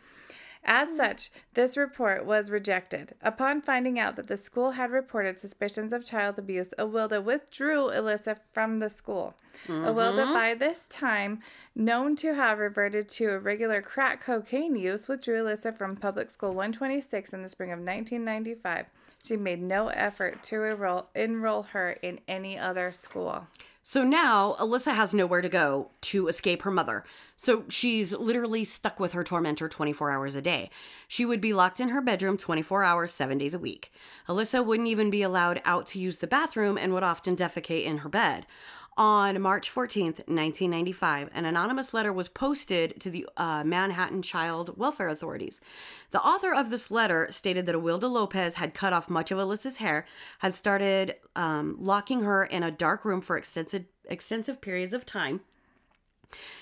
As 0.64 0.88
hmm. 0.88 0.96
such, 0.96 1.30
this 1.54 1.76
report 1.76 2.24
was 2.24 2.50
rejected. 2.50 3.14
Upon 3.22 3.60
finding 3.60 3.98
out 3.98 4.16
that 4.16 4.28
the 4.28 4.36
school 4.36 4.72
had 4.72 4.90
reported 4.90 5.38
suspicions 5.38 5.92
of 5.92 6.04
child 6.04 6.38
abuse, 6.38 6.72
Awilda 6.78 7.22
withdrew 7.22 7.90
Alyssa 7.90 8.38
from 8.52 8.78
the 8.78 8.88
school. 8.88 9.34
Awilda, 9.66 10.24
mm-hmm. 10.24 10.32
by 10.32 10.54
this 10.54 10.86
time 10.86 11.40
known 11.74 12.16
to 12.16 12.34
have 12.34 12.58
reverted 12.58 13.08
to 13.10 13.30
irregular 13.30 13.82
crack 13.82 14.24
cocaine 14.24 14.76
use, 14.76 15.08
withdrew 15.08 15.44
Alyssa 15.44 15.76
from 15.76 15.96
public 15.96 16.30
school 16.30 16.50
126 16.50 17.32
in 17.32 17.42
the 17.42 17.48
spring 17.48 17.70
of 17.70 17.78
1995. 17.78 18.86
She 19.22 19.36
made 19.36 19.62
no 19.62 19.88
effort 19.88 20.42
to 20.44 20.64
enroll, 20.64 21.08
enroll 21.14 21.62
her 21.64 21.96
in 22.02 22.20
any 22.26 22.58
other 22.58 22.90
school. 22.90 23.46
So 23.84 24.04
now 24.04 24.54
Alyssa 24.60 24.94
has 24.94 25.12
nowhere 25.12 25.40
to 25.40 25.48
go 25.48 25.90
to 26.02 26.28
escape 26.28 26.62
her 26.62 26.70
mother. 26.70 27.04
So 27.36 27.64
she's 27.68 28.12
literally 28.12 28.62
stuck 28.62 29.00
with 29.00 29.12
her 29.12 29.24
tormentor 29.24 29.68
24 29.68 30.12
hours 30.12 30.36
a 30.36 30.40
day. 30.40 30.70
She 31.08 31.26
would 31.26 31.40
be 31.40 31.52
locked 31.52 31.80
in 31.80 31.88
her 31.88 32.00
bedroom 32.00 32.38
24 32.38 32.84
hours, 32.84 33.10
seven 33.10 33.38
days 33.38 33.54
a 33.54 33.58
week. 33.58 33.92
Alyssa 34.28 34.64
wouldn't 34.64 34.88
even 34.88 35.10
be 35.10 35.22
allowed 35.22 35.60
out 35.64 35.86
to 35.88 35.98
use 35.98 36.18
the 36.18 36.28
bathroom 36.28 36.78
and 36.78 36.92
would 36.92 37.02
often 37.02 37.34
defecate 37.34 37.84
in 37.84 37.98
her 37.98 38.08
bed. 38.08 38.46
On 38.98 39.40
March 39.40 39.72
14th, 39.72 40.18
1995, 40.28 41.30
an 41.32 41.46
anonymous 41.46 41.94
letter 41.94 42.12
was 42.12 42.28
posted 42.28 43.00
to 43.00 43.08
the 43.08 43.26
uh, 43.38 43.64
Manhattan 43.64 44.20
Child 44.20 44.76
Welfare 44.76 45.08
Authorities. 45.08 45.62
The 46.10 46.20
author 46.20 46.52
of 46.52 46.68
this 46.68 46.90
letter 46.90 47.26
stated 47.30 47.64
that 47.64 47.74
Awilda 47.74 48.10
Lopez 48.10 48.56
had 48.56 48.74
cut 48.74 48.92
off 48.92 49.08
much 49.08 49.30
of 49.30 49.38
Alyssa's 49.38 49.78
hair, 49.78 50.04
had 50.40 50.54
started 50.54 51.14
um, 51.34 51.76
locking 51.78 52.20
her 52.20 52.44
in 52.44 52.62
a 52.62 52.70
dark 52.70 53.06
room 53.06 53.22
for 53.22 53.38
extensive, 53.38 53.86
extensive 54.10 54.60
periods 54.60 54.92
of 54.92 55.06
time. 55.06 55.40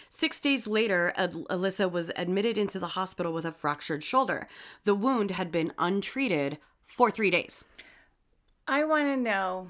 Six 0.09 0.39
days 0.39 0.68
later, 0.68 1.12
Ad- 1.16 1.33
Alyssa 1.33 1.91
was 1.91 2.12
admitted 2.14 2.57
into 2.57 2.78
the 2.78 2.89
hospital 2.89 3.33
with 3.33 3.45
a 3.45 3.53
fractured 3.53 4.05
shoulder. 4.05 4.47
The 4.85 4.95
wound 4.95 5.33
had 5.33 5.51
been 5.51 5.72
untreated 5.78 6.59
for 6.85 7.11
three 7.11 7.31
days. 7.31 7.64
I 8.68 8.85
want 8.85 9.07
to 9.09 9.16
know. 9.16 9.68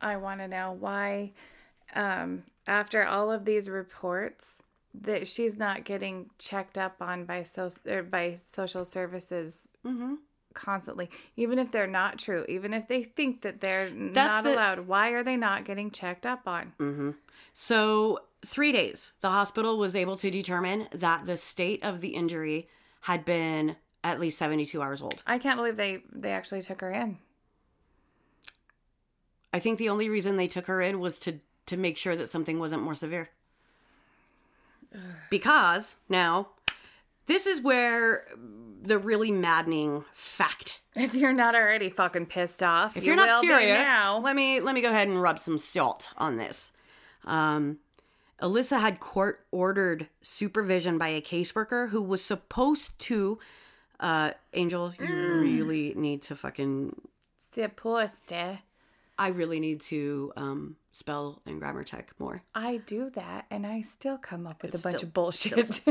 I 0.00 0.16
want 0.16 0.40
to 0.40 0.48
know 0.48 0.76
why, 0.78 1.32
um, 1.94 2.44
after 2.66 3.04
all 3.04 3.30
of 3.30 3.44
these 3.44 3.68
reports, 3.68 4.62
that 4.94 5.26
she's 5.26 5.56
not 5.56 5.84
getting 5.84 6.30
checked 6.38 6.78
up 6.78 6.96
on 7.00 7.24
by 7.24 7.42
so 7.42 7.70
or 7.86 7.98
er, 7.98 8.02
by 8.02 8.34
social 8.34 8.84
services 8.84 9.68
mm-hmm. 9.86 10.14
constantly, 10.54 11.10
even 11.36 11.58
if 11.58 11.70
they're 11.70 11.86
not 11.86 12.18
true, 12.18 12.44
even 12.48 12.74
if 12.74 12.88
they 12.88 13.02
think 13.02 13.42
that 13.42 13.60
they're 13.60 13.90
not 13.90 14.44
the- 14.44 14.54
allowed. 14.54 14.80
Why 14.80 15.10
are 15.10 15.22
they 15.22 15.36
not 15.36 15.64
getting 15.64 15.90
checked 15.90 16.26
up 16.26 16.46
on? 16.46 16.72
Mm-hmm. 16.78 17.10
So, 17.54 18.20
three 18.44 18.72
days, 18.72 19.12
the 19.20 19.30
hospital 19.30 19.78
was 19.78 19.96
able 19.96 20.16
to 20.16 20.30
determine 20.30 20.88
that 20.92 21.26
the 21.26 21.36
state 21.36 21.84
of 21.84 22.00
the 22.00 22.10
injury 22.10 22.68
had 23.02 23.24
been 23.24 23.76
at 24.04 24.20
least 24.20 24.38
72 24.38 24.80
hours 24.80 25.02
old. 25.02 25.22
I 25.26 25.38
can't 25.38 25.56
believe 25.56 25.76
they 25.76 26.02
they 26.12 26.32
actually 26.32 26.62
took 26.62 26.80
her 26.80 26.90
in. 26.90 27.18
I 29.52 29.58
think 29.58 29.78
the 29.78 29.88
only 29.88 30.08
reason 30.08 30.36
they 30.36 30.48
took 30.48 30.66
her 30.66 30.80
in 30.80 31.00
was 31.00 31.18
to 31.20 31.40
to 31.66 31.76
make 31.76 31.96
sure 31.98 32.16
that 32.16 32.30
something 32.30 32.58
wasn't 32.58 32.82
more 32.82 32.94
severe. 32.94 33.30
Because 35.30 35.96
now, 36.08 36.48
this 37.26 37.46
is 37.46 37.60
where 37.60 38.24
the 38.82 38.98
really 38.98 39.30
maddening 39.30 40.04
fact. 40.14 40.80
If 40.96 41.14
you're 41.14 41.32
not 41.34 41.54
already 41.54 41.90
fucking 41.90 42.26
pissed 42.26 42.62
off, 42.62 42.96
If 42.96 43.04
you 43.04 43.08
you're 43.08 43.16
not 43.16 43.40
furious, 43.42 43.78
now. 43.80 44.18
let 44.18 44.34
me 44.34 44.60
let 44.60 44.74
me 44.74 44.80
go 44.80 44.88
ahead 44.88 45.08
and 45.08 45.20
rub 45.20 45.38
some 45.38 45.58
salt 45.58 46.10
on 46.16 46.36
this. 46.36 46.72
Um, 47.24 47.78
Alyssa 48.40 48.80
had 48.80 49.00
court 49.00 49.40
ordered 49.50 50.08
supervision 50.22 50.96
by 50.96 51.08
a 51.08 51.20
caseworker 51.20 51.90
who 51.90 52.00
was 52.00 52.24
supposed 52.24 52.98
to. 53.00 53.38
Uh, 54.00 54.30
Angel, 54.54 54.94
you 54.98 55.06
really 55.40 55.92
need 55.96 56.22
to 56.22 56.36
fucking 56.36 56.94
Supposed 57.36 58.32
I 59.18 59.28
really 59.28 59.58
need 59.58 59.80
to 59.82 60.32
um, 60.36 60.76
spell 60.92 61.42
and 61.44 61.58
grammar 61.58 61.82
check 61.82 62.12
more. 62.18 62.42
I 62.54 62.76
do 62.78 63.10
that, 63.10 63.46
and 63.50 63.66
I 63.66 63.80
still 63.80 64.16
come 64.18 64.46
up 64.46 64.62
with 64.62 64.74
a 64.74 64.78
bunch 64.78 64.96
Still- 64.98 65.08
of 65.08 65.12
bullshit. 65.14 65.84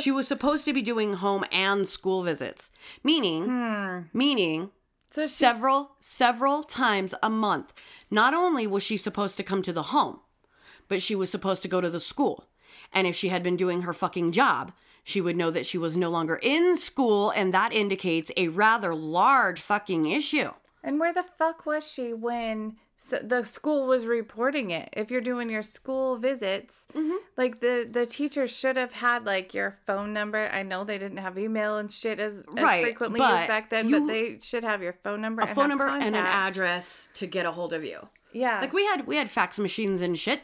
she 0.00 0.10
was 0.12 0.28
supposed 0.28 0.64
to 0.66 0.72
be 0.72 0.82
doing 0.82 1.14
home 1.14 1.44
and 1.50 1.88
school 1.88 2.22
visits, 2.22 2.70
meaning, 3.02 4.08
meaning 4.12 4.70
So 5.10 5.22
she- 5.22 5.28
several, 5.28 5.92
several 6.00 6.62
times 6.62 7.14
a 7.22 7.28
month. 7.30 7.72
Not 8.10 8.34
only 8.34 8.66
was 8.66 8.82
she 8.82 8.96
supposed 8.96 9.36
to 9.38 9.42
come 9.42 9.62
to 9.62 9.72
the 9.72 9.84
home, 9.84 10.20
but 10.88 11.02
she 11.02 11.14
was 11.16 11.30
supposed 11.30 11.62
to 11.62 11.68
go 11.68 11.80
to 11.80 11.90
the 11.90 12.00
school. 12.00 12.48
And 12.92 13.06
if 13.06 13.14
she 13.16 13.28
had 13.28 13.42
been 13.42 13.56
doing 13.56 13.82
her 13.82 13.92
fucking 13.92 14.32
job, 14.32 14.72
she 15.02 15.20
would 15.20 15.36
know 15.36 15.50
that 15.50 15.66
she 15.66 15.78
was 15.78 15.96
no 15.96 16.10
longer 16.10 16.38
in 16.42 16.76
school, 16.76 17.30
and 17.30 17.52
that 17.54 17.72
indicates 17.72 18.30
a 18.36 18.48
rather 18.48 18.94
large 18.94 19.60
fucking 19.60 20.06
issue. 20.06 20.50
And 20.82 20.98
where 21.00 21.12
the 21.12 21.22
fuck 21.22 21.66
was 21.66 21.90
she 21.90 22.12
when 22.12 22.76
so 22.96 23.16
the 23.16 23.44
school 23.44 23.86
was 23.86 24.06
reporting 24.06 24.70
it? 24.70 24.90
If 24.94 25.10
you're 25.10 25.20
doing 25.22 25.48
your 25.50 25.62
school 25.62 26.16
visits, 26.18 26.86
Mm-hmm. 26.94 27.16
like 27.36 27.60
the 27.60 27.88
the 27.90 28.04
teacher 28.06 28.46
should 28.46 28.76
have 28.76 28.92
had 28.92 29.24
like 29.24 29.54
your 29.54 29.76
phone 29.86 30.12
number. 30.12 30.48
I 30.52 30.62
know 30.62 30.84
they 30.84 30.98
didn't 30.98 31.18
have 31.18 31.38
email 31.38 31.78
and 31.78 31.90
shit 31.90 32.20
as, 32.20 32.44
as 32.56 32.62
Right, 32.62 32.82
frequently 32.84 33.20
as 33.20 33.46
back 33.48 33.70
then, 33.70 33.88
you- 33.88 34.00
but 34.00 34.06
they 34.06 34.38
should 34.40 34.64
have 34.64 34.82
your 34.82 34.92
phone 34.92 35.20
number, 35.20 35.42
A 35.42 35.46
and 35.46 35.54
phone 35.54 35.70
have 35.70 35.78
number 35.78 35.88
and 35.88 36.14
an 36.14 36.26
address 36.26 37.08
to 37.14 37.26
get 37.26 37.46
a 37.46 37.52
hold 37.52 37.72
of 37.72 37.84
you. 37.84 38.06
Yeah, 38.32 38.60
Like 38.60 38.72
we 38.72 38.84
had 38.86 39.06
we 39.06 39.16
had 39.16 39.30
fax 39.30 39.58
machines 39.58 40.02
and 40.02 40.18
shit. 40.18 40.40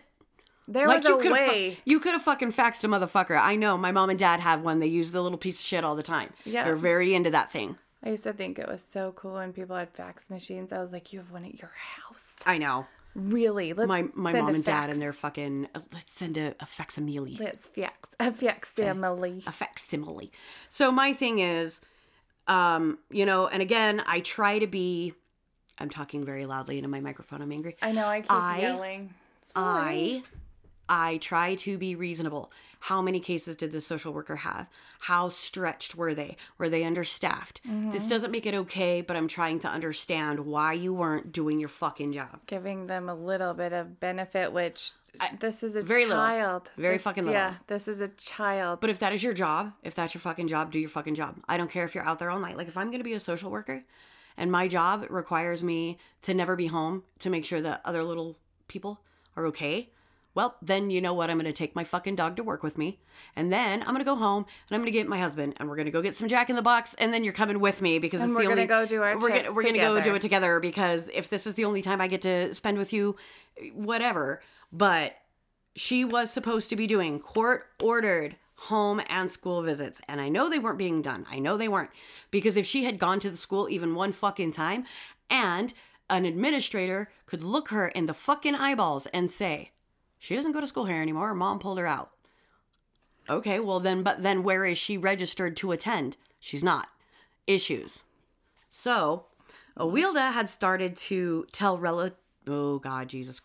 there 0.67 0.89
like 0.89 0.97
was 0.99 1.05
you 1.05 1.19
a 1.19 1.23
could 1.23 1.33
way. 1.33 1.79
you 1.85 2.01
could 2.01 2.13
have 2.13 2.23
fucking 2.23 2.53
faxed 2.53 2.83
a 2.85 2.89
motherfucker. 2.89 3.39
I 3.41 3.55
know 3.57 3.77
my 3.77 3.93
mom 3.93 4.11
and 4.11 4.19
dad 4.19 4.41
had 4.41 4.65
one. 4.65 4.81
They 4.81 4.87
use 4.89 5.13
the 5.13 5.21
little 5.23 5.39
piece 5.39 5.61
of 5.61 5.65
shit 5.67 5.85
all 5.85 5.95
the 5.95 6.03
time. 6.03 6.33
Yeah. 6.45 6.65
they're 6.65 6.75
very 6.75 7.15
into 7.15 7.31
that 7.31 7.53
thing. 7.53 7.77
I 8.07 8.11
used 8.11 8.25
to 8.25 8.33
think 8.33 8.59
it 8.59 8.69
was 8.69 8.83
so 8.83 9.13
cool 9.13 9.35
when 9.35 9.53
people 9.53 9.77
had 9.77 9.91
fax 9.91 10.31
machines. 10.31 10.73
I 10.73 10.81
was 10.81 10.93
like, 10.93 11.13
you 11.13 11.19
have 11.19 11.33
one 11.33 11.45
at 11.45 11.59
your 11.61 11.73
house? 11.75 12.37
I 12.47 12.57
know 12.57 12.87
Really? 13.17 13.73
Let's 13.73 13.89
my 13.89 14.03
my 14.15 14.35
mom 14.35 14.51
a 14.51 14.55
and 14.55 14.65
dad 14.65 14.91
and 14.91 15.01
their 15.01 15.15
fucking. 15.15 15.69
Uh, 15.75 15.81
let's 15.95 16.13
send 16.13 16.37
a, 16.37 16.55
a 16.61 16.67
facsimile. 16.67 17.39
Let's 17.41 17.67
fax 17.69 18.15
a 18.21 18.31
facsimile. 18.31 19.43
a 19.47 19.53
facsimile. 19.53 20.31
So 20.69 20.93
my 20.93 21.15
thing 21.15 21.39
is, 21.39 21.81
um, 22.47 22.99
you 23.11 23.25
know, 23.25 23.47
and 23.47 23.63
again, 23.63 24.03
I 24.07 24.21
try 24.21 24.59
to 24.59 24.67
be. 24.67 25.15
I'm 25.79 25.89
talking 25.89 26.27
very 26.27 26.45
loudly 26.45 26.77
into 26.77 26.91
my 26.91 27.01
microphone. 27.01 27.41
I'm 27.41 27.53
angry. 27.53 27.77
I 27.81 27.93
know 27.93 28.07
I 28.07 28.21
keep 28.21 28.33
I- 28.33 28.61
yelling. 28.61 29.15
I 29.55 30.23
I 30.87 31.17
try 31.17 31.55
to 31.55 31.79
be 31.79 31.95
reasonable. 31.95 32.53
How 32.87 33.03
many 33.03 33.19
cases 33.19 33.57
did 33.57 33.73
the 33.73 33.81
social 33.81 34.13
worker 34.13 34.37
have? 34.37 34.69
How 35.01 35.29
stretched 35.29 35.97
were 35.97 36.15
they? 36.15 36.37
Were 36.57 36.69
they 36.69 36.85
understaffed? 36.85 37.61
Mm-hmm. 37.67 37.91
This 37.91 38.09
doesn't 38.09 38.31
make 38.31 38.47
it 38.47 38.55
okay, 38.55 39.01
but 39.01 39.17
I'm 39.17 39.27
trying 39.27 39.59
to 39.61 39.69
understand 39.69 40.39
why 40.39 40.75
you 40.75 40.95
weren't 40.95 41.33
doing 41.33 41.59
your 41.59 41.69
fucking 41.69 42.13
job. 42.13 42.39
giving 42.47 42.87
them 42.87 43.09
a 43.09 43.15
little 43.15 43.55
bit 43.55 43.73
of 43.73 43.99
benefit, 43.99 44.53
which 44.53 44.93
this 45.41 45.65
is 45.65 45.75
a 45.75 45.83
very 45.83 46.05
little. 46.07 46.23
child. 46.23 46.71
Very 46.77 46.95
This- 46.95 47.03
fucking 47.03 47.25
little. 47.25 47.35
Yeah, 47.41 47.55
this 47.67 47.89
is 47.89 48.01
a 48.01 48.07
child. 48.09 48.79
But 48.79 48.91
if 48.91 49.01
that 49.01 49.13
is 49.13 49.21
your 49.21 49.35
job, 49.35 49.73
if 49.83 49.97
that's 49.97 50.15
your 50.15 50.21
fucking 50.21 50.47
job, 50.47 50.71
do 50.71 50.79
your 50.79 50.89
fucking 50.89 51.17
job. 51.17 51.39
I 51.49 51.57
don't 51.57 51.71
care 51.71 51.85
if 51.85 51.93
you're 51.93 52.05
out 52.07 52.21
there 52.21 52.31
all 52.31 52.39
night. 52.39 52.57
Like 52.57 52.69
if 52.69 52.77
I'm 52.77 52.87
going 52.93 53.01
to 53.01 53.05
be 53.05 53.15
a 53.15 53.21
social 53.21 53.51
worker 53.51 53.83
and 54.37 54.53
my 54.53 54.69
job 54.69 55.07
requires 55.11 55.61
me 55.65 55.99
to 56.23 56.35
never 56.35 56.55
be 56.55 56.69
home 56.69 57.03
to 57.19 57.31
make 57.31 57.45
sure 57.45 57.61
that 57.63 57.81
other 57.85 58.05
little 58.05 58.37
people 58.69 59.01
are 59.35 59.45
okay, 59.47 59.91
well, 60.37 60.57
then 60.61 60.91
you 60.91 61.01
know 61.01 61.15
what? 61.15 61.31
I'm 61.31 61.39
going 61.39 61.47
to 61.47 61.53
take 61.53 61.75
my 61.75 61.83
fucking 61.83 62.15
dog 62.15 62.37
to 62.37 62.43
work 62.43 62.63
with 62.63 62.77
me. 62.77 63.01
And 63.35 63.51
then 63.51 63.81
I'm 63.81 63.89
going 63.89 64.01
to 64.01 64.05
go 64.05 64.17
home 64.17 64.45
and 64.69 64.77
I'm 64.77 64.83
going 64.83 64.93
to 64.93 64.97
get 64.97 65.09
my 65.09 65.19
husband 65.19 65.55
and 65.57 65.67
we're 65.67 65.77
going 65.77 65.87
to 65.87 65.91
go 65.91 66.03
get 66.03 66.15
some 66.15 66.29
Jack 66.29 66.51
in 66.51 66.57
the 66.57 66.63
Box. 66.63 66.95
And 66.99 67.11
then 67.11 67.25
you're 67.25 67.33
coming 67.33 67.59
with 67.59 67.81
me 67.81 67.99
because 67.99 68.21
And 68.21 68.31
it's 68.31 68.37
we're 68.37 68.43
gonna 68.43 68.53
only, 68.53 68.67
go 68.67 68.85
do 68.85 69.03
our 69.03 69.19
we're 69.19 69.29
gonna, 69.31 69.53
we're 69.55 69.63
gonna 69.63 69.79
go 69.79 69.99
do 70.03 70.15
it 70.15 70.21
together 70.21 70.61
because 70.61 71.09
if 71.15 71.31
this 71.31 71.47
is 71.47 71.55
the 71.55 71.65
only 71.65 71.81
time 71.81 72.03
I 72.03 72.07
get 72.07 72.21
to 72.23 72.55
spend 72.55 72.77
with 72.77 72.93
you, 72.93 73.17
whatever. 73.73 74.43
But 74.71 75.17
she 75.75 76.05
was 76.05 76.31
supposed 76.31 76.69
to 76.69 76.77
be 76.77 76.87
doing 76.87 77.19
court 77.19 77.69
ordered 77.83 78.37
home 78.57 79.01
and 79.09 79.31
school 79.31 79.63
visits. 79.63 80.03
And 80.07 80.21
I 80.21 80.29
know 80.29 80.51
they 80.51 80.59
weren't 80.59 80.77
being 80.77 81.01
done. 81.01 81.25
I 81.31 81.39
know 81.39 81.57
they 81.57 81.69
weren't. 81.69 81.91
Because 82.31 82.59
if 82.59 82.67
she 82.67 82.85
had 82.85 82.99
gone 82.99 83.21
to 83.21 83.31
the 83.31 83.39
school 83.39 83.71
even 83.71 83.95
one 83.95 84.13
fucking 84.13 84.53
time 84.53 84.85
and 85.31 85.73
an 86.11 86.27
administrator 86.27 87.11
could 87.25 87.43
look 87.43 87.71
her 87.71 87.89
in 87.89 88.05
the 88.05 88.15
fucking 88.15 88.55
eyeballs 88.55 89.07
and 89.09 89.31
say, 89.31 89.71
she 90.27 90.35
doesn't 90.35 90.51
go 90.51 90.61
to 90.61 90.67
school 90.67 90.87
here 90.87 91.01
anymore. 91.01 91.29
Her 91.29 91.37
mom 91.37 91.61
pulled 91.61 91.79
her 91.79 91.87
out. 91.87 92.11
Okay, 93.31 93.61
well 93.61 93.79
then, 93.79 94.03
but 94.03 94.25
then 94.25 94.43
where 94.43 94.65
is 94.65 94.77
she 94.77 94.99
registered 94.99 95.57
to 95.59 95.71
attend? 95.71 96.17
She's 96.41 96.65
not. 96.65 96.89
Issues. 97.47 98.03
So, 98.69 99.27
Awilda 99.79 100.33
had 100.33 100.51
started 100.51 100.97
to 100.97 101.47
tell 101.53 101.79
rel. 101.79 102.11
Oh 102.45 102.81
God, 102.81 103.09
Jesus, 103.09 103.41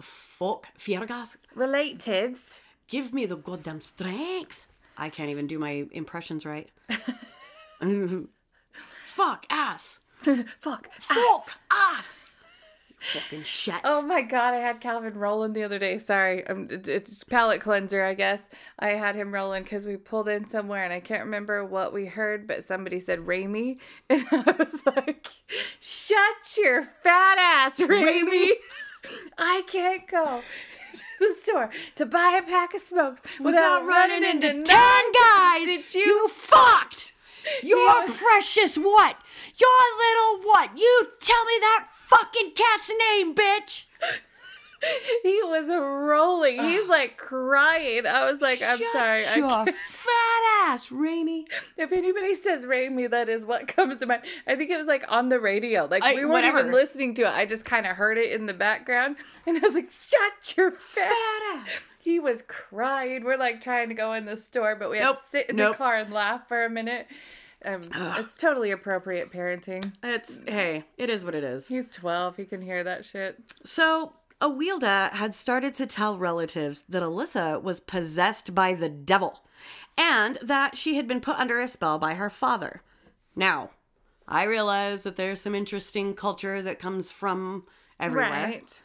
fuck, 0.00 0.68
Fiergas, 0.78 1.36
Relatives. 1.54 2.62
give 2.88 3.12
me 3.12 3.26
the 3.26 3.36
goddamn 3.36 3.82
strength. 3.82 4.66
I 4.96 5.10
can't 5.10 5.28
even 5.28 5.46
do 5.46 5.58
my 5.58 5.86
impressions 5.92 6.46
right. 6.46 6.70
fuck 9.08 9.44
ass. 9.50 10.00
Fuck. 10.22 10.90
Fuck 10.90 11.50
ass. 11.70 12.24
Fucking 13.12 13.42
shit. 13.42 13.74
Oh 13.84 14.00
my 14.02 14.22
god, 14.22 14.54
I 14.54 14.58
had 14.58 14.80
Calvin 14.80 15.14
rolling 15.14 15.52
the 15.52 15.62
other 15.62 15.78
day. 15.78 15.98
Sorry, 15.98 16.46
um, 16.46 16.68
it- 16.70 16.88
it's 16.88 17.22
palate 17.24 17.60
cleanser, 17.60 18.02
I 18.02 18.14
guess. 18.14 18.48
I 18.78 18.88
had 18.88 19.14
him 19.14 19.32
rolling 19.32 19.62
because 19.62 19.86
we 19.86 19.96
pulled 19.96 20.28
in 20.28 20.48
somewhere 20.48 20.82
and 20.84 20.92
I 20.92 21.00
can't 21.00 21.24
remember 21.24 21.64
what 21.64 21.92
we 21.92 22.06
heard, 22.06 22.46
but 22.46 22.64
somebody 22.64 23.00
said 23.00 23.20
Raimi, 23.20 23.78
and 24.08 24.24
I 24.32 24.54
was 24.58 24.80
like, 24.86 25.26
"Shut 25.80 26.56
your 26.62 26.82
fat 26.82 27.36
ass, 27.38 27.78
Raimi! 27.80 28.50
I 29.38 29.62
can't 29.70 30.06
go 30.08 30.40
to 30.94 31.02
the 31.20 31.34
store 31.42 31.70
to 31.96 32.06
buy 32.06 32.40
a 32.42 32.48
pack 32.48 32.72
of 32.74 32.80
smokes 32.80 33.20
without, 33.38 33.84
running 33.84 34.24
into 34.24 34.48
ten 34.48 34.62
nine 34.62 35.12
guys. 35.12 35.66
Did 35.66 35.94
you, 35.94 36.00
you- 36.00 36.28
fucked. 36.28 37.10
Your 37.62 37.76
Yeah. 37.78 38.06
precious 38.08 38.76
what? 38.78 39.18
Your 39.60 39.80
little 39.98 40.48
what? 40.48 40.70
You 40.78 41.08
tell 41.20 41.44
me 41.44 41.52
that 41.60 41.88
fucking 42.08 42.52
cat's 42.54 42.90
name, 43.10 43.34
bitch. 43.34 43.84
he 45.22 45.40
was 45.44 45.68
rolling. 45.68 46.62
He's 46.62 46.86
like 46.88 47.16
crying. 47.16 48.06
I 48.06 48.30
was 48.30 48.40
like, 48.40 48.60
I'm 48.62 48.78
Shut 48.78 48.92
sorry. 48.92 49.24
I 49.26 49.36
your 49.36 49.48
can't. 49.48 49.74
fat 49.90 50.64
ass, 50.66 50.90
Raimi. 50.90 51.44
If 51.76 51.92
anybody 51.92 52.34
says 52.34 52.66
Raimi, 52.66 53.08
that 53.10 53.28
is 53.28 53.44
what 53.46 53.66
comes 53.76 53.98
to 54.00 54.06
mind. 54.06 54.22
I 54.46 54.56
think 54.56 54.70
it 54.70 54.76
was 54.78 54.86
like 54.86 55.10
on 55.10 55.28
the 55.30 55.40
radio. 55.40 55.86
Like 55.90 56.02
I- 56.02 56.14
we 56.14 56.24
weren't 56.24 56.44
even 56.46 56.70
listening 56.72 57.14
to 57.14 57.22
it. 57.22 57.28
I 57.32 57.46
just 57.46 57.64
kind 57.64 57.86
of 57.86 57.96
heard 57.96 58.18
it 58.18 58.32
in 58.32 58.46
the 58.46 58.54
background, 58.54 59.16
and 59.46 59.56
I 59.56 59.60
was 59.60 59.74
like, 59.74 59.90
"Shut 59.90 60.56
your 60.56 60.70
fat." 60.72 61.08
Fat 61.08 61.58
ass. 61.60 61.80
He 61.98 62.20
was 62.20 62.42
crying. 62.42 63.24
We're 63.24 63.38
like 63.38 63.62
trying 63.62 63.88
to 63.88 63.94
go 63.94 64.12
in 64.12 64.26
the 64.26 64.36
store, 64.36 64.76
but 64.76 64.90
we 64.90 64.98
had 64.98 65.04
Nope. 65.04 65.16
to 65.16 65.22
sit 65.26 65.48
in 65.50 65.56
Nope. 65.56 65.72
the 65.72 65.78
car 65.78 65.96
and 65.96 66.12
laugh 66.12 66.46
for 66.46 66.62
a 66.62 66.68
minute. 66.68 67.06
Um, 67.64 67.80
it's 68.18 68.36
totally 68.36 68.70
appropriate 68.70 69.32
parenting. 69.32 69.92
It's 70.02 70.42
hey, 70.46 70.84
it 70.98 71.10
is 71.10 71.24
what 71.24 71.34
it 71.34 71.44
is. 71.44 71.68
He's 71.68 71.90
12. 71.90 72.36
He 72.36 72.44
can 72.44 72.60
hear 72.62 72.84
that 72.84 73.04
shit. 73.04 73.38
So, 73.64 74.12
Awilda 74.40 75.12
had 75.12 75.34
started 75.34 75.74
to 75.76 75.86
tell 75.86 76.18
relatives 76.18 76.84
that 76.88 77.02
Alyssa 77.02 77.62
was 77.62 77.80
possessed 77.80 78.54
by 78.54 78.74
the 78.74 78.88
devil 78.88 79.44
and 79.96 80.38
that 80.42 80.76
she 80.76 80.96
had 80.96 81.06
been 81.08 81.20
put 81.20 81.38
under 81.38 81.60
a 81.60 81.68
spell 81.68 81.98
by 81.98 82.14
her 82.14 82.28
father. 82.30 82.82
Now, 83.36 83.70
I 84.26 84.44
realize 84.44 85.02
that 85.02 85.16
there's 85.16 85.40
some 85.40 85.54
interesting 85.54 86.14
culture 86.14 86.62
that 86.62 86.78
comes 86.78 87.10
from 87.12 87.64
everywhere. 88.00 88.30
Right. 88.30 88.82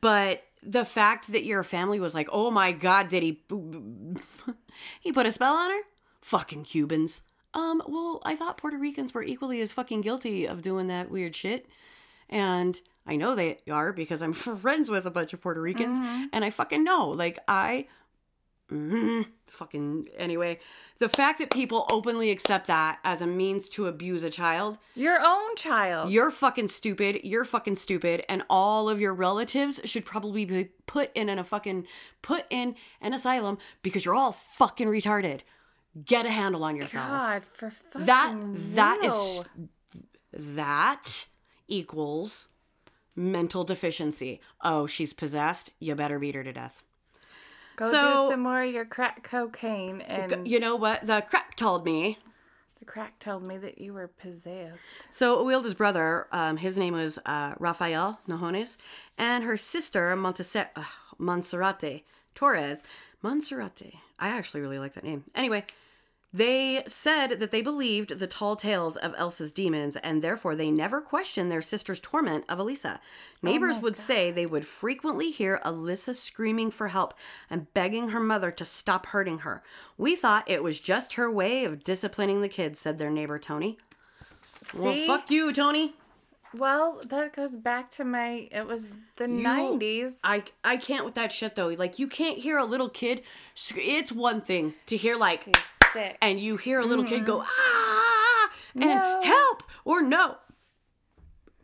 But 0.00 0.42
the 0.62 0.84
fact 0.84 1.32
that 1.32 1.44
your 1.44 1.62
family 1.62 2.00
was 2.00 2.14
like, 2.14 2.28
"Oh 2.32 2.50
my 2.50 2.72
god, 2.72 3.08
did 3.08 3.22
he 3.22 3.42
he 5.00 5.12
put 5.12 5.26
a 5.26 5.32
spell 5.32 5.54
on 5.54 5.70
her?" 5.70 5.80
Fucking 6.20 6.64
Cubans. 6.64 7.22
Um, 7.54 7.82
well, 7.86 8.20
I 8.24 8.36
thought 8.36 8.58
Puerto 8.58 8.78
Ricans 8.78 9.12
were 9.12 9.22
equally 9.22 9.60
as 9.60 9.72
fucking 9.72 10.02
guilty 10.02 10.46
of 10.46 10.62
doing 10.62 10.86
that 10.88 11.10
weird 11.10 11.34
shit. 11.34 11.66
And 12.28 12.80
I 13.06 13.16
know 13.16 13.34
they 13.34 13.58
are 13.70 13.92
because 13.92 14.22
I'm 14.22 14.32
friends 14.34 14.88
with 14.88 15.04
a 15.06 15.10
bunch 15.10 15.32
of 15.32 15.40
Puerto 15.40 15.60
Ricans 15.60 15.98
and 16.32 16.44
I 16.44 16.50
fucking 16.50 16.84
know. 16.84 17.08
Like 17.08 17.38
I 17.48 17.86
Mm, 18.70 19.26
fucking 19.48 20.08
anyway, 20.16 20.60
the 20.98 21.08
fact 21.08 21.40
that 21.40 21.50
people 21.50 21.86
openly 21.90 22.30
accept 22.30 22.68
that 22.68 23.00
as 23.02 23.20
a 23.20 23.26
means 23.26 23.68
to 23.70 23.88
abuse 23.88 24.22
a 24.22 24.30
child 24.30 24.78
Your 24.94 25.18
own 25.20 25.56
child. 25.56 26.12
you're 26.12 26.30
fucking 26.30 26.68
stupid. 26.68 27.20
You're 27.24 27.44
fucking 27.44 27.74
stupid. 27.74 28.24
And 28.28 28.44
all 28.48 28.88
of 28.88 29.00
your 29.00 29.12
relatives 29.12 29.80
should 29.84 30.04
probably 30.04 30.44
be 30.44 30.68
put 30.86 31.10
in 31.16 31.28
a 31.28 31.42
fucking 31.42 31.88
put 32.22 32.44
in 32.48 32.76
an 33.00 33.12
asylum 33.12 33.58
because 33.82 34.04
you're 34.04 34.14
all 34.14 34.30
fucking 34.32 34.86
retarded. 34.86 35.40
Get 36.04 36.26
a 36.26 36.30
handle 36.30 36.64
on 36.64 36.76
yourself. 36.76 37.08
God, 37.08 37.44
for 37.52 37.70
fucking 37.70 38.06
that 38.06 38.36
that 38.74 39.00
real. 39.00 39.12
is 39.12 39.44
that 40.32 41.26
equals 41.68 42.48
mental 43.16 43.64
deficiency. 43.64 44.40
Oh, 44.62 44.86
she's 44.86 45.12
possessed. 45.12 45.70
You 45.80 45.94
better 45.94 46.18
beat 46.18 46.34
her 46.34 46.44
to 46.44 46.52
death. 46.52 46.82
Go 47.76 47.90
so- 47.90 48.26
do 48.26 48.32
some 48.32 48.40
more 48.40 48.62
of 48.62 48.72
your 48.72 48.84
crack 48.84 49.22
cocaine. 49.22 50.00
And 50.02 50.46
You 50.46 50.60
know 50.60 50.76
what? 50.76 51.06
The 51.06 51.22
crack 51.22 51.56
told 51.56 51.84
me 51.84 52.18
the 52.78 52.86
crack 52.86 53.18
told 53.18 53.42
me 53.42 53.58
that 53.58 53.78
you 53.78 53.92
were 53.92 54.08
possessed. 54.08 54.84
So 55.10 55.44
Awilda's 55.44 55.74
brother, 55.74 56.26
um, 56.32 56.56
his 56.56 56.78
name 56.78 56.94
was 56.94 57.18
uh, 57.26 57.54
Rafael 57.58 58.20
Nojones, 58.26 58.78
and 59.18 59.44
her 59.44 59.58
sister 59.58 60.16
Montese- 60.16 60.56
uh, 60.74 60.84
Monserrate 61.20 62.02
Torres. 62.34 62.82
Monserrate. 63.22 63.96
I 64.18 64.28
actually 64.28 64.62
really 64.62 64.78
like 64.78 64.94
that 64.94 65.04
name. 65.04 65.24
Anyway, 65.34 65.64
they 66.32 66.84
said 66.86 67.40
that 67.40 67.50
they 67.50 67.62
believed 67.62 68.18
the 68.18 68.26
tall 68.26 68.54
tales 68.54 68.96
of 68.96 69.14
Elsa's 69.16 69.50
demons, 69.50 69.96
and 69.96 70.22
therefore 70.22 70.54
they 70.54 70.70
never 70.70 71.00
questioned 71.00 71.50
their 71.50 71.62
sister's 71.62 71.98
torment 71.98 72.44
of 72.48 72.58
Elisa. 72.60 73.00
Oh 73.02 73.36
Neighbors 73.42 73.80
would 73.80 73.96
say 73.96 74.30
they 74.30 74.46
would 74.46 74.64
frequently 74.64 75.32
hear 75.32 75.60
Alyssa 75.64 76.14
screaming 76.14 76.70
for 76.70 76.88
help 76.88 77.14
and 77.48 77.72
begging 77.74 78.10
her 78.10 78.20
mother 78.20 78.52
to 78.52 78.64
stop 78.64 79.06
hurting 79.06 79.38
her. 79.40 79.62
We 79.98 80.14
thought 80.14 80.48
it 80.48 80.62
was 80.62 80.78
just 80.78 81.14
her 81.14 81.30
way 81.30 81.64
of 81.64 81.82
disciplining 81.82 82.42
the 82.42 82.48
kids, 82.48 82.78
said 82.78 82.98
their 82.98 83.10
neighbor 83.10 83.38
Tony. 83.38 83.78
Well, 84.76 85.06
fuck 85.06 85.30
you, 85.30 85.52
Tony. 85.52 85.94
Well, 86.54 87.00
that 87.08 87.32
goes 87.32 87.52
back 87.52 87.90
to 87.92 88.04
my. 88.04 88.48
It 88.50 88.66
was 88.66 88.86
the 89.16 89.28
nineties. 89.28 90.14
I 90.22 90.44
I 90.64 90.76
can't 90.76 91.04
with 91.04 91.14
that 91.14 91.32
shit 91.32 91.54
though. 91.56 91.68
Like 91.68 91.98
you 91.98 92.08
can't 92.08 92.38
hear 92.38 92.58
a 92.58 92.64
little 92.64 92.88
kid. 92.88 93.22
It's 93.76 94.12
one 94.12 94.40
thing 94.40 94.74
to 94.86 94.96
hear 94.96 95.16
like, 95.16 95.44
She's 95.44 95.79
sick. 95.92 96.16
and 96.20 96.40
you 96.40 96.56
hear 96.56 96.80
a 96.80 96.84
little 96.86 97.04
kid 97.04 97.24
go 97.26 97.42
ah 97.44 98.50
and 98.74 98.84
No. 98.84 99.20
help 99.22 99.62
or 99.84 100.02
no. 100.02 100.36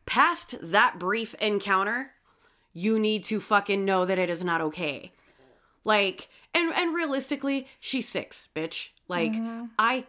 Past 0.05 0.55
that 0.63 0.99
brief 0.99 1.35
encounter, 1.35 2.13
you 2.73 2.99
need 2.99 3.25
to 3.25 3.41
fucking 3.41 3.85
know 3.85 4.05
that 4.05 4.19
it 4.19 4.31
is 4.31 4.45
not 4.45 4.61
okay. 4.61 5.13
Like 5.85 6.29
and 6.55 6.73
and 6.75 6.95
realistically, 6.95 7.67
she's 7.81 8.09
six, 8.09 8.49
bitch. 8.55 8.91
Like 9.09 9.35
I, 9.79 10.05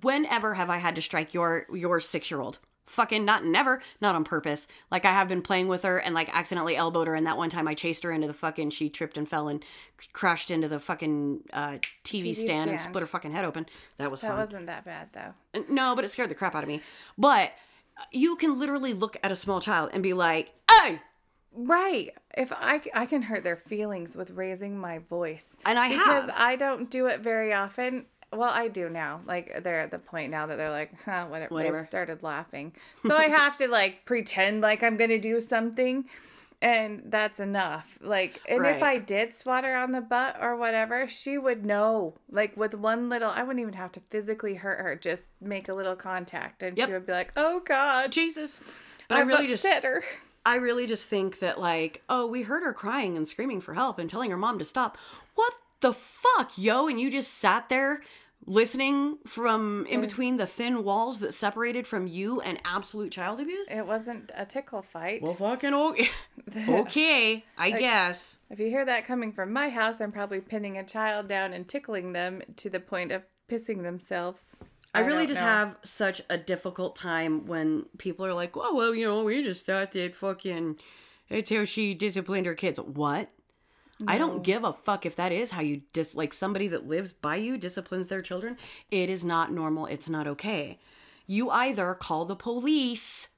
whenever 0.00 0.54
have 0.54 0.70
I 0.70 0.78
had 0.78 0.94
to 0.96 1.02
strike 1.02 1.34
your 1.34 1.66
your 1.72 2.00
six 2.00 2.30
year 2.30 2.40
old? 2.40 2.58
Fucking 2.90 3.24
not 3.24 3.44
never, 3.44 3.80
not 4.00 4.16
on 4.16 4.24
purpose. 4.24 4.66
Like 4.90 5.04
I 5.04 5.12
have 5.12 5.28
been 5.28 5.42
playing 5.42 5.68
with 5.68 5.84
her 5.84 5.98
and 5.98 6.12
like 6.12 6.28
accidentally 6.34 6.74
elbowed 6.74 7.06
her, 7.06 7.14
and 7.14 7.24
that 7.28 7.36
one 7.36 7.48
time 7.48 7.68
I 7.68 7.74
chased 7.74 8.02
her 8.02 8.10
into 8.10 8.26
the 8.26 8.34
fucking. 8.34 8.70
She 8.70 8.88
tripped 8.88 9.16
and 9.16 9.28
fell 9.28 9.46
and 9.46 9.64
crashed 10.12 10.50
into 10.50 10.66
the 10.66 10.80
fucking 10.80 11.44
uh, 11.52 11.78
TV, 12.02 12.30
TV 12.30 12.34
stand, 12.34 12.68
and 12.68 12.80
split 12.80 13.02
her 13.02 13.06
fucking 13.06 13.30
head 13.30 13.44
open. 13.44 13.66
That 13.98 14.10
was 14.10 14.22
that 14.22 14.30
fun. 14.30 14.38
wasn't 14.38 14.66
that 14.66 14.84
bad 14.84 15.10
though. 15.12 15.62
No, 15.68 15.94
but 15.94 16.04
it 16.04 16.08
scared 16.08 16.30
the 16.30 16.34
crap 16.34 16.56
out 16.56 16.64
of 16.64 16.68
me. 16.68 16.80
But 17.16 17.52
you 18.10 18.34
can 18.34 18.58
literally 18.58 18.92
look 18.92 19.16
at 19.22 19.30
a 19.30 19.36
small 19.36 19.60
child 19.60 19.90
and 19.92 20.02
be 20.02 20.12
like, 20.12 20.52
"Hey, 20.68 21.00
Right. 21.52 22.10
If 22.36 22.52
I 22.52 22.80
I 22.94 23.06
can 23.06 23.22
hurt 23.22 23.42
their 23.42 23.56
feelings 23.56 24.16
with 24.16 24.30
raising 24.32 24.78
my 24.78 24.98
voice. 24.98 25.56
And 25.66 25.78
I 25.78 25.88
because 25.88 26.26
have. 26.26 26.34
I 26.36 26.56
don't 26.56 26.90
do 26.90 27.06
it 27.06 27.20
very 27.20 27.52
often. 27.52 28.06
Well, 28.32 28.50
I 28.50 28.68
do 28.68 28.88
now. 28.88 29.22
Like 29.26 29.62
they're 29.64 29.80
at 29.80 29.90
the 29.90 29.98
point 29.98 30.30
now 30.30 30.46
that 30.46 30.56
they're 30.56 30.70
like, 30.70 30.92
huh, 31.04 31.26
whatever. 31.26 31.54
Whatever. 31.54 31.78
They 31.78 31.82
started 31.84 32.22
laughing, 32.22 32.72
so 33.02 33.16
I 33.16 33.24
have 33.24 33.56
to 33.58 33.68
like 33.68 34.04
pretend 34.04 34.60
like 34.60 34.82
I'm 34.82 34.96
gonna 34.96 35.18
do 35.18 35.40
something, 35.40 36.04
and 36.62 37.02
that's 37.06 37.40
enough. 37.40 37.98
Like, 38.00 38.40
and 38.48 38.64
if 38.64 38.82
I 38.82 38.98
did 38.98 39.32
swat 39.34 39.64
her 39.64 39.76
on 39.76 39.90
the 39.92 40.00
butt 40.00 40.36
or 40.40 40.56
whatever, 40.56 41.08
she 41.08 41.38
would 41.38 41.64
know. 41.66 42.14
Like 42.30 42.56
with 42.56 42.74
one 42.74 43.08
little, 43.08 43.30
I 43.30 43.42
wouldn't 43.42 43.60
even 43.60 43.74
have 43.74 43.92
to 43.92 44.00
physically 44.00 44.54
hurt 44.54 44.78
her. 44.78 44.94
Just 44.94 45.24
make 45.40 45.68
a 45.68 45.74
little 45.74 45.96
contact, 45.96 46.62
and 46.62 46.78
Yep. 46.78 46.86
she 46.88 46.92
would 46.92 47.06
be 47.06 47.12
like, 47.12 47.32
"Oh 47.36 47.60
God, 47.64 48.12
Jesus." 48.12 48.60
But 49.08 49.18
I 49.18 49.20
really 49.22 49.48
just 49.48 49.66
her." 49.66 50.04
I 50.46 50.54
really 50.54 50.86
just 50.86 51.08
think 51.08 51.40
that 51.40 51.60
like, 51.60 52.02
oh, 52.08 52.26
we 52.26 52.42
heard 52.42 52.62
her 52.62 52.72
crying 52.72 53.16
and 53.16 53.28
screaming 53.28 53.60
for 53.60 53.74
help 53.74 53.98
and 53.98 54.08
telling 54.08 54.30
her 54.30 54.36
mom 54.36 54.58
to 54.58 54.64
stop. 54.64 54.96
What 55.34 55.52
the 55.80 55.92
fuck, 55.92 56.52
yo? 56.56 56.86
And 56.86 57.00
you 57.00 57.10
just 57.10 57.34
sat 57.34 57.68
there 57.68 58.02
listening 58.50 59.16
from 59.26 59.86
in 59.86 60.00
between 60.00 60.36
the 60.36 60.46
thin 60.46 60.82
walls 60.82 61.20
that 61.20 61.32
separated 61.32 61.86
from 61.86 62.06
you 62.06 62.40
and 62.40 62.58
absolute 62.64 63.12
child 63.12 63.40
abuse? 63.40 63.68
It 63.70 63.86
wasn't 63.86 64.32
a 64.34 64.44
tickle 64.44 64.82
fight. 64.82 65.22
Well, 65.22 65.34
fucking 65.34 65.72
okay. 65.72 66.08
okay, 66.68 67.44
I 67.56 67.70
guess. 67.70 68.38
If 68.50 68.58
you 68.58 68.68
hear 68.68 68.84
that 68.84 69.06
coming 69.06 69.32
from 69.32 69.52
my 69.52 69.68
house, 69.68 70.00
I'm 70.00 70.10
probably 70.10 70.40
pinning 70.40 70.76
a 70.76 70.84
child 70.84 71.28
down 71.28 71.52
and 71.52 71.66
tickling 71.66 72.12
them 72.12 72.42
to 72.56 72.68
the 72.68 72.80
point 72.80 73.12
of 73.12 73.22
pissing 73.48 73.82
themselves. 73.84 74.46
I 74.92 75.00
really 75.00 75.26
just 75.26 75.40
know. 75.40 75.46
have 75.46 75.76
such 75.84 76.20
a 76.28 76.36
difficult 76.36 76.96
time 76.96 77.46
when 77.46 77.84
people 77.98 78.26
are 78.26 78.34
like, 78.34 78.56
"Oh, 78.56 78.74
well, 78.74 78.92
you 78.92 79.06
know, 79.06 79.22
we 79.22 79.44
just 79.44 79.64
thought 79.64 79.92
that 79.92 80.16
fucking 80.16 80.80
it's 81.28 81.50
how 81.50 81.64
she 81.64 81.94
disciplined 81.94 82.46
her 82.46 82.54
kids." 82.54 82.80
What? 82.80 83.30
I 84.06 84.18
don't 84.18 84.42
give 84.42 84.64
a 84.64 84.72
fuck 84.72 85.04
if 85.04 85.16
that 85.16 85.32
is 85.32 85.50
how 85.50 85.60
you 85.60 85.82
dis 85.92 86.14
like 86.14 86.32
somebody 86.32 86.68
that 86.68 86.86
lives 86.86 87.12
by 87.12 87.36
you 87.36 87.58
disciplines 87.58 88.06
their 88.06 88.22
children. 88.22 88.56
It 88.90 89.10
is 89.10 89.24
not 89.24 89.52
normal. 89.52 89.86
It's 89.86 90.08
not 90.08 90.26
okay. 90.26 90.78
You 91.26 91.50
either 91.50 91.94
call 91.94 92.24
the 92.24 92.36
police 92.36 93.28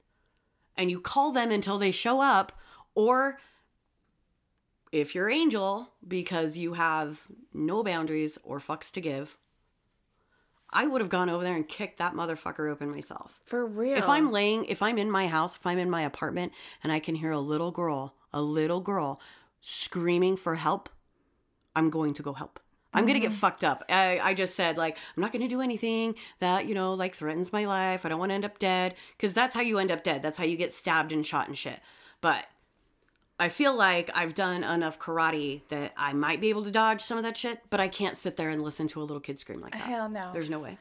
and 0.77 0.91
you 0.91 1.01
call 1.01 1.33
them 1.33 1.51
until 1.51 1.79
they 1.79 1.91
show 1.91 2.21
up, 2.21 2.53
or 2.95 3.39
if 4.91 5.15
you're 5.15 5.31
Angel, 5.31 5.91
because 6.07 6.57
you 6.57 6.75
have 6.75 7.23
no 7.53 7.83
boundaries 7.83 8.39
or 8.43 8.59
fucks 8.61 8.91
to 8.93 9.01
give, 9.01 9.37
I 10.71 10.87
would 10.87 11.01
have 11.01 11.11
gone 11.11 11.29
over 11.29 11.45
there 11.45 11.55
and 11.55 11.69
kicked 11.69 11.99
that 11.99 12.15
motherfucker 12.15 12.71
open 12.71 12.91
myself. 12.91 13.43
For 13.45 13.67
real. 13.67 13.97
If 13.97 14.09
I'm 14.09 14.33
laying, 14.33 14.65
if 14.65 14.83
I'm 14.83 14.97
in 14.97 15.11
my 15.11 15.27
house, 15.27 15.57
if 15.57 15.67
I'm 15.67 15.79
in 15.79 15.91
my 15.91 16.03
apartment 16.03 16.53
and 16.83 16.91
I 16.91 16.99
can 16.99 17.15
hear 17.15 17.31
a 17.31 17.39
little 17.39 17.71
girl, 17.71 18.15
a 18.33 18.41
little 18.41 18.81
girl 18.81 19.21
screaming 19.63 20.37
for 20.37 20.57
help, 20.57 20.91
I'm 21.75 21.89
going 21.89 22.13
to 22.15 22.23
go 22.23 22.35
help. 22.35 22.61
I'm 22.95 23.07
gonna 23.07 23.21
get 23.21 23.31
mm-hmm. 23.31 23.39
fucked 23.39 23.65
up. 23.65 23.85
I, 23.89 24.21
I 24.23 24.35
just 24.35 24.55
said 24.55 24.77
like 24.77 24.99
I'm 25.17 25.23
not 25.23 25.33
gonna 25.33 25.49
do 25.49 25.63
anything 25.63 26.15
that 26.41 26.67
you 26.67 26.75
know 26.75 26.93
like 26.93 27.15
threatens 27.15 27.53
my 27.53 27.65
life. 27.65 28.05
I 28.05 28.11
don't 28.11 28.19
want 28.19 28.31
to 28.31 28.35
end 28.35 28.45
up 28.45 28.59
dead 28.59 28.97
because 29.17 29.33
that's 29.33 29.55
how 29.55 29.63
you 29.63 29.79
end 29.79 29.91
up 29.91 30.05
dead. 30.05 30.23
That's 30.23 30.37
how 30.37 30.45
you 30.45 30.59
get 30.59 30.73
stabbed 30.73 31.11
and 31.11 31.27
shot 31.27 31.49
and 31.49 31.57
shit. 31.57 31.81
But 32.21 32.45
I 33.41 33.49
feel 33.49 33.75
like 33.75 34.11
I've 34.15 34.35
done 34.35 34.63
enough 34.63 34.99
karate 34.99 35.67
that 35.69 35.95
I 35.97 36.13
might 36.13 36.41
be 36.41 36.51
able 36.51 36.65
to 36.65 36.71
dodge 36.71 37.01
some 37.01 37.17
of 37.17 37.25
that 37.25 37.37
shit. 37.37 37.61
But 37.71 37.81
I 37.81 37.89
can't 37.89 38.17
sit 38.17 38.37
there 38.37 38.51
and 38.51 38.63
listen 38.63 38.89
to 38.89 39.01
a 39.01 39.05
little 39.05 39.21
kid 39.21 39.41
scream 39.41 39.63
like 39.63 39.73
that. 39.73 39.81
Hell 39.81 40.11
no. 40.11 40.31
There's 40.35 40.51
no 40.51 40.59
way. 40.59 40.77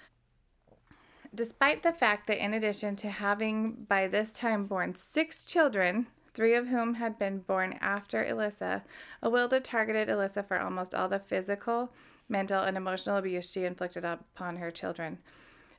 Despite 1.33 1.81
the 1.81 1.93
fact 1.93 2.27
that 2.27 2.43
in 2.43 2.53
addition 2.53 2.97
to 2.97 3.09
having 3.09 3.85
by 3.87 4.07
this 4.07 4.33
time 4.33 4.65
born 4.65 4.95
six 4.95 5.45
children 5.45 6.07
three 6.33 6.53
of 6.53 6.67
whom 6.67 6.95
had 6.95 7.19
been 7.19 7.39
born 7.39 7.77
after 7.81 8.23
Alyssa, 8.23 8.83
Awilda 9.23 9.61
targeted 9.63 10.07
Alyssa 10.07 10.45
for 10.47 10.59
almost 10.59 10.95
all 10.95 11.09
the 11.09 11.19
physical, 11.19 11.91
mental, 12.29 12.63
and 12.63 12.77
emotional 12.77 13.17
abuse 13.17 13.51
she 13.51 13.65
inflicted 13.65 14.05
upon 14.05 14.57
her 14.57 14.71
children. 14.71 15.19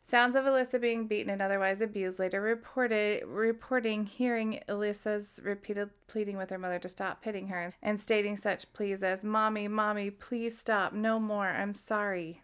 Sounds 0.05 0.35
of 0.35 0.45
Alyssa 0.45 0.81
being 0.81 1.07
beaten 1.07 1.31
and 1.31 1.41
otherwise 1.41 1.81
abused 1.81 2.19
later 2.19 2.41
reported 2.41 3.25
reporting 3.25 4.05
hearing 4.05 4.61
Alyssa's 4.69 5.41
repeated 5.45 5.91
pleading 6.09 6.37
with 6.37 6.51
her 6.51 6.59
mother 6.59 6.81
to 6.81 6.89
stop 6.89 7.25
hitting 7.25 7.49
her 7.49 7.73
and 7.81 7.99
stating 7.99 8.37
such 8.37 8.73
pleas 8.73 9.03
as 9.03 9.23
Mommy, 9.23 9.69
Mommy, 9.69 10.11
please 10.11 10.59
stop, 10.59 10.93
no 10.93 11.21
more, 11.21 11.49
I'm 11.49 11.75
sorry. 11.75 12.43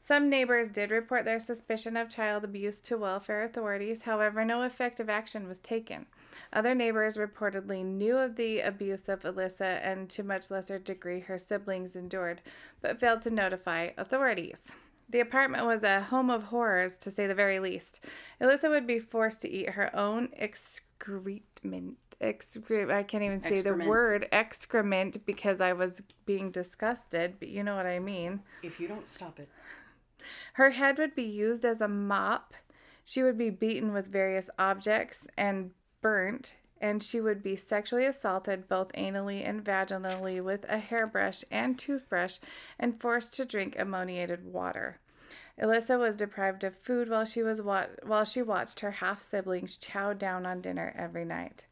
Some 0.00 0.28
neighbors 0.28 0.70
did 0.70 0.90
report 0.90 1.24
their 1.24 1.40
suspicion 1.40 1.96
of 1.96 2.08
child 2.08 2.44
abuse 2.44 2.80
to 2.82 2.96
welfare 2.96 3.42
authorities, 3.42 4.02
however, 4.02 4.44
no 4.44 4.62
effective 4.62 5.08
action 5.08 5.46
was 5.46 5.58
taken. 5.58 6.06
Other 6.52 6.74
neighbors 6.74 7.16
reportedly 7.16 7.84
knew 7.84 8.16
of 8.16 8.36
the 8.36 8.60
abuse 8.60 9.08
of 9.08 9.20
Alyssa 9.22 9.80
and 9.82 10.08
to 10.10 10.22
much 10.22 10.50
lesser 10.50 10.78
degree 10.78 11.20
her 11.20 11.38
siblings 11.38 11.96
endured, 11.96 12.42
but 12.80 13.00
failed 13.00 13.22
to 13.22 13.30
notify 13.30 13.90
authorities. 13.96 14.74
The 15.10 15.20
apartment 15.20 15.64
was 15.64 15.82
a 15.82 16.02
home 16.02 16.28
of 16.28 16.44
horrors, 16.44 16.98
to 16.98 17.10
say 17.10 17.26
the 17.26 17.34
very 17.34 17.58
least. 17.60 18.04
Alyssa 18.40 18.68
would 18.68 18.86
be 18.86 18.98
forced 18.98 19.40
to 19.42 19.50
eat 19.50 19.70
her 19.70 19.94
own 19.96 20.28
excrement. 20.36 21.96
Excre- 22.20 22.92
I 22.92 23.04
can't 23.04 23.22
even 23.22 23.40
say 23.40 23.58
Excrement. 23.58 23.82
the 23.84 23.88
word 23.88 24.28
excrement 24.32 25.24
because 25.24 25.60
I 25.60 25.72
was 25.72 26.02
being 26.26 26.50
disgusted, 26.50 27.36
but 27.38 27.48
you 27.48 27.62
know 27.62 27.76
what 27.76 27.86
I 27.86 28.00
mean. 28.00 28.40
If 28.62 28.80
you 28.80 28.88
don't 28.88 29.08
stop 29.08 29.38
it. 29.38 29.48
Her 30.54 30.70
head 30.70 30.98
would 30.98 31.14
be 31.14 31.22
used 31.22 31.64
as 31.64 31.80
a 31.80 31.88
mop. 31.88 32.54
She 33.04 33.22
would 33.22 33.38
be 33.38 33.50
beaten 33.50 33.92
with 33.92 34.08
various 34.08 34.50
objects 34.58 35.26
and 35.38 35.70
burnt, 36.00 36.54
and 36.80 37.02
she 37.02 37.20
would 37.20 37.42
be 37.42 37.56
sexually 37.56 38.04
assaulted 38.04 38.68
both 38.68 38.92
anally 38.92 39.46
and 39.46 39.64
vaginally 39.64 40.42
with 40.42 40.64
a 40.68 40.78
hairbrush 40.78 41.44
and 41.50 41.78
toothbrush 41.78 42.38
and 42.78 43.00
forced 43.00 43.34
to 43.34 43.44
drink 43.44 43.76
ammoniated 43.78 44.44
water. 44.52 44.98
Alyssa 45.60 45.98
was 45.98 46.16
deprived 46.16 46.62
of 46.62 46.76
food 46.76 47.08
while 47.08 47.24
she 47.24 47.42
was 47.42 47.60
wa- 47.60 47.86
while 48.04 48.24
she 48.24 48.42
watched 48.42 48.80
her 48.80 48.92
half 48.92 49.20
siblings 49.20 49.76
chow 49.76 50.12
down 50.12 50.46
on 50.46 50.60
dinner 50.60 50.94
every 50.96 51.24
night. 51.24 51.66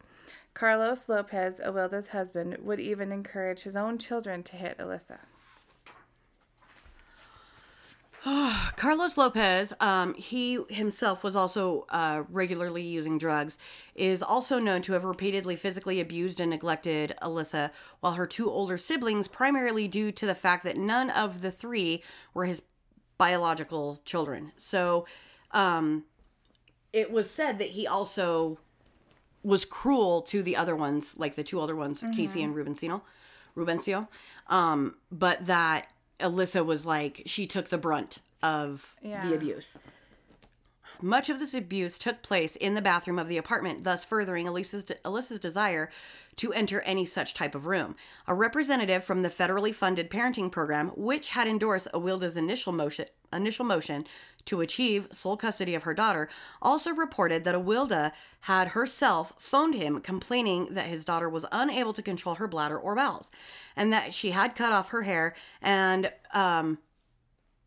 Carlos 0.53 1.07
Lopez, 1.07 1.59
Awilda's 1.59 2.09
husband, 2.09 2.57
would 2.59 2.79
even 2.79 3.11
encourage 3.11 3.61
his 3.61 3.77
own 3.77 3.97
children 3.97 4.43
to 4.43 4.55
hit 4.55 4.77
Alyssa. 4.77 5.19
Carlos 8.75 9.15
Lopez, 9.17 9.73
um, 9.79 10.13
he 10.15 10.59
himself 10.69 11.23
was 11.23 11.35
also 11.35 11.85
uh, 11.89 12.23
regularly 12.29 12.81
using 12.81 13.17
drugs, 13.17 13.57
is 13.95 14.21
also 14.21 14.59
known 14.59 14.81
to 14.81 14.93
have 14.93 15.05
repeatedly 15.05 15.55
physically 15.55 16.01
abused 16.01 16.41
and 16.41 16.49
neglected 16.49 17.13
Alyssa, 17.21 17.71
while 18.01 18.13
her 18.13 18.27
two 18.27 18.49
older 18.49 18.77
siblings, 18.77 19.27
primarily 19.27 19.87
due 19.87 20.11
to 20.11 20.25
the 20.25 20.35
fact 20.35 20.63
that 20.65 20.75
none 20.75 21.09
of 21.09 21.41
the 21.41 21.51
three 21.51 22.03
were 22.33 22.45
his 22.45 22.63
biological 23.17 24.01
children. 24.03 24.51
So 24.57 25.05
um, 25.51 26.03
it 26.91 27.11
was 27.11 27.29
said 27.29 27.59
that 27.59 27.69
he 27.69 27.87
also 27.87 28.59
was 29.41 29.63
cruel 29.63 30.21
to 30.23 30.43
the 30.43 30.57
other 30.57 30.75
ones, 30.75 31.15
like 31.17 31.35
the 31.35 31.43
two 31.43 31.61
older 31.61 31.75
ones, 31.75 32.03
Casey 32.13 32.43
and 32.43 32.53
Rubencino, 32.53 33.01
Rubencio, 33.55 34.09
um, 34.47 34.95
but 35.11 35.47
that 35.47 35.87
Alyssa 36.19 36.65
was 36.65 36.85
like 36.85 37.23
she 37.25 37.45
took 37.47 37.69
the 37.69 37.77
brunt 37.77 38.19
of 38.41 38.95
Yeah. 39.01 39.27
the 39.27 39.35
abuse. 39.35 39.77
Much 41.01 41.29
of 41.29 41.39
this 41.39 41.53
abuse 41.53 41.99
took 41.99 42.23
place 42.23 42.55
in 42.55 42.73
the 42.73 42.81
bathroom 42.81 43.19
of 43.19 43.27
the 43.27 43.37
apartment, 43.37 43.83
thus 43.83 44.03
furthering 44.03 44.47
Alyssa's, 44.47 44.83
Alyssa's 45.05 45.39
desire 45.39 45.89
to 46.37 46.51
enter 46.53 46.81
any 46.81 47.05
such 47.05 47.35
type 47.35 47.53
of 47.53 47.67
room. 47.67 47.95
A 48.27 48.33
representative 48.33 49.03
from 49.03 49.21
the 49.21 49.29
federally 49.29 49.73
funded 49.73 50.09
parenting 50.09 50.51
program, 50.51 50.89
which 50.95 51.29
had 51.29 51.47
endorsed 51.47 51.87
Awilda's 51.93 52.35
initial 52.35 52.73
motion, 52.73 53.05
initial 53.31 53.65
motion 53.65 54.07
to 54.47 54.61
achieve 54.61 55.07
sole 55.11 55.37
custody 55.37 55.75
of 55.75 55.83
her 55.83 55.93
daughter, 55.93 56.27
also 56.61 56.91
reported 56.91 57.43
that 57.43 57.55
Awilda 57.55 58.11
had 58.41 58.69
herself 58.69 59.33
phoned 59.39 59.75
him 59.75 60.01
complaining 60.01 60.67
that 60.71 60.87
his 60.87 61.05
daughter 61.05 61.29
was 61.29 61.45
unable 61.51 61.93
to 61.93 62.01
control 62.01 62.35
her 62.35 62.47
bladder 62.47 62.77
or 62.77 62.95
bowels, 62.95 63.29
and 63.75 63.93
that 63.93 64.13
she 64.13 64.31
had 64.31 64.55
cut 64.55 64.73
off 64.73 64.89
her 64.89 65.03
hair 65.03 65.35
and 65.61 66.11
um, 66.33 66.79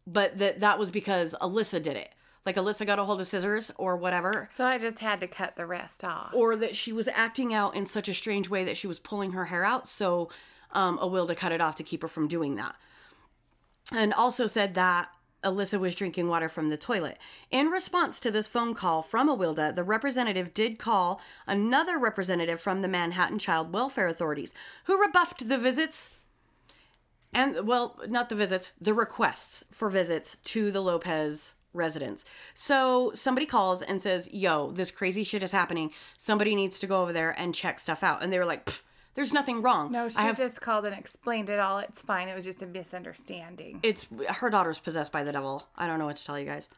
but 0.06 0.38
that 0.38 0.60
that 0.60 0.78
was 0.78 0.90
because 0.90 1.34
Alyssa 1.40 1.82
did 1.82 1.96
it. 1.96 2.10
Like 2.46 2.56
Alyssa 2.56 2.86
got 2.86 2.98
a 2.98 3.04
hold 3.04 3.20
of 3.20 3.26
scissors 3.26 3.70
or 3.76 3.96
whatever, 3.96 4.48
So 4.50 4.64
I 4.64 4.78
just 4.78 5.00
had 5.00 5.20
to 5.20 5.26
cut 5.26 5.56
the 5.56 5.66
rest 5.66 6.02
off. 6.04 6.30
or 6.32 6.56
that 6.56 6.74
she 6.74 6.90
was 6.92 7.06
acting 7.06 7.52
out 7.52 7.76
in 7.76 7.84
such 7.84 8.08
a 8.08 8.14
strange 8.14 8.48
way 8.48 8.64
that 8.64 8.78
she 8.78 8.86
was 8.86 8.98
pulling 8.98 9.32
her 9.32 9.44
hair 9.46 9.62
out. 9.64 9.86
So 9.86 10.30
um, 10.72 10.98
Awilda 10.98 11.36
cut 11.36 11.52
it 11.52 11.60
off 11.60 11.76
to 11.76 11.82
keep 11.82 12.00
her 12.00 12.08
from 12.08 12.28
doing 12.28 12.54
that. 12.56 12.76
And 13.92 14.14
also 14.14 14.46
said 14.46 14.74
that 14.74 15.10
Alyssa 15.42 15.78
was 15.78 15.94
drinking 15.94 16.28
water 16.28 16.48
from 16.48 16.68
the 16.68 16.76
toilet. 16.76 17.18
In 17.50 17.68
response 17.68 18.20
to 18.20 18.30
this 18.30 18.46
phone 18.46 18.74
call 18.74 19.02
from 19.02 19.28
Awilda, 19.28 19.74
the 19.74 19.84
representative 19.84 20.52
did 20.54 20.78
call 20.78 21.20
another 21.46 21.98
representative 21.98 22.60
from 22.60 22.82
the 22.82 22.88
Manhattan 22.88 23.38
Child 23.38 23.72
Welfare 23.72 24.08
Authorities, 24.08 24.52
who 24.84 25.00
rebuffed 25.00 25.48
the 25.48 25.58
visits 25.58 26.10
and 27.32 27.66
well, 27.66 27.98
not 28.08 28.28
the 28.28 28.34
visits, 28.34 28.70
the 28.80 28.94
requests 28.94 29.64
for 29.70 29.88
visits 29.88 30.36
to 30.44 30.70
the 30.70 30.80
Lopez 30.80 31.54
residence. 31.72 32.24
So 32.54 33.12
somebody 33.14 33.46
calls 33.46 33.82
and 33.82 34.02
says, 34.02 34.28
"Yo, 34.32 34.72
this 34.72 34.90
crazy 34.90 35.22
shit 35.22 35.42
is 35.42 35.52
happening. 35.52 35.92
Somebody 36.18 36.56
needs 36.56 36.80
to 36.80 36.88
go 36.88 37.02
over 37.02 37.12
there 37.12 37.30
and 37.38 37.54
check 37.54 37.78
stuff 37.78 38.02
out." 38.02 38.22
And 38.22 38.32
they 38.32 38.38
were 38.38 38.44
like, 38.44 38.66
"Pff, 38.66 38.82
"There's 39.14 39.32
nothing 39.32 39.62
wrong." 39.62 39.92
No, 39.92 40.08
she 40.08 40.18
I 40.18 40.22
have 40.22 40.38
just 40.38 40.60
called 40.60 40.84
and 40.86 40.94
explained 40.94 41.50
it 41.50 41.58
all. 41.58 41.78
It's 41.78 42.02
fine. 42.02 42.28
It 42.28 42.34
was 42.34 42.44
just 42.44 42.62
a 42.62 42.66
misunderstanding. 42.66 43.80
it's 43.82 44.06
her 44.28 44.50
daughter's 44.50 44.80
possessed 44.80 45.12
by 45.12 45.24
the 45.24 45.32
devil. 45.32 45.66
I 45.76 45.86
don't 45.86 45.98
know 45.98 46.06
what 46.06 46.16
to 46.16 46.24
tell 46.24 46.38
you 46.38 46.46
guys. 46.46 46.68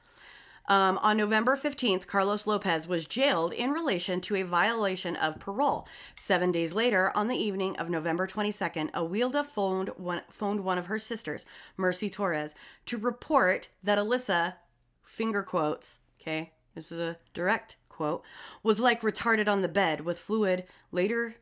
Um, 0.68 0.98
on 0.98 1.16
November 1.16 1.56
15th, 1.56 2.06
Carlos 2.06 2.46
Lopez 2.46 2.86
was 2.86 3.06
jailed 3.06 3.52
in 3.52 3.72
relation 3.72 4.20
to 4.22 4.36
a 4.36 4.42
violation 4.44 5.16
of 5.16 5.40
parole. 5.40 5.88
Seven 6.14 6.52
days 6.52 6.72
later, 6.72 7.10
on 7.16 7.26
the 7.26 7.36
evening 7.36 7.76
of 7.78 7.90
November 7.90 8.26
22nd, 8.28 8.92
Awilda 8.92 9.44
phoned 9.44 9.90
one, 9.96 10.22
phoned 10.30 10.60
one 10.60 10.78
of 10.78 10.86
her 10.86 11.00
sisters, 11.00 11.44
Mercy 11.76 12.08
Torres, 12.08 12.54
to 12.86 12.96
report 12.96 13.70
that 13.82 13.98
Alyssa, 13.98 14.54
finger 15.02 15.42
quotes, 15.42 15.98
okay, 16.20 16.52
this 16.76 16.92
is 16.92 17.00
a 17.00 17.18
direct 17.34 17.76
quote, 17.88 18.22
was 18.62 18.78
like 18.78 19.02
retarded 19.02 19.48
on 19.48 19.62
the 19.62 19.68
bed 19.68 20.02
with 20.02 20.20
fluid 20.20 20.64
later 20.92 21.36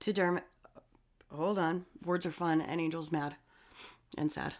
to 0.00 0.12
derm. 0.12 0.42
Hold 1.34 1.58
on, 1.58 1.86
words 2.04 2.24
are 2.24 2.32
fun 2.32 2.60
and 2.60 2.80
Angel's 2.80 3.12
mad 3.12 3.36
and 4.16 4.30
sad. 4.30 4.54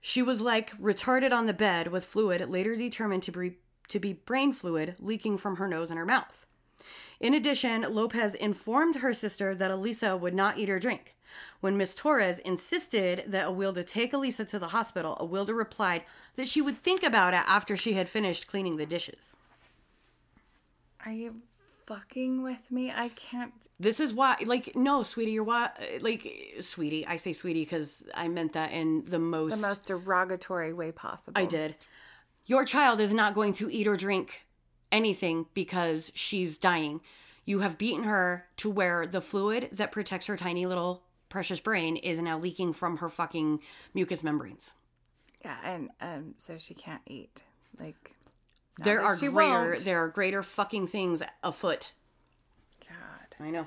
She 0.00 0.22
was 0.22 0.40
like 0.40 0.76
retarded 0.78 1.32
on 1.32 1.46
the 1.46 1.54
bed 1.54 1.88
with 1.88 2.04
fluid 2.04 2.46
later 2.50 2.76
determined 2.76 3.22
to 3.22 3.32
be, 3.32 3.56
to 3.88 3.98
be 3.98 4.12
brain 4.12 4.52
fluid 4.52 4.96
leaking 4.98 5.38
from 5.38 5.56
her 5.56 5.66
nose 5.66 5.90
and 5.90 5.98
her 5.98 6.04
mouth. 6.04 6.46
In 7.20 7.32
addition, 7.32 7.86
Lopez 7.88 8.34
informed 8.34 8.96
her 8.96 9.14
sister 9.14 9.54
that 9.54 9.70
Elisa 9.70 10.16
would 10.16 10.34
not 10.34 10.58
eat 10.58 10.68
or 10.68 10.78
drink. 10.78 11.16
When 11.60 11.76
Miss 11.78 11.94
Torres 11.94 12.38
insisted 12.40 13.24
that 13.28 13.48
Awilda 13.48 13.82
take 13.86 14.12
Elisa 14.12 14.44
to 14.44 14.58
the 14.58 14.68
hospital, 14.68 15.16
Awilda 15.18 15.56
replied 15.56 16.04
that 16.36 16.48
she 16.48 16.60
would 16.60 16.82
think 16.82 17.02
about 17.02 17.32
it 17.32 17.42
after 17.46 17.76
she 17.76 17.94
had 17.94 18.08
finished 18.08 18.46
cleaning 18.46 18.76
the 18.76 18.86
dishes. 18.86 19.34
You 21.06 21.42
fucking 21.86 22.42
with 22.42 22.70
me? 22.70 22.90
I 22.90 23.08
can't. 23.10 23.52
This 23.78 24.00
is 24.00 24.12
why, 24.12 24.36
like, 24.44 24.74
no, 24.74 25.02
sweetie, 25.02 25.32
you're 25.32 25.44
why, 25.44 25.70
like, 26.00 26.26
sweetie. 26.60 27.06
I 27.06 27.16
say 27.16 27.32
sweetie 27.32 27.64
because 27.64 28.04
I 28.14 28.28
meant 28.28 28.52
that 28.54 28.72
in 28.72 29.04
the 29.06 29.18
most. 29.18 29.60
The 29.60 29.66
most 29.66 29.86
derogatory 29.86 30.72
way 30.72 30.92
possible. 30.92 31.40
I 31.40 31.46
did. 31.46 31.76
Your 32.46 32.64
child 32.64 33.00
is 33.00 33.14
not 33.14 33.34
going 33.34 33.52
to 33.54 33.70
eat 33.70 33.86
or 33.86 33.96
drink 33.96 34.46
anything 34.92 35.46
because 35.54 36.12
she's 36.14 36.58
dying. 36.58 37.00
You 37.44 37.60
have 37.60 37.78
beaten 37.78 38.04
her 38.04 38.46
to 38.58 38.70
where 38.70 39.06
the 39.06 39.20
fluid 39.20 39.68
that 39.72 39.92
protects 39.92 40.26
her 40.26 40.36
tiny 40.36 40.66
little 40.66 41.02
precious 41.28 41.60
brain 41.60 41.96
is 41.96 42.20
now 42.20 42.38
leaking 42.38 42.72
from 42.72 42.98
her 42.98 43.08
fucking 43.08 43.60
mucous 43.92 44.22
membranes. 44.22 44.72
Yeah, 45.44 45.56
and 45.64 45.90
um, 46.00 46.34
so 46.36 46.56
she 46.58 46.74
can't 46.74 47.02
eat. 47.06 47.42
Like, 47.78 48.14
not 48.78 48.84
There 48.84 49.02
are 49.02 49.16
greater 49.16 49.30
won't. 49.32 49.84
there 49.84 50.02
are 50.04 50.08
greater 50.08 50.42
fucking 50.42 50.86
things 50.88 51.22
afoot. 51.42 51.92
God. 52.88 53.44
I 53.44 53.50
know. 53.50 53.66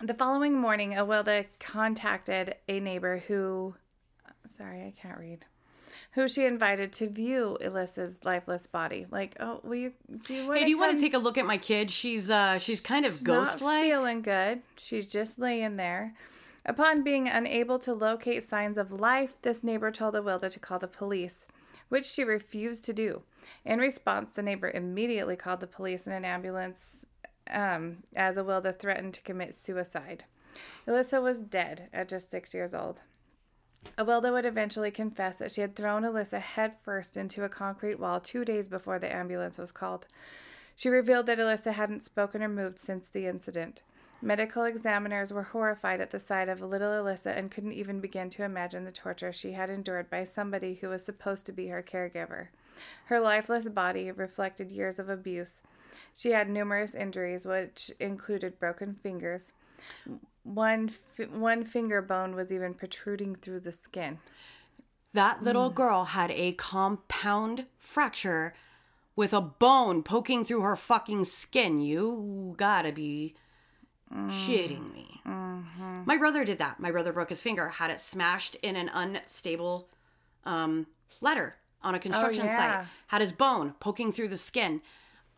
The 0.00 0.14
following 0.14 0.58
morning, 0.58 0.92
Awilda 0.92 1.46
contacted 1.60 2.56
a 2.68 2.80
neighbor 2.80 3.18
who, 3.28 3.74
sorry, 4.48 4.80
I 4.82 4.92
can't 5.00 5.18
read, 5.18 5.44
who 6.12 6.28
she 6.28 6.44
invited 6.44 6.92
to 6.94 7.08
view 7.08 7.56
Alyssa's 7.62 8.18
lifeless 8.24 8.66
body. 8.66 9.06
Like, 9.10 9.36
oh, 9.38 9.60
will 9.62 9.76
you? 9.76 9.92
Do 10.24 10.34
you 10.34 10.46
want? 10.48 10.58
Hey, 10.58 10.64
do 10.64 10.70
you 10.70 10.78
want 10.78 10.98
to 10.98 11.00
take 11.00 11.14
a 11.14 11.18
look 11.18 11.38
at 11.38 11.46
my 11.46 11.58
kid? 11.58 11.90
She's 11.90 12.28
uh 12.28 12.58
she's 12.58 12.80
kind 12.80 13.06
of 13.06 13.22
ghost 13.22 13.60
Not 13.60 13.66
like. 13.66 13.84
feeling 13.84 14.22
good. 14.22 14.62
She's 14.76 15.06
just 15.06 15.38
laying 15.38 15.76
there. 15.76 16.14
Upon 16.66 17.04
being 17.04 17.28
unable 17.28 17.78
to 17.80 17.92
locate 17.94 18.42
signs 18.42 18.78
of 18.78 18.90
life, 18.90 19.40
this 19.42 19.62
neighbor 19.62 19.90
told 19.92 20.14
Awilda 20.14 20.50
to 20.50 20.58
call 20.58 20.78
the 20.80 20.88
police, 20.88 21.46
which 21.88 22.06
she 22.06 22.24
refused 22.24 22.84
to 22.86 22.92
do. 22.92 23.22
In 23.64 23.78
response, 23.78 24.32
the 24.32 24.42
neighbor 24.42 24.70
immediately 24.70 25.36
called 25.36 25.60
the 25.60 25.66
police 25.66 26.06
and 26.06 26.14
an 26.14 26.24
ambulance 26.24 27.06
um, 27.50 27.98
as 28.14 28.36
Awilda 28.36 28.78
threatened 28.78 29.14
to 29.14 29.22
commit 29.22 29.54
suicide. 29.54 30.24
Alyssa 30.86 31.22
was 31.22 31.40
dead 31.40 31.88
at 31.92 32.08
just 32.08 32.30
six 32.30 32.54
years 32.54 32.74
old. 32.74 33.02
Awilda 33.98 34.32
would 34.32 34.46
eventually 34.46 34.90
confess 34.90 35.36
that 35.36 35.52
she 35.52 35.60
had 35.60 35.76
thrown 35.76 36.02
Alyssa 36.02 36.40
headfirst 36.40 37.16
into 37.16 37.44
a 37.44 37.48
concrete 37.48 38.00
wall 38.00 38.20
two 38.20 38.44
days 38.44 38.66
before 38.66 38.98
the 38.98 39.14
ambulance 39.14 39.58
was 39.58 39.72
called. 39.72 40.06
She 40.76 40.88
revealed 40.88 41.26
that 41.26 41.38
Alyssa 41.38 41.72
hadn't 41.72 42.02
spoken 42.02 42.42
or 42.42 42.48
moved 42.48 42.78
since 42.78 43.08
the 43.08 43.26
incident. 43.26 43.82
Medical 44.22 44.64
examiners 44.64 45.32
were 45.32 45.42
horrified 45.42 46.00
at 46.00 46.10
the 46.10 46.18
sight 46.18 46.48
of 46.48 46.60
little 46.60 46.90
Alyssa 46.90 47.36
and 47.36 47.50
couldn't 47.50 47.72
even 47.72 48.00
begin 48.00 48.30
to 48.30 48.44
imagine 48.44 48.84
the 48.84 48.90
torture 48.90 49.32
she 49.32 49.52
had 49.52 49.68
endured 49.68 50.08
by 50.08 50.24
somebody 50.24 50.74
who 50.74 50.88
was 50.88 51.04
supposed 51.04 51.44
to 51.46 51.52
be 51.52 51.68
her 51.68 51.82
caregiver. 51.82 52.48
Her 53.06 53.20
lifeless 53.20 53.68
body 53.68 54.10
reflected 54.10 54.70
years 54.70 54.98
of 54.98 55.08
abuse. 55.08 55.62
She 56.14 56.30
had 56.30 56.48
numerous 56.48 56.94
injuries, 56.94 57.44
which 57.44 57.90
included 58.00 58.58
broken 58.58 58.94
fingers. 58.94 59.52
One, 60.42 60.90
f- 61.18 61.28
one 61.30 61.64
finger 61.64 62.02
bone 62.02 62.34
was 62.34 62.52
even 62.52 62.74
protruding 62.74 63.34
through 63.34 63.60
the 63.60 63.72
skin. 63.72 64.18
That 65.12 65.42
little 65.42 65.70
girl 65.70 66.06
had 66.06 66.32
a 66.32 66.52
compound 66.52 67.66
fracture 67.78 68.54
with 69.16 69.32
a 69.32 69.40
bone 69.40 70.02
poking 70.02 70.44
through 70.44 70.62
her 70.62 70.76
fucking 70.76 71.24
skin. 71.24 71.80
You 71.80 72.54
gotta 72.56 72.90
be 72.90 73.34
shitting 74.12 74.92
me. 74.92 75.20
My 75.24 76.16
brother 76.16 76.44
did 76.44 76.58
that. 76.58 76.80
My 76.80 76.90
brother 76.90 77.12
broke 77.12 77.30
his 77.30 77.40
finger, 77.42 77.68
had 77.68 77.90
it 77.90 78.00
smashed 78.00 78.56
in 78.56 78.76
an 78.76 78.90
unstable 78.92 79.88
um, 80.44 80.86
ladder 81.20 81.56
on 81.84 81.94
a 81.94 81.98
oh, 81.98 82.00
construction 82.00 82.46
yeah. 82.46 82.80
site, 82.80 82.86
had 83.08 83.20
his 83.20 83.32
bone 83.32 83.74
poking 83.78 84.10
through 84.10 84.28
the 84.28 84.36
skin. 84.36 84.80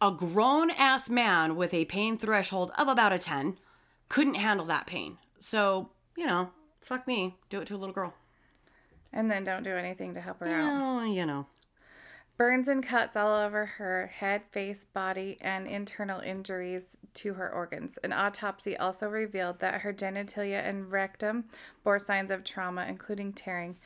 A 0.00 0.10
grown 0.10 0.70
ass 0.70 1.08
man 1.10 1.56
with 1.56 1.72
a 1.74 1.86
pain 1.86 2.18
threshold 2.18 2.70
of 2.78 2.88
about 2.88 3.12
a 3.12 3.18
10 3.18 3.58
couldn't 4.08 4.34
handle 4.34 4.66
that 4.66 4.86
pain. 4.86 5.18
So, 5.40 5.90
you 6.16 6.26
know, 6.26 6.50
fuck 6.80 7.06
me. 7.06 7.36
Do 7.50 7.60
it 7.60 7.66
to 7.68 7.74
a 7.74 7.78
little 7.78 7.94
girl. 7.94 8.14
And 9.12 9.30
then 9.30 9.44
don't 9.44 9.62
do 9.62 9.74
anything 9.74 10.14
to 10.14 10.20
help 10.20 10.40
her 10.40 10.46
out. 10.46 11.02
Oh, 11.02 11.04
you 11.04 11.24
know. 11.24 11.46
Burns 12.36 12.68
and 12.68 12.86
cuts 12.86 13.16
all 13.16 13.34
over 13.34 13.64
her 13.64 14.08
head, 14.08 14.42
face, 14.50 14.84
body, 14.84 15.38
and 15.40 15.66
internal 15.66 16.20
injuries 16.20 16.98
to 17.14 17.32
her 17.34 17.50
organs. 17.50 17.98
An 18.04 18.12
autopsy 18.12 18.76
also 18.76 19.08
revealed 19.08 19.60
that 19.60 19.80
her 19.80 19.92
genitalia 19.94 20.62
and 20.62 20.92
rectum 20.92 21.46
bore 21.82 21.98
signs 21.98 22.30
of 22.30 22.44
trauma, 22.44 22.84
including 22.86 23.32
tearing. 23.32 23.78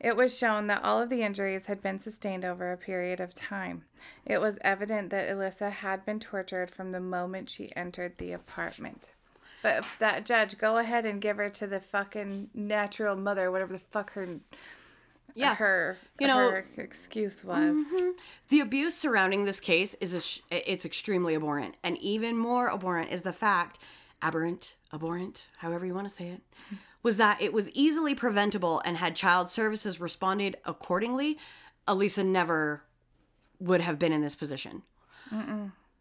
It 0.00 0.16
was 0.16 0.36
shown 0.38 0.68
that 0.68 0.84
all 0.84 1.00
of 1.00 1.10
the 1.10 1.22
injuries 1.22 1.66
had 1.66 1.82
been 1.82 1.98
sustained 1.98 2.44
over 2.44 2.70
a 2.70 2.76
period 2.76 3.20
of 3.20 3.34
time. 3.34 3.84
It 4.24 4.40
was 4.40 4.58
evident 4.62 5.10
that 5.10 5.28
Alyssa 5.28 5.70
had 5.70 6.04
been 6.04 6.20
tortured 6.20 6.70
from 6.70 6.92
the 6.92 7.00
moment 7.00 7.50
she 7.50 7.74
entered 7.74 8.18
the 8.18 8.32
apartment. 8.32 9.10
But 9.60 9.84
that 9.98 10.24
judge, 10.24 10.56
go 10.56 10.78
ahead 10.78 11.04
and 11.04 11.20
give 11.20 11.36
her 11.38 11.50
to 11.50 11.66
the 11.66 11.80
fucking 11.80 12.50
natural 12.54 13.16
mother, 13.16 13.50
whatever 13.50 13.72
the 13.72 13.80
fuck 13.80 14.12
her 14.12 14.28
Yeah. 15.34 15.56
her 15.56 15.98
You 16.20 16.28
know- 16.28 16.50
her 16.50 16.64
excuse 16.76 17.44
was. 17.44 17.76
Mm-hmm. 17.76 18.10
The 18.50 18.60
abuse 18.60 18.94
surrounding 18.96 19.44
this 19.46 19.58
case 19.58 19.94
is 20.00 20.12
a 20.12 20.20
sh- 20.20 20.42
it's 20.52 20.84
extremely 20.84 21.34
abhorrent, 21.34 21.76
and 21.82 21.98
even 21.98 22.36
more 22.36 22.72
abhorrent 22.72 23.10
is 23.10 23.22
the 23.22 23.32
fact, 23.32 23.80
aberrant, 24.22 24.76
abhorrent, 24.92 25.48
however 25.58 25.84
you 25.84 25.94
want 25.94 26.08
to 26.08 26.14
say 26.14 26.28
it, 26.28 26.42
was 27.02 27.16
that 27.16 27.40
it 27.40 27.52
was 27.52 27.70
easily 27.70 28.14
preventable, 28.14 28.82
and 28.84 28.96
had 28.96 29.14
child 29.14 29.48
services 29.48 30.00
responded 30.00 30.56
accordingly, 30.64 31.38
Elisa 31.86 32.24
never 32.24 32.82
would 33.60 33.80
have 33.80 33.98
been 33.98 34.12
in 34.12 34.22
this 34.22 34.36
position. 34.36 34.82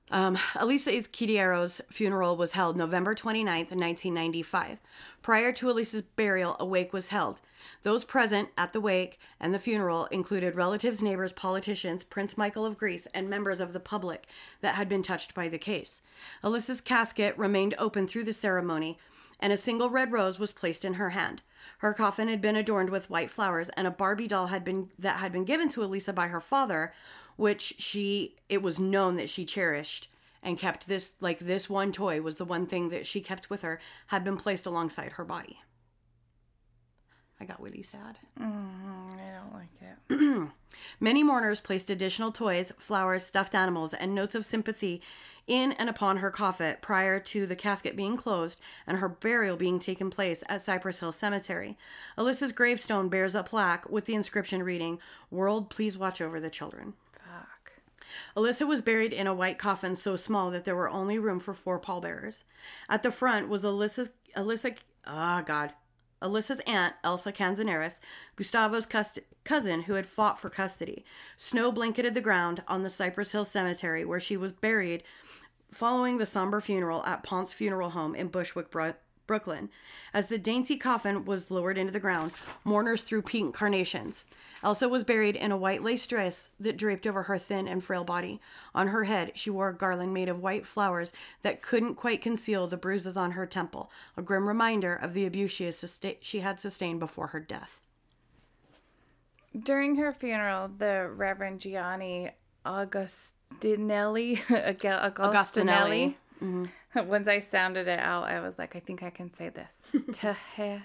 Um, 0.09 0.37
Elisa 0.55 0.91
Izquierdo's 0.91 1.81
funeral 1.89 2.37
was 2.37 2.53
held 2.53 2.77
November 2.77 3.13
29th, 3.13 3.71
1995. 3.71 4.79
Prior 5.21 5.51
to 5.51 5.69
Elisa's 5.69 6.01
burial, 6.01 6.55
a 6.59 6.65
wake 6.65 6.93
was 6.93 7.09
held. 7.09 7.41
Those 7.83 8.05
present 8.05 8.49
at 8.57 8.71
the 8.71 8.79
wake 8.79 9.19
and 9.39 9.53
the 9.53 9.59
funeral 9.59 10.05
included 10.05 10.55
relatives, 10.55 11.01
neighbors, 11.01 11.33
politicians, 11.33 12.05
Prince 12.05 12.37
Michael 12.37 12.65
of 12.65 12.77
Greece, 12.77 13.07
and 13.13 13.29
members 13.29 13.59
of 13.59 13.73
the 13.73 13.81
public 13.81 14.27
that 14.61 14.75
had 14.75 14.87
been 14.87 15.03
touched 15.03 15.33
by 15.33 15.49
the 15.49 15.57
case. 15.57 16.01
Elisa's 16.41 16.79
casket 16.79 17.37
remained 17.37 17.75
open 17.77 18.07
through 18.07 18.23
the 18.23 18.33
ceremony, 18.33 18.97
and 19.39 19.53
a 19.53 19.57
single 19.57 19.89
red 19.89 20.11
rose 20.11 20.39
was 20.39 20.51
placed 20.51 20.83
in 20.83 20.95
her 20.95 21.11
hand. 21.11 21.41
Her 21.79 21.93
coffin 21.93 22.27
had 22.27 22.41
been 22.41 22.55
adorned 22.55 22.89
with 22.89 23.09
white 23.09 23.31
flowers, 23.31 23.69
and 23.69 23.87
a 23.87 23.91
Barbie 23.91 24.27
doll 24.27 24.47
had 24.47 24.63
been 24.63 24.89
that 24.97 25.19
had 25.19 25.31
been 25.31 25.45
given 25.45 25.69
to 25.69 25.83
Elisa 25.83 26.13
by 26.13 26.27
her 26.27 26.41
father, 26.41 26.93
which 27.35 27.75
she 27.77 28.35
it 28.49 28.61
was 28.61 28.79
known 28.79 29.15
that 29.15 29.29
she 29.29 29.45
cherished 29.45 30.09
and 30.43 30.57
kept 30.57 30.87
this 30.87 31.13
like 31.19 31.39
this 31.39 31.69
one 31.69 31.91
toy 31.91 32.21
was 32.21 32.37
the 32.37 32.45
one 32.45 32.65
thing 32.65 32.89
that 32.89 33.05
she 33.05 33.21
kept 33.21 33.49
with 33.49 33.61
her 33.61 33.79
had 34.07 34.23
been 34.23 34.37
placed 34.37 34.65
alongside 34.65 35.13
her 35.13 35.25
body. 35.25 35.59
I 37.39 37.45
got 37.45 37.61
really 37.61 37.83
sad. 37.83 38.17
I 38.39 38.41
don't 38.41 39.53
like 39.53 39.69
it. 39.81 40.49
Many 40.99 41.23
mourners 41.23 41.59
placed 41.59 41.89
additional 41.89 42.31
toys, 42.31 42.73
flowers, 42.79 43.23
stuffed 43.23 43.53
animals, 43.53 43.93
and 43.93 44.15
notes 44.15 44.33
of 44.33 44.45
sympathy 44.45 45.01
in 45.45 45.71
and 45.73 45.89
upon 45.89 46.17
her 46.17 46.31
coffin 46.31 46.75
prior 46.81 47.19
to 47.19 47.45
the 47.45 47.55
casket 47.55 47.95
being 47.95 48.17
closed 48.17 48.59
and 48.85 48.97
her 48.97 49.07
burial 49.07 49.55
being 49.55 49.79
taken 49.79 50.09
place 50.09 50.43
at 50.49 50.63
Cypress 50.63 50.99
Hill 50.99 51.11
Cemetery. 51.11 51.77
Alyssa's 52.17 52.51
gravestone 52.51 53.07
bears 53.07 53.35
a 53.35 53.43
plaque 53.43 53.89
with 53.89 54.05
the 54.05 54.15
inscription 54.15 54.63
reading, 54.63 54.99
World, 55.31 55.69
please 55.69 55.97
watch 55.97 56.19
over 56.21 56.39
the 56.39 56.49
children. 56.49 56.93
Fuck. 57.13 57.73
Alyssa 58.35 58.67
was 58.67 58.81
buried 58.81 59.13
in 59.13 59.27
a 59.27 59.33
white 59.33 59.59
coffin 59.59 59.95
so 59.95 60.15
small 60.15 60.51
that 60.51 60.65
there 60.65 60.75
were 60.75 60.89
only 60.89 61.19
room 61.19 61.39
for 61.39 61.53
four 61.53 61.79
pallbearers. 61.79 62.43
At 62.89 63.03
the 63.03 63.11
front 63.11 63.47
was 63.47 63.63
Alyssa's 63.63 64.09
Alyssa 64.35 64.75
ah 65.05 65.41
god. 65.45 65.73
Alyssa's 66.21 66.61
aunt, 66.67 66.95
Elsa 67.03 67.31
Canzaneris, 67.31 67.99
Gustavo's 68.35 68.85
cust- 68.85 69.19
cousin 69.43 69.83
who 69.83 69.93
had 69.93 70.05
fought 70.05 70.39
for 70.39 70.49
custody. 70.49 71.05
Snow 71.35 71.71
blanketed 71.71 72.13
the 72.13 72.21
ground 72.21 72.63
on 72.67 72.83
the 72.83 72.89
Cypress 72.89 73.31
Hill 73.31 73.45
Cemetery 73.45 74.03
where 74.03 74.19
she 74.19 74.37
was 74.37 74.51
buried 74.51 75.03
following 75.71 76.17
the 76.17 76.25
somber 76.25 76.61
funeral 76.61 77.05
at 77.05 77.23
Ponce 77.23 77.53
Funeral 77.53 77.91
Home 77.91 78.15
in 78.15 78.27
Bushwick, 78.27 78.71
Brooklyn. 79.27 79.69
As 80.13 80.27
the 80.27 80.37
dainty 80.37 80.77
coffin 80.77 81.25
was 81.25 81.51
lowered 81.51 81.77
into 81.77 81.91
the 81.93 81.99
ground, 81.99 82.31
mourners 82.63 83.03
threw 83.03 83.21
pink 83.21 83.53
carnations. 83.53 84.25
Elsa 84.63 84.89
was 84.89 85.03
buried 85.03 85.35
in 85.35 85.51
a 85.51 85.57
white 85.57 85.83
lace 85.83 86.07
dress 86.07 86.49
that 86.59 86.77
draped 86.77 87.05
over 87.05 87.23
her 87.23 87.37
thin 87.37 87.67
and 87.67 87.83
frail 87.83 88.03
body. 88.03 88.41
On 88.73 88.87
her 88.87 89.03
head, 89.03 89.33
she 89.35 89.49
wore 89.49 89.69
a 89.69 89.75
garland 89.75 90.13
made 90.13 90.29
of 90.29 90.39
white 90.41 90.65
flowers 90.65 91.11
that 91.43 91.61
couldn't 91.61 91.95
quite 91.95 92.21
conceal 92.21 92.65
the 92.65 92.77
bruises 92.77 93.17
on 93.17 93.31
her 93.31 93.45
temple, 93.45 93.91
a 94.15 94.21
grim 94.21 94.47
reminder 94.47 94.95
of 94.95 95.13
the 95.13 95.25
abuse 95.25 95.51
she, 95.51 95.67
susta- 95.67 96.17
she 96.21 96.39
had 96.39 96.59
sustained 96.59 96.99
before 96.99 97.27
her 97.27 97.39
death. 97.39 97.81
During 99.57 99.95
her 99.97 100.13
funeral, 100.13 100.69
the 100.77 101.09
Reverend 101.13 101.61
Gianni 101.61 102.31
Augustinelli, 102.65 104.39
Aga- 104.49 105.13
Mm-hmm. 106.41 106.65
Augustinelli, 106.97 107.07
once 107.07 107.27
I 107.27 107.39
sounded 107.39 107.87
it 107.87 107.99
out, 107.99 108.25
I 108.25 108.39
was 108.41 108.57
like, 108.57 108.75
I 108.75 108.79
think 108.79 109.03
I 109.03 109.09
can 109.09 109.33
say 109.33 109.49
this. 109.49 109.81
Tehe. 109.93 110.83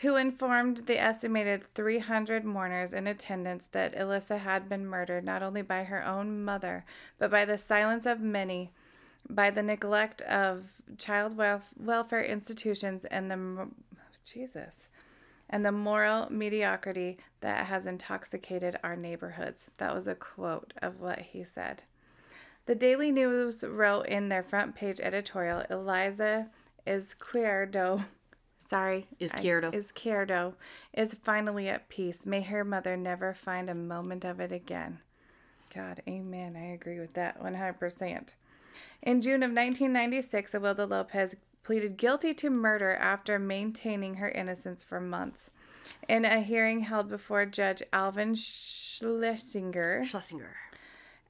Who 0.00 0.16
informed 0.16 0.86
the 0.86 1.00
estimated 1.00 1.72
300 1.74 2.44
mourners 2.44 2.92
in 2.92 3.06
attendance 3.06 3.66
that 3.72 3.96
Alyssa 3.96 4.38
had 4.38 4.68
been 4.68 4.86
murdered 4.86 5.24
not 5.24 5.42
only 5.42 5.62
by 5.62 5.84
her 5.84 6.04
own 6.04 6.44
mother, 6.44 6.84
but 7.18 7.30
by 7.30 7.46
the 7.46 7.56
silence 7.56 8.04
of 8.04 8.20
many, 8.20 8.72
by 9.28 9.48
the 9.48 9.62
neglect 9.62 10.20
of 10.22 10.64
child 10.98 11.36
welf- 11.36 11.72
welfare 11.78 12.22
institutions, 12.22 13.06
and 13.06 13.30
the 13.30 13.68
Jesus, 14.26 14.88
and 15.48 15.64
the 15.64 15.72
moral 15.72 16.30
mediocrity 16.30 17.16
that 17.40 17.66
has 17.66 17.86
intoxicated 17.86 18.76
our 18.82 18.96
neighborhoods. 18.96 19.70
That 19.78 19.94
was 19.94 20.06
a 20.06 20.14
quote 20.14 20.74
of 20.82 21.00
what 21.00 21.20
he 21.20 21.42
said. 21.42 21.84
The 22.66 22.74
Daily 22.74 23.12
News 23.12 23.62
wrote 23.62 24.06
in 24.06 24.28
their 24.28 24.42
front 24.42 24.74
page 24.74 25.00
editorial, 25.00 25.62
Eliza 25.70 26.48
Izquierdo, 26.84 28.04
sorry, 28.66 29.06
Izquierdo. 29.20 29.72
I- 29.72 29.76
Izquierdo 29.76 30.54
is 30.92 31.14
finally 31.14 31.68
at 31.68 31.88
peace. 31.88 32.26
May 32.26 32.42
her 32.42 32.64
mother 32.64 32.96
never 32.96 33.32
find 33.34 33.70
a 33.70 33.74
moment 33.74 34.24
of 34.24 34.40
it 34.40 34.50
again. 34.50 34.98
God, 35.72 36.02
amen. 36.08 36.56
I 36.56 36.72
agree 36.72 36.98
with 36.98 37.14
that 37.14 37.40
100%. 37.40 38.34
In 39.02 39.22
June 39.22 39.42
of 39.42 39.52
1996, 39.52 40.52
Awilda 40.52 40.88
Lopez 40.88 41.36
pleaded 41.62 41.96
guilty 41.96 42.34
to 42.34 42.50
murder 42.50 42.94
after 42.96 43.38
maintaining 43.38 44.16
her 44.16 44.28
innocence 44.28 44.82
for 44.82 45.00
months. 45.00 45.50
In 46.08 46.24
a 46.24 46.40
hearing 46.40 46.80
held 46.80 47.08
before 47.08 47.46
Judge 47.46 47.82
Alvin 47.92 48.34
Schlesinger, 48.34 50.04
Schlesinger. 50.04 50.56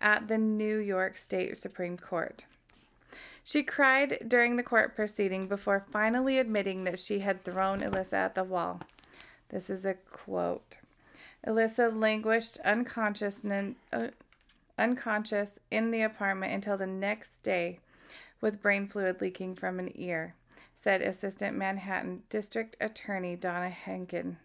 At 0.01 0.29
the 0.29 0.39
New 0.39 0.79
York 0.79 1.17
State 1.17 1.57
Supreme 1.59 1.97
Court. 1.97 2.47
She 3.45 3.63
cried 3.63 4.25
during 4.27 4.57
the 4.57 4.63
court 4.63 4.97
proceeding 4.97 5.47
before 5.47 5.87
finally 5.91 6.39
admitting 6.39 6.85
that 6.85 6.99
she 6.99 7.21
had 7.21 7.45
thrown 7.45 7.81
Alyssa 7.81 8.15
at 8.15 8.35
the 8.35 8.45
wall. 8.45 8.81
This 9.51 9.71
is 9.71 9.85
a 9.85 9.95
quote. 9.95 10.79
Alyssa 11.47 11.95
languished 11.95 12.59
unconscious, 12.65 13.43
uh, 13.45 14.09
unconscious 14.77 15.61
in 15.71 15.93
the 15.93 16.03
apartment 16.03 16.53
until 16.53 16.77
the 16.77 16.89
next 16.89 17.43
day 17.45 17.79
with 18.41 18.61
brain 18.61 18.89
fluid 18.89 19.21
leaking 19.21 19.55
from 19.55 19.79
an 19.79 19.93
ear, 19.95 20.35
said 20.75 21.01
Assistant 21.01 21.57
Manhattan 21.57 22.25
District 22.29 22.77
Attorney 22.81 23.37
Donna 23.37 23.71
Henkin. 23.71 24.37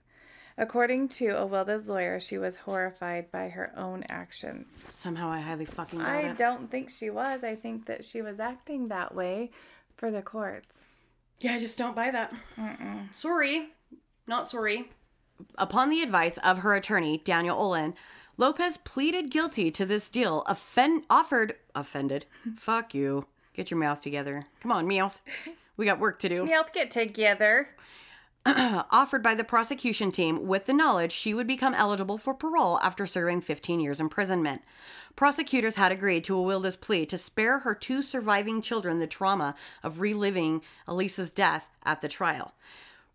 According 0.62 1.08
to 1.10 1.30
Awilda's 1.30 1.88
lawyer, 1.88 2.20
she 2.20 2.38
was 2.38 2.56
horrified 2.56 3.32
by 3.32 3.50
her 3.50 3.74
own 3.76 4.04
actions. 4.10 4.68
Somehow 4.92 5.32
I 5.32 5.40
highly 5.40 5.66
fucking 5.66 5.98
doubt 5.98 6.08
it. 6.08 6.12
I 6.12 6.30
it. 6.30 6.38
don't 6.38 6.70
think 6.70 6.92
she 6.92 7.10
was. 7.10 7.44
I 7.44 7.56
think 7.56 7.88
that 7.88 8.06
she 8.06 8.22
was 8.22 8.40
acting 8.40 8.88
that 8.90 9.16
way 9.16 9.50
for 9.98 10.12
the 10.12 10.22
courts. 10.22 10.84
Yeah, 11.40 11.54
I 11.54 11.60
just 11.60 11.80
don't 11.80 11.96
buy 11.96 12.12
that. 12.12 12.32
Sorry. 13.12 13.70
Not 14.28 14.48
sorry. 14.48 14.92
Upon 15.58 15.90
the 15.90 16.04
advice 16.04 16.38
of 16.44 16.60
her 16.60 16.76
attorney, 16.76 17.18
Daniel 17.26 17.58
Olin, 17.58 17.96
Lopez 18.38 18.78
pleaded 18.78 19.32
guilty 19.32 19.72
to 19.72 19.84
this 19.84 20.12
deal, 20.12 20.44
offend- 20.46 21.06
offered, 21.10 21.56
offended. 21.74 22.28
Fuck 22.56 22.94
you. 22.94 23.26
Get 23.54 23.72
your 23.72 23.80
mouth 23.80 24.00
together. 24.00 24.44
Come 24.62 24.72
on, 24.72 24.88
mouth. 24.88 25.20
We 25.78 25.86
got 25.86 26.00
work 26.00 26.20
to 26.20 26.30
do. 26.30 26.46
Mouth 26.46 26.74
get 26.74 26.92
together. 26.92 27.70
offered 28.46 29.22
by 29.22 29.36
the 29.36 29.44
prosecution 29.44 30.12
team 30.12 30.48
with 30.48 30.66
the 30.66 30.74
knowledge 30.74 31.12
she 31.12 31.34
would 31.34 31.46
become 31.46 31.76
eligible 31.76 32.18
for 32.18 32.34
parole 32.34 32.80
after 32.80 33.06
serving 33.06 33.42
15 33.42 33.80
years 33.80 34.00
imprisonment. 34.00 34.64
Prosecutors 35.16 35.76
had 35.76 35.92
agreed 35.92 36.24
to 36.24 36.36
Awilda's 36.36 36.76
plea 36.76 37.06
to 37.06 37.18
spare 37.18 37.60
her 37.60 37.76
two 37.76 38.02
surviving 38.02 38.62
children 38.62 38.98
the 38.98 39.06
trauma 39.06 39.54
of 39.84 40.02
reliving 40.02 40.62
Elisa's 40.88 41.30
death 41.30 41.70
at 41.86 42.02
the 42.02 42.08
trial. 42.08 42.54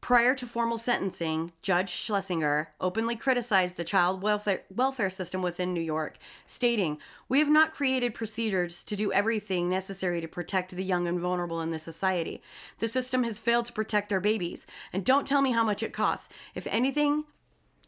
Prior 0.07 0.37
to 0.37 0.47
formal 0.47 0.79
sentencing, 0.79 1.51
Judge 1.63 1.91
Schlesinger 1.91 2.69
openly 2.81 3.17
criticized 3.17 3.77
the 3.77 3.83
child 3.83 4.23
welfare, 4.23 4.63
welfare 4.73 5.11
system 5.11 5.43
within 5.43 5.75
New 5.75 5.81
York, 5.81 6.17
stating, 6.47 6.99
We 7.29 7.41
have 7.41 7.49
not 7.49 7.75
created 7.75 8.15
procedures 8.15 8.85
to 8.85 8.95
do 8.95 9.13
everything 9.13 9.69
necessary 9.69 10.21
to 10.21 10.29
protect 10.29 10.77
the 10.77 10.85
young 10.85 11.09
and 11.09 11.19
vulnerable 11.19 11.61
in 11.61 11.73
this 11.73 11.83
society. 11.83 12.41
The 12.79 12.87
system 12.87 13.25
has 13.25 13.41
failed 13.41 13.67
to 13.67 13.73
protect 13.73 14.13
our 14.13 14.21
babies. 14.21 14.65
And 14.93 15.05
don't 15.05 15.27
tell 15.27 15.43
me 15.43 15.51
how 15.51 15.65
much 15.65 15.83
it 15.83 15.93
costs. 15.93 16.29
If 16.55 16.69
anything 16.69 17.25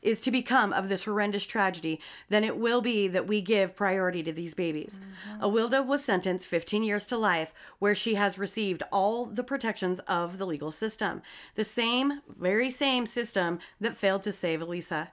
is 0.02 0.20
to 0.20 0.30
become 0.30 0.72
of 0.72 0.88
this 0.88 1.04
horrendous 1.04 1.46
tragedy, 1.46 2.00
then 2.28 2.44
it 2.44 2.56
will 2.56 2.80
be 2.80 3.08
that 3.08 3.26
we 3.26 3.40
give 3.40 3.76
priority 3.76 4.22
to 4.22 4.32
these 4.32 4.54
babies. 4.54 5.00
Mm-hmm. 5.32 5.44
Awilda 5.44 5.86
was 5.86 6.04
sentenced 6.04 6.46
15 6.46 6.82
years 6.82 7.06
to 7.06 7.16
life, 7.16 7.52
where 7.78 7.94
she 7.94 8.14
has 8.14 8.38
received 8.38 8.82
all 8.92 9.24
the 9.24 9.44
protections 9.44 10.00
of 10.00 10.38
the 10.38 10.46
legal 10.46 10.70
system. 10.70 11.22
The 11.54 11.64
same, 11.64 12.20
very 12.28 12.70
same 12.70 13.06
system 13.06 13.58
that 13.80 13.96
failed 13.96 14.22
to 14.22 14.32
save 14.32 14.62
Elisa. 14.62 15.10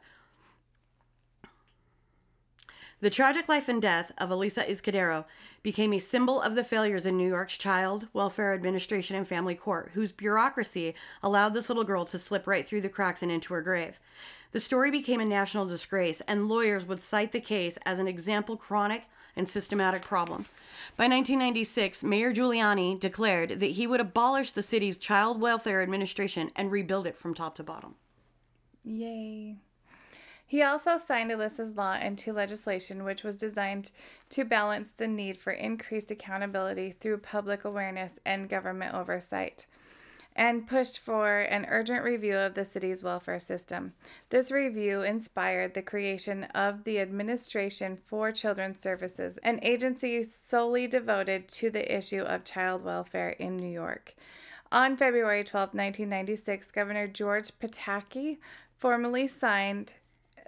The 3.05 3.11
tragic 3.11 3.47
life 3.47 3.69
and 3.69 3.79
death 3.79 4.11
of 4.17 4.31
Elisa 4.31 4.63
Izquierdo 4.63 5.25
became 5.61 5.93
a 5.93 5.99
symbol 5.99 6.41
of 6.41 6.55
the 6.55 6.63
failures 6.63 7.05
in 7.05 7.17
New 7.17 7.27
York's 7.27 7.55
Child 7.55 8.07
Welfare 8.13 8.51
Administration 8.51 9.15
and 9.15 9.27
Family 9.27 9.53
Court, 9.53 9.91
whose 9.93 10.11
bureaucracy 10.11 10.95
allowed 11.21 11.53
this 11.53 11.69
little 11.69 11.83
girl 11.83 12.05
to 12.05 12.17
slip 12.17 12.47
right 12.47 12.65
through 12.65 12.81
the 12.81 12.89
cracks 12.89 13.21
and 13.21 13.31
into 13.31 13.53
her 13.53 13.61
grave. 13.61 13.99
The 14.53 14.59
story 14.59 14.89
became 14.89 15.19
a 15.19 15.25
national 15.25 15.67
disgrace, 15.67 16.23
and 16.27 16.49
lawyers 16.49 16.87
would 16.87 16.99
cite 16.99 17.31
the 17.31 17.39
case 17.39 17.77
as 17.85 17.99
an 17.99 18.07
example 18.07 18.57
chronic 18.57 19.03
and 19.35 19.47
systematic 19.47 20.01
problem. 20.01 20.47
By 20.97 21.03
1996, 21.03 22.03
Mayor 22.03 22.33
Giuliani 22.33 22.99
declared 22.99 23.59
that 23.59 23.73
he 23.73 23.85
would 23.85 24.01
abolish 24.01 24.49
the 24.49 24.63
city's 24.63 24.97
Child 24.97 25.39
Welfare 25.39 25.83
Administration 25.83 26.49
and 26.55 26.71
rebuild 26.71 27.05
it 27.05 27.15
from 27.15 27.35
top 27.35 27.53
to 27.57 27.63
bottom. 27.63 27.97
Yay. 28.83 29.57
He 30.47 30.61
also 30.61 30.97
signed 30.97 31.31
Alyssa's 31.31 31.75
law 31.75 31.95
into 31.95 32.31
legislation 32.31 33.03
which 33.03 33.23
was 33.23 33.35
designed 33.35 33.91
to 34.29 34.45
balance 34.45 34.91
the 34.91 35.07
need 35.07 35.37
for 35.37 35.51
increased 35.51 36.11
accountability 36.11 36.91
through 36.91 37.17
public 37.17 37.65
awareness 37.65 38.19
and 38.25 38.47
government 38.47 38.93
oversight, 38.93 39.65
and 40.35 40.67
pushed 40.67 40.99
for 40.99 41.39
an 41.39 41.65
urgent 41.69 42.03
review 42.03 42.35
of 42.37 42.53
the 42.53 42.65
city's 42.65 43.01
welfare 43.01 43.39
system. 43.39 43.93
This 44.29 44.51
review 44.51 45.01
inspired 45.01 45.73
the 45.73 45.81
creation 45.81 46.43
of 46.53 46.83
the 46.83 46.99
Administration 46.99 47.97
for 47.97 48.31
Children's 48.31 48.81
Services, 48.81 49.39
an 49.39 49.59
agency 49.63 50.23
solely 50.23 50.87
devoted 50.87 51.47
to 51.49 51.71
the 51.71 51.95
issue 51.95 52.21
of 52.21 52.43
child 52.43 52.83
welfare 52.83 53.29
in 53.29 53.57
New 53.57 53.71
York. 53.71 54.13
On 54.71 54.97
February 54.97 55.43
12, 55.43 55.69
1996, 55.69 56.71
Governor 56.71 57.07
George 57.07 57.51
Pataki 57.59 58.37
formally 58.77 59.27
signed 59.27 59.93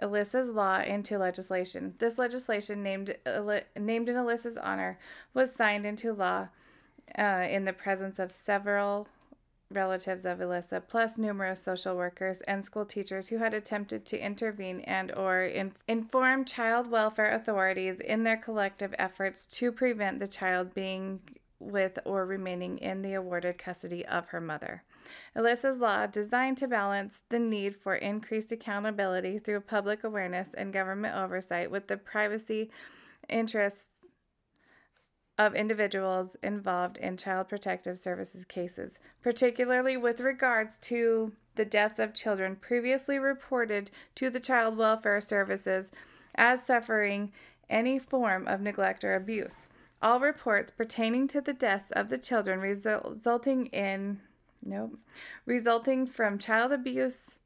Alyssa's 0.00 0.50
law 0.50 0.80
into 0.80 1.18
legislation. 1.18 1.94
This 1.98 2.18
legislation, 2.18 2.82
named 2.82 3.16
named 3.76 4.08
in 4.08 4.16
Alyssa's 4.16 4.56
honor, 4.56 4.98
was 5.34 5.54
signed 5.54 5.86
into 5.86 6.12
law 6.12 6.48
uh, 7.18 7.46
in 7.48 7.64
the 7.64 7.72
presence 7.72 8.18
of 8.18 8.32
several 8.32 9.08
relatives 9.70 10.24
of 10.24 10.38
Alyssa, 10.38 10.82
plus 10.86 11.18
numerous 11.18 11.62
social 11.62 11.96
workers 11.96 12.40
and 12.42 12.64
school 12.64 12.86
teachers 12.86 13.28
who 13.28 13.38
had 13.38 13.52
attempted 13.52 14.06
to 14.06 14.18
intervene 14.18 14.80
and 14.80 15.16
or 15.18 15.42
in- 15.42 15.74
inform 15.86 16.44
child 16.44 16.90
welfare 16.90 17.30
authorities 17.30 18.00
in 18.00 18.24
their 18.24 18.36
collective 18.36 18.94
efforts 18.98 19.46
to 19.46 19.70
prevent 19.70 20.20
the 20.20 20.28
child 20.28 20.72
being 20.74 21.20
with 21.58 21.98
or 22.04 22.24
remaining 22.24 22.78
in 22.78 23.02
the 23.02 23.14
awarded 23.14 23.58
custody 23.58 24.06
of 24.06 24.28
her 24.28 24.40
mother. 24.40 24.82
Alyssa's 25.36 25.78
law, 25.78 26.06
designed 26.06 26.58
to 26.58 26.68
balance 26.68 27.22
the 27.28 27.38
need 27.38 27.76
for 27.76 27.94
increased 27.94 28.52
accountability 28.52 29.38
through 29.38 29.60
public 29.60 30.04
awareness 30.04 30.54
and 30.54 30.72
government 30.72 31.14
oversight 31.14 31.70
with 31.70 31.86
the 31.86 31.96
privacy 31.96 32.70
interests 33.28 33.90
of 35.38 35.54
individuals 35.54 36.36
involved 36.42 36.98
in 36.98 37.16
child 37.16 37.48
protective 37.48 37.96
services 37.96 38.44
cases, 38.44 38.98
particularly 39.22 39.96
with 39.96 40.20
regards 40.20 40.78
to 40.78 41.32
the 41.54 41.64
deaths 41.64 41.98
of 41.98 42.12
children 42.12 42.56
previously 42.56 43.18
reported 43.18 43.90
to 44.16 44.30
the 44.30 44.40
child 44.40 44.76
welfare 44.76 45.20
services 45.20 45.92
as 46.34 46.64
suffering 46.64 47.32
any 47.70 47.98
form 47.98 48.48
of 48.48 48.60
neglect 48.60 49.04
or 49.04 49.14
abuse. 49.14 49.68
All 50.00 50.20
reports 50.20 50.70
pertaining 50.70 51.28
to 51.28 51.40
the 51.40 51.52
deaths 51.52 51.90
of 51.92 52.08
the 52.08 52.18
children 52.18 52.60
resulting 52.60 53.66
in 53.66 54.20
nope, 54.64 54.98
resulting 55.46 56.06
from 56.06 56.38
child 56.38 56.72
abuse 56.72 57.38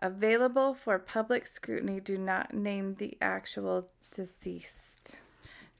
available 0.00 0.74
for 0.74 0.98
public 0.98 1.46
scrutiny 1.46 2.00
do 2.00 2.18
not 2.18 2.52
name 2.52 2.94
the 2.96 3.16
actual 3.20 3.88
deceased 4.10 5.20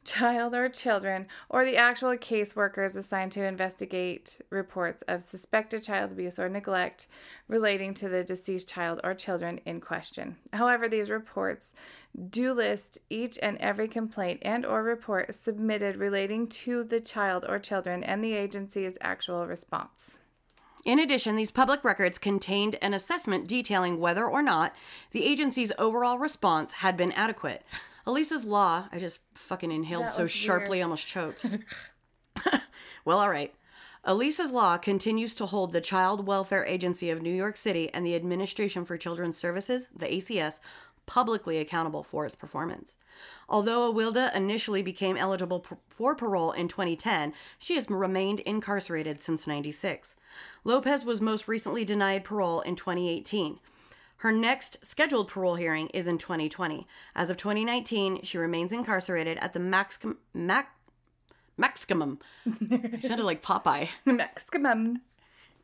child 0.04 0.54
or 0.54 0.68
children 0.68 1.26
or 1.48 1.64
the 1.64 1.76
actual 1.76 2.16
caseworkers 2.16 2.96
assigned 2.96 3.32
to 3.32 3.44
investigate 3.44 4.40
reports 4.50 5.02
of 5.02 5.22
suspected 5.22 5.82
child 5.82 6.10
abuse 6.10 6.38
or 6.38 6.48
neglect 6.48 7.06
relating 7.46 7.94
to 7.94 8.08
the 8.08 8.24
deceased 8.24 8.68
child 8.68 9.00
or 9.04 9.14
children 9.14 9.60
in 9.64 9.80
question. 9.80 10.36
However, 10.52 10.88
these 10.88 11.10
reports 11.10 11.72
do 12.30 12.52
list 12.52 12.98
each 13.10 13.38
and 13.40 13.56
every 13.58 13.88
complaint 13.88 14.40
and 14.42 14.66
or 14.66 14.82
report 14.82 15.34
submitted 15.34 15.96
relating 15.96 16.48
to 16.48 16.82
the 16.82 17.00
child 17.00 17.46
or 17.48 17.58
children 17.58 18.02
and 18.02 18.22
the 18.22 18.32
agency's 18.32 18.98
actual 19.00 19.46
response. 19.46 20.21
In 20.84 20.98
addition, 20.98 21.36
these 21.36 21.52
public 21.52 21.84
records 21.84 22.18
contained 22.18 22.76
an 22.82 22.92
assessment 22.92 23.46
detailing 23.46 24.00
whether 24.00 24.26
or 24.26 24.42
not 24.42 24.74
the 25.12 25.24
agency's 25.24 25.72
overall 25.78 26.18
response 26.18 26.74
had 26.74 26.96
been 26.96 27.12
adequate. 27.12 27.62
Elisa's 28.06 28.44
law, 28.44 28.88
I 28.90 28.98
just 28.98 29.20
fucking 29.34 29.70
inhaled 29.70 30.06
That 30.06 30.14
so 30.14 30.26
sharply 30.26 30.78
weird. 30.78 30.84
Almost 30.84 31.06
choked. 31.06 31.46
well, 33.04 33.20
all 33.20 33.30
right. 33.30 33.54
Elisa's 34.04 34.50
law 34.50 34.76
continues 34.78 35.36
to 35.36 35.46
hold 35.46 35.70
the 35.70 35.80
Child 35.80 36.26
Welfare 36.26 36.64
Agency 36.64 37.10
of 37.10 37.22
New 37.22 37.32
York 37.32 37.56
City 37.56 37.88
and 37.94 38.04
the 38.04 38.16
Administration 38.16 38.84
for 38.84 38.96
Children's 38.96 39.36
Services, 39.36 39.86
the 39.94 40.06
ACS, 40.06 40.58
publicly 41.06 41.58
accountable 41.58 42.02
for 42.02 42.24
its 42.26 42.36
performance. 42.36 42.96
Although 43.48 43.92
Awilda 43.92 44.34
initially 44.34 44.82
became 44.82 45.16
eligible 45.16 45.64
for 45.88 46.14
parole 46.14 46.52
in 46.52 46.68
2010, 46.68 47.34
she 47.58 47.74
has 47.74 47.88
remained 47.90 48.40
incarcerated 48.40 49.20
since 49.20 49.46
96. 49.46 50.16
Lopez 50.64 51.04
was 51.04 51.20
most 51.20 51.48
recently 51.48 51.84
denied 51.84 52.24
parole 52.24 52.60
in 52.60 52.76
2018. 52.76 53.58
Her 54.18 54.30
next 54.30 54.78
scheduled 54.82 55.26
parole 55.26 55.56
hearing 55.56 55.88
is 55.88 56.06
in 56.06 56.16
2020. 56.16 56.86
As 57.16 57.28
of 57.28 57.36
2019, 57.36 58.22
she 58.22 58.38
remains 58.38 58.72
incarcerated 58.72 59.36
at 59.38 59.52
the 59.52 59.58
maximum 59.58 60.18
mac, 60.32 60.76
maximum. 61.56 62.20
I 62.46 63.00
sounded 63.00 63.24
like 63.24 63.42
Popeye. 63.42 63.88
Maximum. 64.04 65.00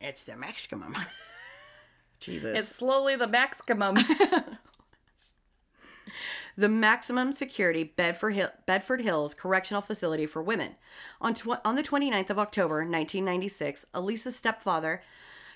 It's 0.00 0.22
the 0.22 0.36
maximum. 0.36 0.96
Jesus. 2.20 2.58
It's 2.58 2.76
slowly 2.76 3.14
the 3.14 3.28
maximum. 3.28 3.96
the 6.56 6.68
maximum 6.68 7.32
security 7.32 7.84
Bedford, 7.84 8.34
Hill, 8.34 8.50
Bedford 8.66 9.00
Hills 9.00 9.34
Correctional 9.34 9.82
Facility 9.82 10.26
for 10.26 10.42
Women. 10.42 10.76
On, 11.20 11.34
tw- 11.34 11.64
on 11.64 11.74
the 11.74 11.82
29th 11.82 12.30
of 12.30 12.38
October, 12.38 12.76
1996, 12.76 13.86
Elisa's 13.94 14.36
stepfather 14.36 15.02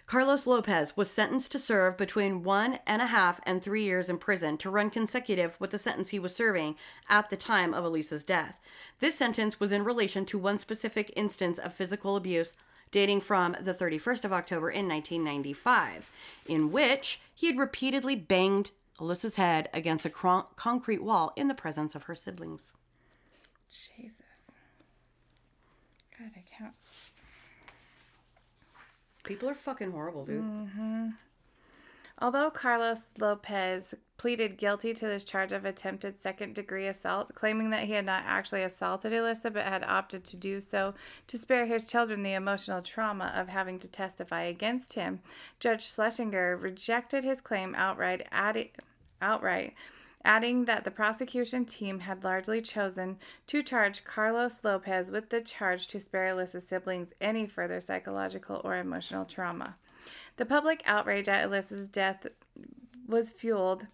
Carlos 0.07 0.47
Lopez 0.47 0.97
was 0.97 1.11
sentenced 1.11 1.53
to 1.53 1.59
serve 1.59 1.97
between 1.97 2.43
one 2.43 2.81
and 2.87 3.01
a 3.01 3.07
half 3.07 3.41
and 3.45 3.63
three 3.63 3.85
years 3.85 4.11
in 4.11 4.19
prison 4.19 4.59
to 4.59 4.69
run 4.69 4.91
consecutive 4.91 5.57
with 5.59 5.71
the 5.71 5.79
sentence 5.79 6.11
he 6.11 6.19
was 6.19 6.35
serving 6.35 6.77
at 7.09 7.31
the 7.31 7.37
time 7.37 7.73
of 7.73 7.85
Elisa's 7.85 8.25
death. 8.25 8.59
This 8.99 9.15
sentence 9.15 9.59
was 9.59 9.73
in 9.73 9.85
relation 9.85 10.27
to 10.27 10.39
one 10.39 10.59
specific 10.59 11.13
instance 11.17 11.59
of 11.59 11.73
physical 11.73 12.17
abuse 12.17 12.55
dating 12.91 13.23
from 13.23 13.57
the 13.61 13.73
31st 13.73 14.27
of 14.27 14.33
October 14.33 14.71
in 14.71 14.87
1995, 14.87 16.11
in 16.47 16.71
which 16.71 17.21
he 17.35 17.47
had 17.47 17.59
repeatedly 17.59 18.15
banged 18.15 18.71
Alyssa's 18.99 19.37
head 19.37 19.69
against 19.73 20.05
a 20.05 20.11
cron- 20.11 20.47
concrete 20.57 21.03
wall 21.03 21.33
in 21.37 21.49
the 21.49 21.55
presence 21.55 21.95
of 21.95 22.05
her 22.05 22.15
siblings. 22.15 22.75
Jesus. 23.71 24.21
God, 26.19 26.31
I 26.37 26.45
can't. 26.47 26.75
People 29.25 29.49
are 29.49 29.55
fucking 29.55 29.93
horrible, 29.93 30.25
dude. 30.25 30.43
Mm-hmm. 30.43 31.09
Although 32.21 32.51
Carlos 32.51 33.07
Lopez 33.19 33.95
pleaded 34.23 34.57
guilty 34.57 34.95
to 34.95 35.05
this 35.05 35.25
charge 35.25 35.51
of 35.51 35.65
attempted 35.65 36.23
second 36.23 36.55
degree 36.55 36.87
assault, 36.87 37.35
claiming 37.35 37.71
that 37.71 37.87
he 37.87 37.95
had 37.95 38.07
not 38.07 38.23
actually 38.25 38.63
assaulted 38.63 39.13
Elissa 39.13 39.51
but 39.51 39.65
had 39.65 39.83
opted 39.83 40.23
to 40.23 40.37
do 40.37 40.61
so 40.61 40.95
to 41.27 41.37
spare 41.37 41.67
his 41.67 41.83
children 41.83 42.23
the 42.23 42.33
emotional 42.33 42.81
trauma 42.83 43.33
of 43.35 43.49
having 43.49 43.81
to 43.81 43.89
testify 43.89 44.43
against 44.43 44.93
him, 44.93 45.19
Judge 45.59 45.93
Schlesinger 45.93 46.57
rejected 46.57 47.25
his 47.25 47.41
claim 47.41 47.75
outright, 47.75 48.29
adding, 48.31 48.69
outright, 49.21 49.75
adding 50.25 50.67
that 50.67 50.85
the 50.85 50.93
prosecution 50.93 51.65
team 51.65 51.99
had 51.99 52.23
largely 52.23 52.61
chosen 52.61 53.19
to 53.49 53.61
charge 53.61 54.05
Carlos 54.05 54.61
Lopez 54.63 55.11
with 55.11 55.31
the 55.31 55.41
charge 55.41 55.89
to 55.89 55.99
spare 55.99 56.29
Elissa's 56.29 56.69
siblings 56.69 57.13
any 57.21 57.45
further 57.45 57.81
psychological 57.81 58.61
or 58.63 58.77
emotional 58.77 59.25
trauma. 59.25 59.75
The 60.37 60.47
public 60.47 60.81
outrage 60.87 61.29
at 61.29 61.45
Alyssa's 61.45 61.89
death 61.89 62.29
was 63.09 63.33
fueled 63.33 63.89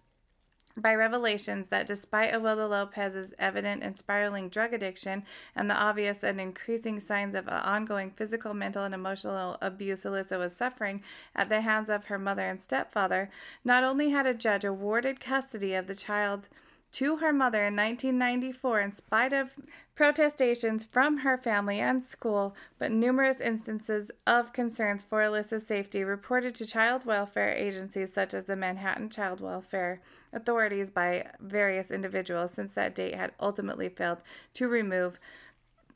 by 0.81 0.95
revelations 0.95 1.67
that 1.67 1.87
despite 1.87 2.33
Awilda 2.33 2.69
Lopez's 2.69 3.33
evident 3.37 3.83
and 3.83 3.97
spiraling 3.97 4.49
drug 4.49 4.73
addiction 4.73 5.23
and 5.55 5.69
the 5.69 5.75
obvious 5.75 6.23
and 6.23 6.39
increasing 6.39 6.99
signs 6.99 7.35
of 7.35 7.47
ongoing 7.47 8.11
physical, 8.11 8.53
mental, 8.53 8.83
and 8.83 8.93
emotional 8.93 9.57
abuse 9.61 10.03
Alyssa 10.03 10.37
was 10.37 10.55
suffering 10.55 11.03
at 11.35 11.49
the 11.49 11.61
hands 11.61 11.89
of 11.89 12.05
her 12.05 12.19
mother 12.19 12.43
and 12.43 12.59
stepfather, 12.59 13.29
not 13.63 13.83
only 13.83 14.09
had 14.09 14.25
a 14.25 14.33
judge 14.33 14.65
awarded 14.65 15.19
custody 15.19 15.73
of 15.73 15.87
the 15.87 15.95
child 15.95 16.47
to 16.91 17.17
her 17.17 17.31
mother 17.31 17.65
in 17.65 17.75
1994 17.75 18.81
in 18.81 18.91
spite 18.91 19.33
of 19.33 19.55
protestations 19.95 20.83
from 20.85 21.19
her 21.19 21.37
family 21.37 21.79
and 21.79 22.03
school, 22.03 22.55
but 22.77 22.91
numerous 22.91 23.39
instances 23.39 24.11
of 24.25 24.53
concerns 24.53 25.03
for 25.03 25.21
Alyssa's 25.21 25.67
safety 25.67 26.03
reported 26.03 26.55
to 26.55 26.65
child 26.65 27.05
welfare 27.05 27.51
agencies 27.51 28.13
such 28.13 28.33
as 28.33 28.45
the 28.45 28.55
Manhattan 28.55 29.09
Child 29.09 29.39
Welfare 29.41 30.01
authorities 30.33 30.89
by 30.89 31.27
various 31.39 31.91
individuals 31.91 32.51
since 32.51 32.73
that 32.73 32.95
date 32.95 33.15
had 33.15 33.33
ultimately 33.39 33.89
failed 33.89 34.19
to 34.55 34.67
remove 34.67 35.19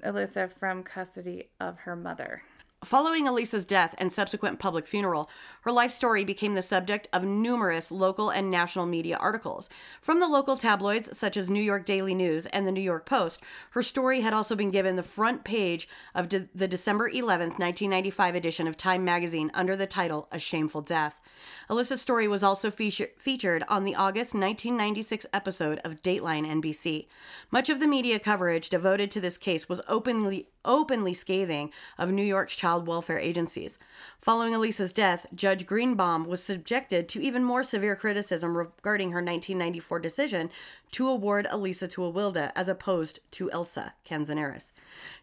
Alyssa 0.04 0.52
from 0.52 0.84
custody 0.84 1.50
of 1.60 1.80
her 1.80 1.96
mother. 1.96 2.44
Following 2.84 3.28
Elisa's 3.28 3.64
death 3.64 3.96
and 3.98 4.12
subsequent 4.12 4.60
public 4.60 4.88
funeral, 4.88 5.30
her 5.62 5.72
life 5.72 5.92
story 5.92 6.26
became 6.26 6.54
the 6.54 6.62
subject 6.62 7.08
of 7.14 7.24
numerous 7.24 7.92
local 7.92 8.30
and 8.30 8.52
national 8.52 8.86
media 8.86 9.16
articles. 9.16 9.70
From 10.02 10.20
the 10.20 10.28
local 10.28 10.58
tabloids, 10.58 11.18
such 11.18 11.38
as 11.38 11.50
New 11.50 11.62
York 11.62 11.86
Daily 11.86 12.14
News 12.14 12.46
and 12.48 12.68
the 12.68 12.74
New 12.74 12.82
York 12.82 13.06
Post, 13.06 13.42
her 13.70 13.84
story 13.84 14.20
had 14.20 14.34
also 14.34 14.54
been 14.54 14.70
given 14.70 14.98
the 14.98 15.04
front 15.04 15.46
page 15.46 15.88
of 16.14 16.28
de- 16.28 16.50
the 16.54 16.68
December 16.68 17.08
11, 17.08 17.52
1995 17.52 18.36
edition 18.36 18.68
of 18.68 18.76
Time 18.76 19.06
magazine 19.06 19.50
under 19.54 19.78
the 19.78 19.88
title 19.88 20.28
A 20.30 20.38
Shameful 20.38 20.82
Death. 20.82 21.22
Alyssa's 21.70 22.02
story 22.02 22.28
was 22.28 22.44
also 22.44 22.72
feature- 22.72 23.12
featured 23.18 23.64
on 23.68 23.84
the 23.84 23.96
August 23.96 24.34
1996 24.34 25.26
episode 25.34 25.80
of 25.84 26.02
Dateline 26.02 26.48
NBC. 26.48 27.08
Much 27.52 27.70
of 27.70 27.80
the 27.80 27.88
media 27.88 28.20
coverage 28.20 28.70
devoted 28.70 29.12
to 29.12 29.22
this 29.22 29.38
case 29.38 29.68
was 29.70 29.82
openly 29.88 30.48
openly 30.66 31.14
scathing 31.14 31.72
of 31.98 32.10
New 32.10 32.24
York's 32.24 32.56
child 32.56 32.88
welfare 32.88 33.20
agencies. 33.20 33.78
Following 34.22 34.54
Elisa's 34.54 34.94
death, 34.94 35.26
Judge 35.36 35.66
Greenbaum 35.66 36.26
was 36.26 36.42
subjected 36.42 37.10
to 37.10 37.22
even 37.22 37.44
more 37.44 37.64
severe 37.64 37.98
criticism 37.98 38.56
regarding 38.56 39.10
her 39.12 39.18
1994 39.18 40.00
decision 40.00 40.50
to 40.92 41.10
award 41.10 41.48
Elisa 41.50 41.88
to 41.90 42.02
Awilda 42.02 42.52
as 42.56 42.70
opposed 42.70 43.20
to 43.32 43.52
Elsa 43.52 43.94
Canizares. 44.06 44.72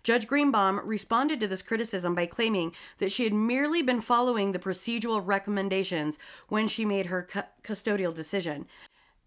Judge 0.02 0.26
Greenbaum 0.26 0.80
responded 0.84 1.40
to 1.40 1.48
this 1.48 1.62
criticism 1.62 2.14
by 2.14 2.26
claiming 2.26 2.74
that 2.98 3.12
she 3.12 3.24
had 3.24 3.32
merely 3.32 3.82
been 3.82 4.00
following 4.00 4.52
the 4.52 4.58
procedural 4.58 5.20
recommendations 5.24 6.18
when 6.48 6.68
she 6.68 6.84
made 6.84 7.06
her 7.06 7.22
cu- 7.22 7.42
custodial 7.62 8.14
decision. 8.14 8.66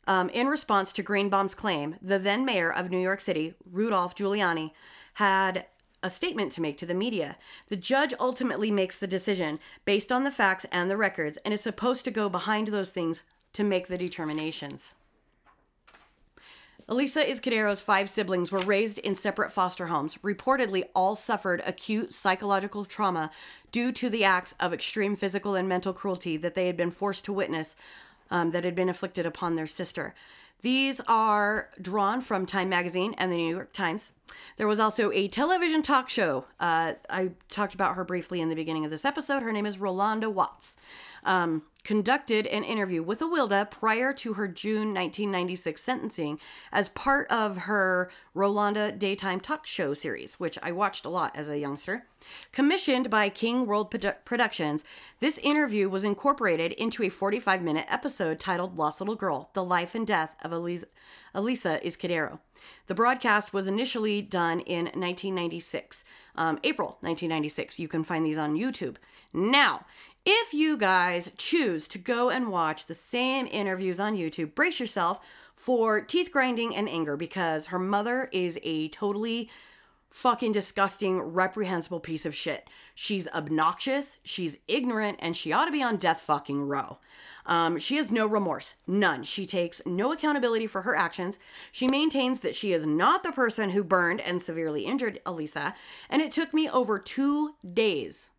Um, 0.06 0.30
in 0.30 0.48
response 0.48 0.92
to 0.94 1.04
Greenbaum's 1.04 1.56
claim, 1.56 1.96
the 2.02 2.20
then 2.20 2.44
mayor 2.44 2.72
of 2.72 2.90
New 2.90 3.00
York 3.00 3.22
City, 3.22 3.54
Rudolph 3.72 4.16
Giuliani, 4.16 4.72
had 5.16 5.66
a 6.02 6.10
statement 6.10 6.52
to 6.52 6.62
make 6.62 6.78
to 6.78 6.86
the 6.86 6.94
media. 6.94 7.38
The 7.70 7.78
judge 7.78 8.14
ultimately 8.20 8.70
makes 8.70 9.00
the 9.00 9.08
decision 9.08 9.60
based 9.86 10.12
on 10.12 10.26
the 10.26 10.32
facts 10.32 10.66
and 10.72 10.92
the 10.92 10.98
records 10.98 11.38
and 11.46 11.54
is 11.54 11.62
supposed 11.62 12.04
to 12.06 12.12
go 12.12 12.28
behind 12.28 12.68
those 12.68 12.90
things 12.90 13.22
to 13.54 13.64
make 13.64 13.88
the 13.88 13.98
determinations. 13.98 14.96
Elisa 16.94 17.28
Izquierdo's 17.28 17.82
five 17.82 18.08
siblings 18.08 18.52
were 18.52 18.60
raised 18.60 19.00
in 19.00 19.16
separate 19.16 19.52
foster 19.52 19.88
homes. 19.88 20.20
Reportedly, 20.24 20.84
all 20.94 21.16
suffered 21.16 21.64
acute 21.66 22.14
psychological 22.14 22.86
trauma 22.86 23.32
due 23.72 23.92
to 23.92 24.12
the 24.12 24.24
acts 24.24 24.54
of 24.60 24.72
extreme 24.72 25.16
physical 25.16 25.56
and 25.56 25.68
mental 25.68 25.92
cruelty 25.92 26.38
that 26.38 26.54
they 26.54 26.68
had 26.68 26.78
been 26.78 26.92
forced 26.92 27.26
to 27.26 27.34
witness 27.34 27.76
um, 28.30 28.52
that 28.52 28.64
had 28.64 28.76
been 28.76 28.90
inflicted 28.90 29.26
upon 29.26 29.56
their 29.56 29.66
sister. 29.66 30.14
These 30.62 31.02
are 31.08 31.70
drawn 31.82 32.22
from 32.22 32.46
Time 32.46 32.70
Magazine 32.70 33.16
and 33.18 33.32
the 33.32 33.38
New 33.38 33.56
York 33.56 33.74
Times. 33.74 34.12
There 34.58 34.68
was 34.68 34.80
also 34.80 35.12
a 35.14 35.28
television 35.28 35.82
talk 35.82 36.12
show. 36.12 36.46
Uh, 36.60 36.94
I 37.10 37.32
talked 37.50 37.74
about 37.74 37.96
her 37.96 38.04
briefly 38.04 38.40
in 38.40 38.50
the 38.50 38.56
beginning 38.56 38.86
of 38.86 38.92
this 38.92 39.04
episode. 39.04 39.42
Her 39.42 39.52
name 39.52 39.66
is 39.66 39.78
Rolanda 39.78 40.32
Watts. 40.32 40.78
Um, 41.24 41.64
conducted 41.84 42.48
an 42.48 42.64
interview 42.64 43.04
with 43.04 43.20
Awilda 43.20 43.70
prior 43.70 44.14
to 44.14 44.34
her 44.34 44.48
June 44.48 44.94
1996 44.94 45.82
sentencing 45.82 46.40
as 46.72 46.90
part 46.90 47.28
of 47.30 47.58
her 47.58 48.10
Rolanda 48.36 48.98
Daytime 48.98 49.40
Talk 49.40 49.66
Show 49.66 49.94
series, 49.94 50.40
which 50.40 50.58
I 50.64 50.72
watched 50.72 51.06
a 51.06 51.10
lot 51.10 51.36
as 51.36 51.50
a 51.50 51.60
youngster. 51.60 52.08
Commissioned 52.52 53.10
by 53.10 53.30
King 53.30 53.66
World 53.66 53.92
Produ- 53.92 54.16
Productions, 54.24 54.86
this 55.20 55.38
interview 55.40 55.90
was 55.90 56.04
incorporated 56.04 56.72
into 56.74 57.04
a 57.04 57.10
45 57.10 57.62
minute 57.62 57.86
episode 57.90 58.40
titled 58.40 58.78
Lost 58.78 59.02
Little 59.02 59.16
Girl 59.16 59.50
The 59.54 59.64
Life 59.64 59.94
and 59.94 60.08
Death 60.08 60.36
of 60.42 60.52
Elisa, 60.52 60.88
Elisa 61.34 61.80
Izquierdo. 61.84 62.40
The 62.88 62.96
broadcast 62.96 63.54
was 63.54 63.68
initially 63.68 64.22
done 64.22 64.62
in 64.62 64.86
1996, 64.86 66.06
um, 66.36 66.60
April 66.64 66.98
1996. 67.02 67.80
You 67.80 67.88
can 67.88 68.04
find 68.04 68.26
these 68.26 68.38
on 68.38 68.56
YouTube. 68.56 68.96
Now, 69.34 69.86
if 70.26 70.54
you 70.54 70.78
guys 70.78 71.32
choose 71.38 71.88
to 71.90 71.98
go 71.98 72.30
and 72.30 72.50
watch 72.50 72.86
the 72.86 72.94
same 72.94 73.48
interviews 73.48 74.00
on 74.00 74.16
YouTube, 74.16 74.56
brace 74.56 74.80
yourself 74.80 75.20
for 75.56 76.02
teeth 76.02 76.32
grinding 76.32 76.76
and 76.76 76.90
anger 76.90 77.18
because 77.18 77.68
her 77.68 77.80
mother 77.80 78.30
is 78.32 78.58
a 78.64 78.88
totally 78.90 79.50
fucking 80.10 80.52
disgusting, 80.52 81.20
reprehensible 81.20 82.00
piece 82.00 82.26
of 82.26 82.36
shit. 82.36 82.70
She's 82.94 83.28
obnoxious, 83.30 84.20
she's 84.24 84.60
ignorant, 84.68 85.18
and 85.20 85.36
she 85.36 85.52
ought 85.52 85.66
to 85.66 85.72
be 85.72 85.82
on 85.82 85.98
death 85.98 86.22
fucking 86.22 86.68
row. 86.68 87.00
Um, 87.48 87.80
she 87.80 87.98
has 87.98 88.12
no 88.12 88.28
remorse, 88.28 88.76
none. 88.86 89.24
She 89.24 89.48
takes 89.48 89.82
no 89.86 90.14
accountability 90.14 90.68
for 90.68 90.84
her 90.84 90.96
actions. 90.96 91.40
She 91.72 91.88
maintains 91.88 92.42
that 92.42 92.56
she 92.56 92.74
is 92.74 92.86
not 92.86 93.24
the 93.24 93.32
person 93.32 93.72
who 93.72 93.84
burned 93.84 94.22
and 94.22 94.40
severely 94.42 94.86
injured 94.86 95.20
Elisa, 95.26 95.74
and 96.10 96.22
it 96.22 96.32
took 96.32 96.54
me 96.54 96.70
over 96.70 97.00
two 97.00 97.56
days 97.74 98.30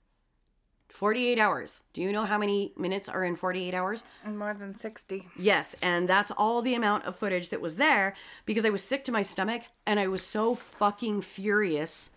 48 0.94 1.40
hours. 1.40 1.80
Do 1.92 2.00
you 2.02 2.12
know 2.12 2.24
how 2.24 2.38
many 2.38 2.72
minutes 2.76 3.08
are 3.08 3.24
in 3.24 3.34
48 3.34 3.74
hours? 3.74 4.04
More 4.24 4.54
than 4.54 4.76
60. 4.76 5.26
Yes, 5.36 5.74
and 5.82 6.08
that's 6.08 6.30
all 6.30 6.62
the 6.62 6.76
amount 6.76 7.02
of 7.04 7.16
footage 7.16 7.48
that 7.48 7.60
was 7.60 7.74
there 7.76 8.14
because 8.46 8.64
I 8.64 8.70
was 8.70 8.84
sick 8.84 9.02
to 9.06 9.12
my 9.12 9.22
stomach 9.22 9.62
and 9.88 9.98
I 9.98 10.06
was 10.06 10.22
so 10.22 10.54
fucking 10.54 11.22
furious 11.22 12.10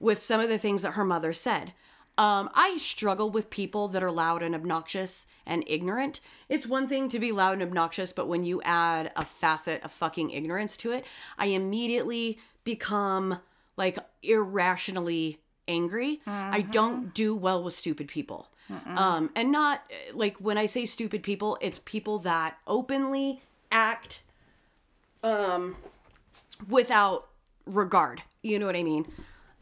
with 0.00 0.20
some 0.20 0.40
of 0.40 0.48
the 0.48 0.58
things 0.58 0.82
that 0.82 0.94
her 0.94 1.04
mother 1.04 1.32
said. 1.32 1.72
Um, 2.18 2.50
I 2.52 2.78
struggle 2.78 3.30
with 3.30 3.48
people 3.48 3.86
that 3.88 4.02
are 4.02 4.10
loud 4.10 4.42
and 4.42 4.56
obnoxious 4.56 5.24
and 5.46 5.62
ignorant. 5.68 6.18
It's 6.48 6.66
one 6.66 6.88
thing 6.88 7.08
to 7.10 7.20
be 7.20 7.30
loud 7.30 7.54
and 7.54 7.62
obnoxious, 7.62 8.12
but 8.12 8.26
when 8.26 8.42
you 8.42 8.60
add 8.62 9.12
a 9.14 9.24
facet 9.24 9.84
of 9.84 9.92
fucking 9.92 10.30
ignorance 10.30 10.76
to 10.78 10.90
it, 10.90 11.04
I 11.38 11.46
immediately 11.46 12.40
become 12.64 13.38
like 13.76 14.00
irrationally 14.20 15.38
angry. 15.68 16.20
I 16.26 16.62
don't 16.62 17.14
do 17.14 17.34
well 17.34 17.62
with 17.62 17.74
stupid 17.74 18.08
people. 18.08 18.48
Um, 18.86 19.30
and 19.36 19.52
not 19.52 19.82
like 20.14 20.38
when 20.38 20.58
I 20.58 20.66
say 20.66 20.86
stupid 20.86 21.22
people, 21.22 21.58
it's 21.60 21.80
people 21.84 22.18
that 22.20 22.56
openly 22.66 23.42
act 23.70 24.22
um, 25.22 25.76
without 26.68 27.28
regard. 27.66 28.22
You 28.42 28.58
know 28.58 28.66
what 28.66 28.76
I 28.76 28.82
mean? 28.82 29.06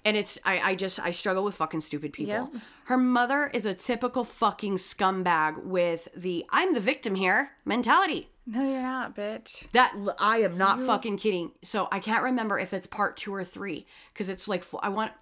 and 0.04 0.16
it's 0.16 0.38
I, 0.44 0.60
I 0.60 0.74
just 0.74 0.98
I 0.98 1.12
struggle 1.12 1.44
with 1.44 1.54
fucking 1.54 1.80
stupid 1.80 2.12
people. 2.12 2.50
Yep. 2.52 2.62
Her 2.86 2.98
mother 2.98 3.50
is 3.54 3.64
a 3.64 3.74
typical 3.74 4.24
fucking 4.24 4.76
scumbag 4.76 5.62
with 5.64 6.08
the 6.16 6.44
I'm 6.50 6.74
the 6.74 6.80
victim 6.80 7.14
here 7.14 7.52
mentality. 7.64 8.28
No, 8.44 8.62
you're 8.62 8.82
not, 8.82 9.14
bitch. 9.14 9.70
That 9.72 9.94
I 10.18 10.38
am 10.38 10.58
not 10.58 10.80
fucking 10.80 11.18
kidding. 11.18 11.52
So 11.62 11.88
I 11.92 12.00
can't 12.00 12.24
remember 12.24 12.58
if 12.58 12.72
it's 12.72 12.88
part 12.88 13.16
two 13.16 13.32
or 13.32 13.44
three 13.44 13.86
because 14.12 14.28
it's 14.28 14.48
like 14.48 14.64
I 14.80 14.88
want. 14.88 15.12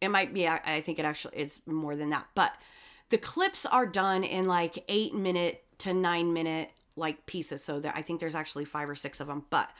It 0.00 0.08
might 0.08 0.32
be. 0.32 0.46
I, 0.46 0.80
think 0.80 0.98
it 0.98 1.04
actually 1.04 1.36
it's 1.36 1.60
more 1.66 1.96
than 1.96 2.10
that. 2.10 2.26
But 2.34 2.54
the 3.10 3.18
clips 3.18 3.66
are 3.66 3.86
done 3.86 4.24
in 4.24 4.46
like 4.46 4.84
eight 4.88 5.14
minute 5.14 5.64
to 5.78 5.92
nine 5.92 6.32
minute 6.32 6.70
like 6.96 7.26
pieces. 7.26 7.64
So 7.64 7.80
there, 7.80 7.92
I 7.94 8.02
think 8.02 8.20
there's 8.20 8.34
actually 8.34 8.64
five 8.64 8.88
or 8.88 8.94
six 8.94 9.20
of 9.20 9.26
them. 9.26 9.44
But 9.50 9.70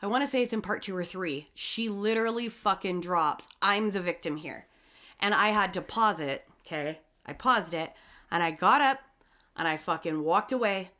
I 0.00 0.06
want 0.06 0.22
to 0.22 0.26
say 0.26 0.42
it's 0.42 0.52
in 0.52 0.62
part 0.62 0.82
two 0.82 0.96
or 0.96 1.04
three. 1.04 1.48
She 1.54 1.88
literally 1.88 2.48
fucking 2.48 3.00
drops. 3.00 3.48
I'm 3.60 3.90
the 3.90 4.00
victim 4.00 4.36
here, 4.36 4.66
and 5.20 5.34
I 5.34 5.48
had 5.48 5.74
to 5.74 5.82
pause 5.82 6.20
it. 6.20 6.44
Okay, 6.66 7.00
I 7.26 7.32
paused 7.32 7.74
it, 7.74 7.92
and 8.30 8.42
I 8.42 8.52
got 8.52 8.80
up, 8.80 9.00
and 9.56 9.66
I 9.68 9.76
fucking 9.76 10.22
walked 10.22 10.52
away 10.52 10.90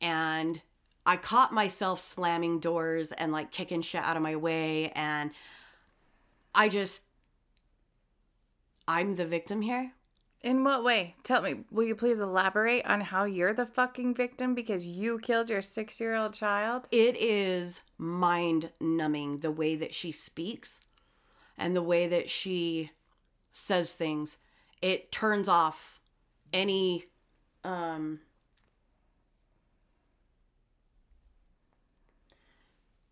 and 0.00 0.60
I 1.04 1.16
caught 1.16 1.52
myself 1.52 2.00
slamming 2.00 2.60
doors 2.60 3.12
and 3.12 3.32
like 3.32 3.50
kicking 3.50 3.82
shit 3.82 4.02
out 4.02 4.16
of 4.16 4.22
my 4.22 4.36
way 4.36 4.90
and 4.90 5.30
I 6.54 6.68
just 6.68 7.02
I'm 8.88 9.16
the 9.16 9.26
victim 9.26 9.62
here. 9.62 9.92
In 10.42 10.62
what 10.62 10.84
way? 10.84 11.14
Tell 11.24 11.42
me. 11.42 11.64
Will 11.70 11.84
you 11.84 11.96
please 11.96 12.20
elaborate 12.20 12.86
on 12.86 13.00
how 13.00 13.24
you're 13.24 13.54
the 13.54 13.66
fucking 13.66 14.14
victim 14.14 14.54
because 14.54 14.86
you 14.86 15.18
killed 15.18 15.50
your 15.50 15.62
six 15.62 16.00
year 16.00 16.14
old 16.14 16.34
child? 16.34 16.86
It 16.92 17.16
is 17.16 17.80
mind 17.98 18.70
numbing 18.80 19.38
the 19.38 19.50
way 19.50 19.74
that 19.76 19.94
she 19.94 20.12
speaks 20.12 20.80
and 21.58 21.74
the 21.74 21.82
way 21.82 22.06
that 22.06 22.30
she 22.30 22.92
says 23.50 23.94
things. 23.94 24.38
It 24.82 25.10
turns 25.10 25.48
off 25.48 26.00
any 26.52 27.06
um 27.64 28.20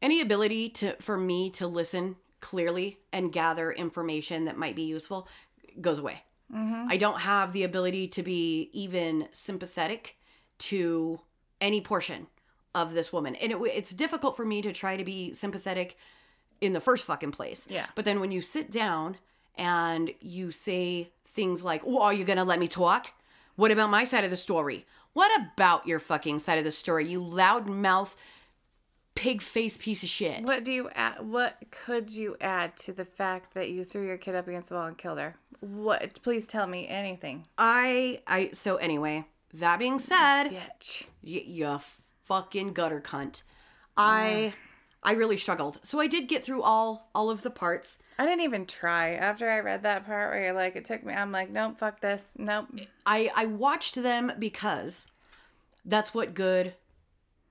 any 0.01 0.21
ability 0.21 0.69
to 0.69 0.95
for 1.01 1.17
me 1.17 1.51
to 1.51 1.67
listen 1.67 2.17
clearly 2.41 2.99
and 3.13 3.33
gather 3.33 3.73
information 3.73 4.45
that 4.45 4.59
might 4.59 4.77
be 4.77 4.83
useful 4.83 5.27
goes 5.81 5.99
away. 5.99 6.23
Mm-hmm. 6.55 6.87
I 6.89 6.97
don't 6.97 7.21
have 7.21 7.53
the 7.53 7.63
ability 7.63 8.09
to 8.09 8.23
be 8.23 8.71
even 8.73 9.29
sympathetic 9.33 10.17
to 10.59 11.21
any 11.61 11.81
portion 11.81 12.27
of 12.75 12.93
this 12.93 13.13
woman, 13.13 13.35
and 13.37 13.53
it, 13.53 13.59
it's 13.73 13.91
difficult 13.91 14.37
for 14.37 14.45
me 14.45 14.61
to 14.63 14.73
try 14.73 14.97
to 14.97 15.05
be 15.05 15.33
sympathetic 15.33 15.97
in 16.61 16.73
the 16.73 16.81
first 16.81 17.05
fucking 17.05 17.33
place. 17.33 17.67
Yeah. 17.69 17.87
But 17.95 18.05
then 18.05 18.21
when 18.21 18.33
you 18.33 18.41
sit 18.41 18.71
down 18.71 19.17
and 19.57 20.13
you 20.21 20.51
say 20.51 21.11
things 21.27 21.63
like, 21.63 21.87
"Well, 21.87 22.03
are 22.03 22.13
you 22.13 22.25
gonna 22.25 22.45
let 22.45 22.59
me 22.59 22.69
talk? 22.69 23.13
What 23.57 23.71
about 23.71 23.91
my 23.91 24.05
side 24.05 24.25
of 24.25 24.31
the 24.31 24.37
story? 24.37 24.87
What 25.13 25.31
about 25.41 25.87
your 25.87 26.01
fucking 26.01 26.41
side 26.41 26.59
of 26.59 26.65
the 26.65 26.73
story? 26.73 27.09
You 27.09 27.21
loudmouth, 27.21 28.17
pig 29.15 29.41
face 29.43 29.77
piece 29.77 30.03
of 30.03 30.09
shit." 30.09 30.43
What 30.45 30.65
do 30.65 30.73
you 30.73 30.91
add? 30.95 31.27
What 31.29 31.57
could 31.71 32.11
you 32.15 32.37
add 32.41 32.77
to 32.79 32.93
the 32.93 33.05
fact 33.05 33.55
that 33.55 33.71
you 33.71 33.85
threw 33.85 34.07
your 34.07 34.19
kid 34.19 34.35
up 34.35 34.49
against 34.49 34.69
the 34.69 34.75
wall 34.77 34.87
and 34.87 34.99
killed 34.99 35.19
her? 35.19 35.37
What? 35.61 36.23
Please 36.23 36.47
tell 36.47 36.67
me 36.67 36.87
anything, 36.89 37.47
I 37.57 38.21
I 38.27 38.51
so 38.53 38.77
anyway. 38.77 39.25
That 39.55 39.79
being 39.79 39.99
said, 40.01 40.49
bitch. 40.51 41.05
y- 41.23 41.45
you 41.47 41.79
fucking 42.25 42.73
gutter 42.73 43.01
cunt. 43.01 43.43
I 43.97 44.53
I 45.03 45.13
really 45.13 45.37
struggled. 45.37 45.79
So 45.87 46.01
I 46.01 46.07
did 46.07 46.29
get 46.29 46.45
through 46.45 46.63
all 46.63 47.11
all 47.15 47.31
of 47.31 47.43
the 47.43 47.51
parts. 47.51 47.99
I 48.19 48.27
didn't 48.27 48.43
even 48.43 48.67
try. 48.67 49.11
After 49.13 49.49
I 49.51 49.61
read 49.61 49.83
that 49.85 50.07
part 50.07 50.31
where 50.31 50.43
you're 50.45 50.53
like, 50.55 50.77
it 50.77 50.85
took 50.85 51.05
me. 51.05 51.13
I'm 51.15 51.31
like, 51.33 51.51
nope, 51.51 51.79
fuck 51.79 52.01
this, 52.01 52.33
nope. 52.37 52.67
I 53.07 53.31
I 53.37 53.47
watched 53.47 53.95
them 53.97 54.33
because 54.39 55.07
that's 55.85 56.13
what 56.15 56.35
good 56.35 56.75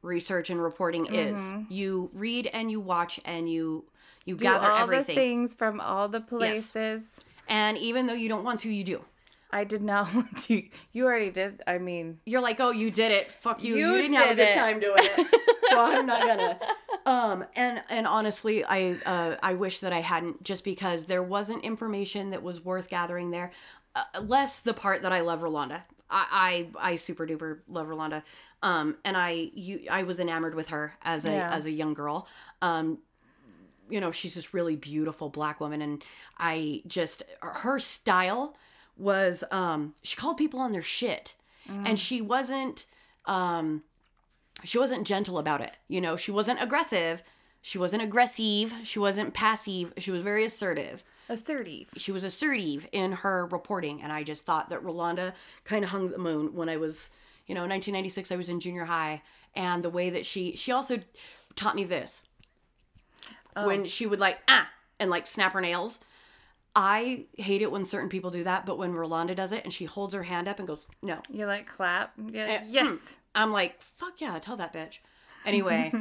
research 0.04 0.50
and 0.52 0.62
reporting 0.62 1.08
is. 1.14 1.52
You 1.70 2.12
read 2.14 2.48
and 2.54 2.70
you 2.70 2.80
watch 2.80 3.20
and 3.26 3.50
you 3.50 3.86
you 4.26 4.36
Do 4.38 4.44
gather 4.46 4.70
all 4.72 4.84
everything. 4.84 5.16
the 5.16 5.22
things 5.22 5.54
from 5.54 5.82
all 5.82 6.08
the 6.08 6.22
places. 6.22 7.02
And 7.48 7.78
even 7.78 8.08
though 8.08 8.14
you 8.14 8.30
don't 8.30 8.44
want 8.46 8.62
to, 8.62 8.70
you 8.70 8.84
do. 8.84 9.04
I 9.52 9.66
did 9.66 9.82
not 9.84 10.14
want 10.16 10.38
to. 10.44 10.64
You 10.94 11.06
already 11.06 11.30
did. 11.30 11.62
I 11.68 11.78
mean, 11.78 12.20
You're 12.26 12.42
like, 12.42 12.60
"Oh, 12.60 12.72
you 12.72 12.90
did 12.90 13.12
it. 13.12 13.32
Fuck 13.32 13.64
you. 13.64 13.76
You, 13.76 13.92
You 13.92 13.98
didn't 13.98 14.14
have 14.16 14.32
a 14.32 14.36
good 14.36 14.48
it." 14.50 14.56
time 14.56 14.80
doing 14.80 14.96
it." 14.98 15.42
so 15.70 15.80
I'm 15.80 16.06
not 16.06 16.22
gonna 16.26 16.60
um 17.06 17.46
and 17.56 17.84
and 17.90 18.08
honestly, 18.08 18.64
I 18.64 18.98
uh 19.06 19.36
I 19.44 19.54
wish 19.56 19.80
that 19.80 19.92
I 19.94 20.00
hadn't 20.02 20.44
just 20.44 20.64
because 20.64 21.06
there 21.06 21.22
wasn't 21.24 21.64
information 21.64 22.30
that 22.32 22.42
was 22.44 22.64
worth 22.64 22.90
gathering 22.90 23.32
there. 23.32 23.52
Uh, 23.96 24.04
less 24.22 24.62
the 24.62 24.74
part 24.74 25.04
that 25.04 25.12
I 25.14 25.22
love 25.22 25.42
Rolanda. 25.42 25.84
I, 26.10 26.68
I 26.80 26.92
I 26.94 26.96
super 26.96 27.28
duper 27.28 27.60
love 27.68 27.88
Rolanda. 27.88 28.24
Um 28.64 28.98
and 29.06 29.16
I 29.16 29.52
you 29.54 29.82
I 29.92 30.02
was 30.04 30.20
enamored 30.20 30.56
with 30.56 30.70
her 30.70 30.94
as 31.04 31.26
a 31.26 31.32
Yeah. 31.32 31.52
as 31.54 31.66
a 31.68 31.72
young 31.72 31.94
girl. 31.94 32.28
Um 32.62 32.98
you 33.90 34.00
know, 34.00 34.10
she's 34.12 34.34
this 34.34 34.54
really 34.54 34.76
beautiful 34.76 35.30
black 35.30 35.60
woman 35.60 35.82
and 35.82 36.04
I 36.40 36.82
just 36.88 37.22
her 37.42 37.78
style 37.80 38.56
was 38.98 39.44
um 39.52 39.94
she 40.02 40.16
called 40.16 40.38
people 40.38 40.60
on 40.60 40.72
their 40.72 40.82
shit. 40.82 41.36
And 41.86 41.98
she 42.00 42.22
wasn't 42.22 42.86
um 43.26 43.84
she 44.64 44.78
wasn't 44.80 45.06
gentle 45.08 45.38
about 45.38 45.62
it. 45.62 45.74
You 45.88 46.02
know, 46.02 46.16
she 46.16 46.32
wasn't 46.32 46.62
aggressive. 46.62 47.24
She 47.62 47.78
wasn't 47.78 48.04
aggressive. 48.04 48.74
She 48.84 49.00
wasn't 49.00 49.34
passive. 49.34 49.94
She 49.98 50.12
was 50.12 50.22
very 50.22 50.44
assertive. 50.44 51.04
assertive. 51.30 51.88
She 51.98 52.12
was 52.12 52.24
assertive 52.26 52.88
in 52.92 53.14
her 53.14 53.46
reporting. 53.46 54.02
And 54.02 54.12
I 54.12 54.24
just 54.24 54.46
thought 54.46 54.70
that 54.70 54.84
Rolanda 54.84 55.34
kind 55.64 55.84
of 55.86 55.92
hung 55.92 56.10
the 56.12 56.18
moon 56.18 56.54
when 56.54 56.68
I 56.68 56.76
was, 56.76 57.10
you 57.48 57.56
know, 57.56 57.62
1996, 57.62 58.32
I 58.32 58.36
was 58.36 58.50
in 58.50 58.60
junior 58.60 58.86
high. 58.86 59.22
And 59.56 59.84
the 59.84 59.90
way 59.90 60.10
that 60.10 60.26
she, 60.26 60.56
she 60.56 60.72
also 60.72 61.00
taught 61.56 61.76
me 61.76 61.84
this. 61.84 62.22
When 63.56 63.86
she 63.86 64.08
would 64.08 64.20
like, 64.20 64.40
ah, 64.48 64.68
and 65.00 65.10
like 65.12 65.28
snap 65.28 65.54
her 65.54 65.62
nails. 65.62 66.00
I 66.76 67.26
hate 67.38 67.62
it 67.62 67.72
when 67.72 67.86
certain 67.86 68.10
people 68.10 68.32
do 68.32 68.44
that, 68.46 68.66
but 68.66 68.80
when 68.80 68.94
Rolanda 68.94 69.36
does 69.36 69.52
it 69.52 69.64
and 69.64 69.72
she 69.72 69.86
holds 69.86 70.16
her 70.16 70.24
hand 70.24 70.48
up 70.48 70.58
and 70.58 70.68
goes, 70.68 70.88
no, 71.04 71.20
You 71.30 71.46
like 71.46 71.68
clap? 71.68 72.14
Like, 72.18 72.36
Eh, 72.36 72.62
yes. 72.68 73.20
I'm 73.36 73.52
like, 73.52 73.80
fuck 73.80 74.20
yeah, 74.20 74.40
tell 74.40 74.56
that 74.58 74.74
bitch. 74.74 75.00
Anyway, 75.46 75.92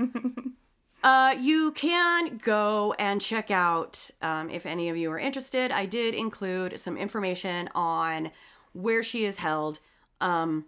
uh, 1.02 1.34
you 1.36 1.72
can 1.72 2.38
go 2.38 2.94
and 2.96 3.20
check 3.20 3.50
out 3.50 4.08
um, 4.22 4.48
if 4.48 4.64
any 4.64 4.88
of 4.88 4.96
you 4.96 5.10
are 5.10 5.18
interested. 5.18 5.72
I 5.72 5.84
did 5.84 6.14
include 6.14 6.78
some 6.78 6.96
information 6.96 7.68
on 7.74 8.30
where 8.72 9.02
she 9.02 9.24
is 9.24 9.38
held. 9.38 9.80
Um, 10.20 10.66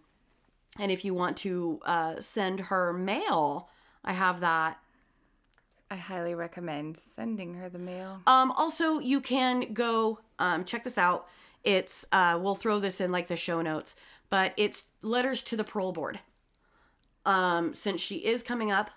and 0.78 0.90
if 0.90 1.04
you 1.04 1.14
want 1.14 1.36
to 1.38 1.80
uh, 1.84 2.20
send 2.20 2.60
her 2.60 2.92
mail, 2.92 3.68
I 4.04 4.12
have 4.12 4.40
that. 4.40 4.78
I 5.90 5.96
highly 5.96 6.34
recommend 6.34 6.96
sending 6.96 7.54
her 7.54 7.68
the 7.68 7.78
mail. 7.78 8.20
Um, 8.26 8.50
also, 8.52 8.98
you 8.98 9.20
can 9.20 9.72
go 9.72 10.20
um, 10.38 10.64
check 10.64 10.84
this 10.84 10.98
out. 10.98 11.26
It's 11.62 12.04
uh, 12.12 12.38
we'll 12.40 12.54
throw 12.54 12.80
this 12.80 13.00
in 13.00 13.12
like 13.12 13.28
the 13.28 13.36
show 13.36 13.62
notes, 13.62 13.96
but 14.28 14.52
it's 14.56 14.86
letters 15.02 15.42
to 15.44 15.56
the 15.56 15.64
parole 15.64 15.92
board. 15.92 16.20
Um, 17.24 17.74
since 17.74 18.00
she 18.00 18.16
is 18.16 18.42
coming 18.42 18.70
up 18.70 18.90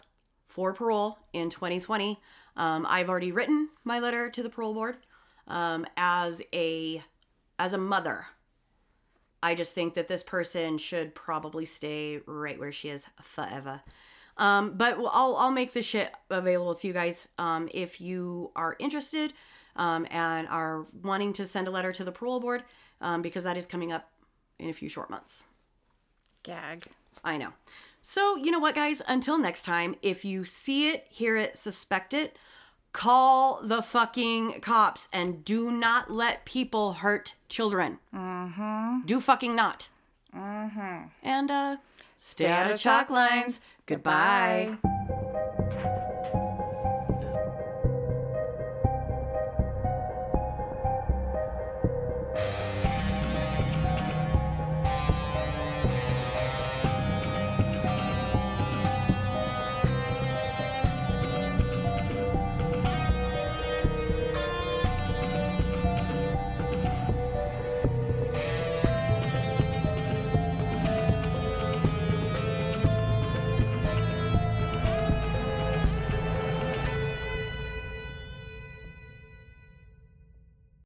for 0.47 0.73
parole 0.73 1.19
in 1.31 1.49
2020, 1.49 2.19
um, 2.57 2.85
I've 2.89 3.09
already 3.09 3.31
written 3.31 3.69
my 3.83 3.99
letter 3.99 4.29
to 4.29 4.43
the 4.43 4.49
parole 4.49 4.73
board 4.73 4.97
um, 5.47 5.85
as 5.95 6.41
a 6.53 7.03
as 7.59 7.73
a 7.73 7.77
mother. 7.77 8.27
I 9.41 9.55
just 9.55 9.73
think 9.73 9.93
that 9.93 10.07
this 10.07 10.23
person 10.23 10.77
should 10.77 11.13
probably 11.13 11.65
stay 11.65 12.21
right 12.25 12.59
where 12.59 12.71
she 12.71 12.89
is 12.89 13.05
forever. 13.21 13.81
Um, 14.37 14.73
but 14.77 14.97
I'll 14.97 15.35
I'll 15.35 15.51
make 15.51 15.73
this 15.73 15.85
shit 15.85 16.13
available 16.29 16.75
to 16.75 16.87
you 16.87 16.93
guys 16.93 17.27
um, 17.37 17.69
if 17.73 17.99
you 17.99 18.51
are 18.55 18.75
interested 18.79 19.33
um, 19.75 20.05
and 20.11 20.47
are 20.47 20.85
wanting 21.03 21.33
to 21.33 21.45
send 21.45 21.67
a 21.67 21.71
letter 21.71 21.91
to 21.93 22.03
the 22.03 22.11
parole 22.11 22.39
board 22.39 22.63
um, 23.01 23.21
because 23.21 23.43
that 23.43 23.57
is 23.57 23.65
coming 23.65 23.91
up 23.91 24.09
in 24.59 24.69
a 24.69 24.73
few 24.73 24.89
short 24.89 25.09
months. 25.09 25.43
Gag. 26.43 26.83
I 27.23 27.37
know. 27.37 27.53
So 28.01 28.37
you 28.37 28.51
know 28.51 28.59
what, 28.59 28.75
guys? 28.75 29.01
Until 29.07 29.37
next 29.37 29.63
time, 29.63 29.95
if 30.01 30.23
you 30.23 30.45
see 30.45 30.89
it, 30.89 31.07
hear 31.09 31.35
it, 31.35 31.57
suspect 31.57 32.13
it, 32.13 32.37
call 32.97 33.59
the 33.61 33.83
fucking 33.83 34.59
cops 34.59 35.07
and 35.13 35.45
do 35.45 35.69
not 35.69 36.09
let 36.09 36.45
people 36.45 36.93
hurt 36.93 37.35
children. 37.47 37.99
Mm-hmm. 38.13 39.05
Do 39.05 39.21
fucking 39.21 39.55
not. 39.55 39.87
Mm-hmm. 40.35 41.05
And 41.21 41.51
uh, 41.51 41.77
stay, 42.17 42.47
out 42.47 42.71
of 42.71 42.79
chalk 42.79 43.11
lines. 43.11 43.61
Goodbye. 43.85 44.77
Bye. 44.81 44.93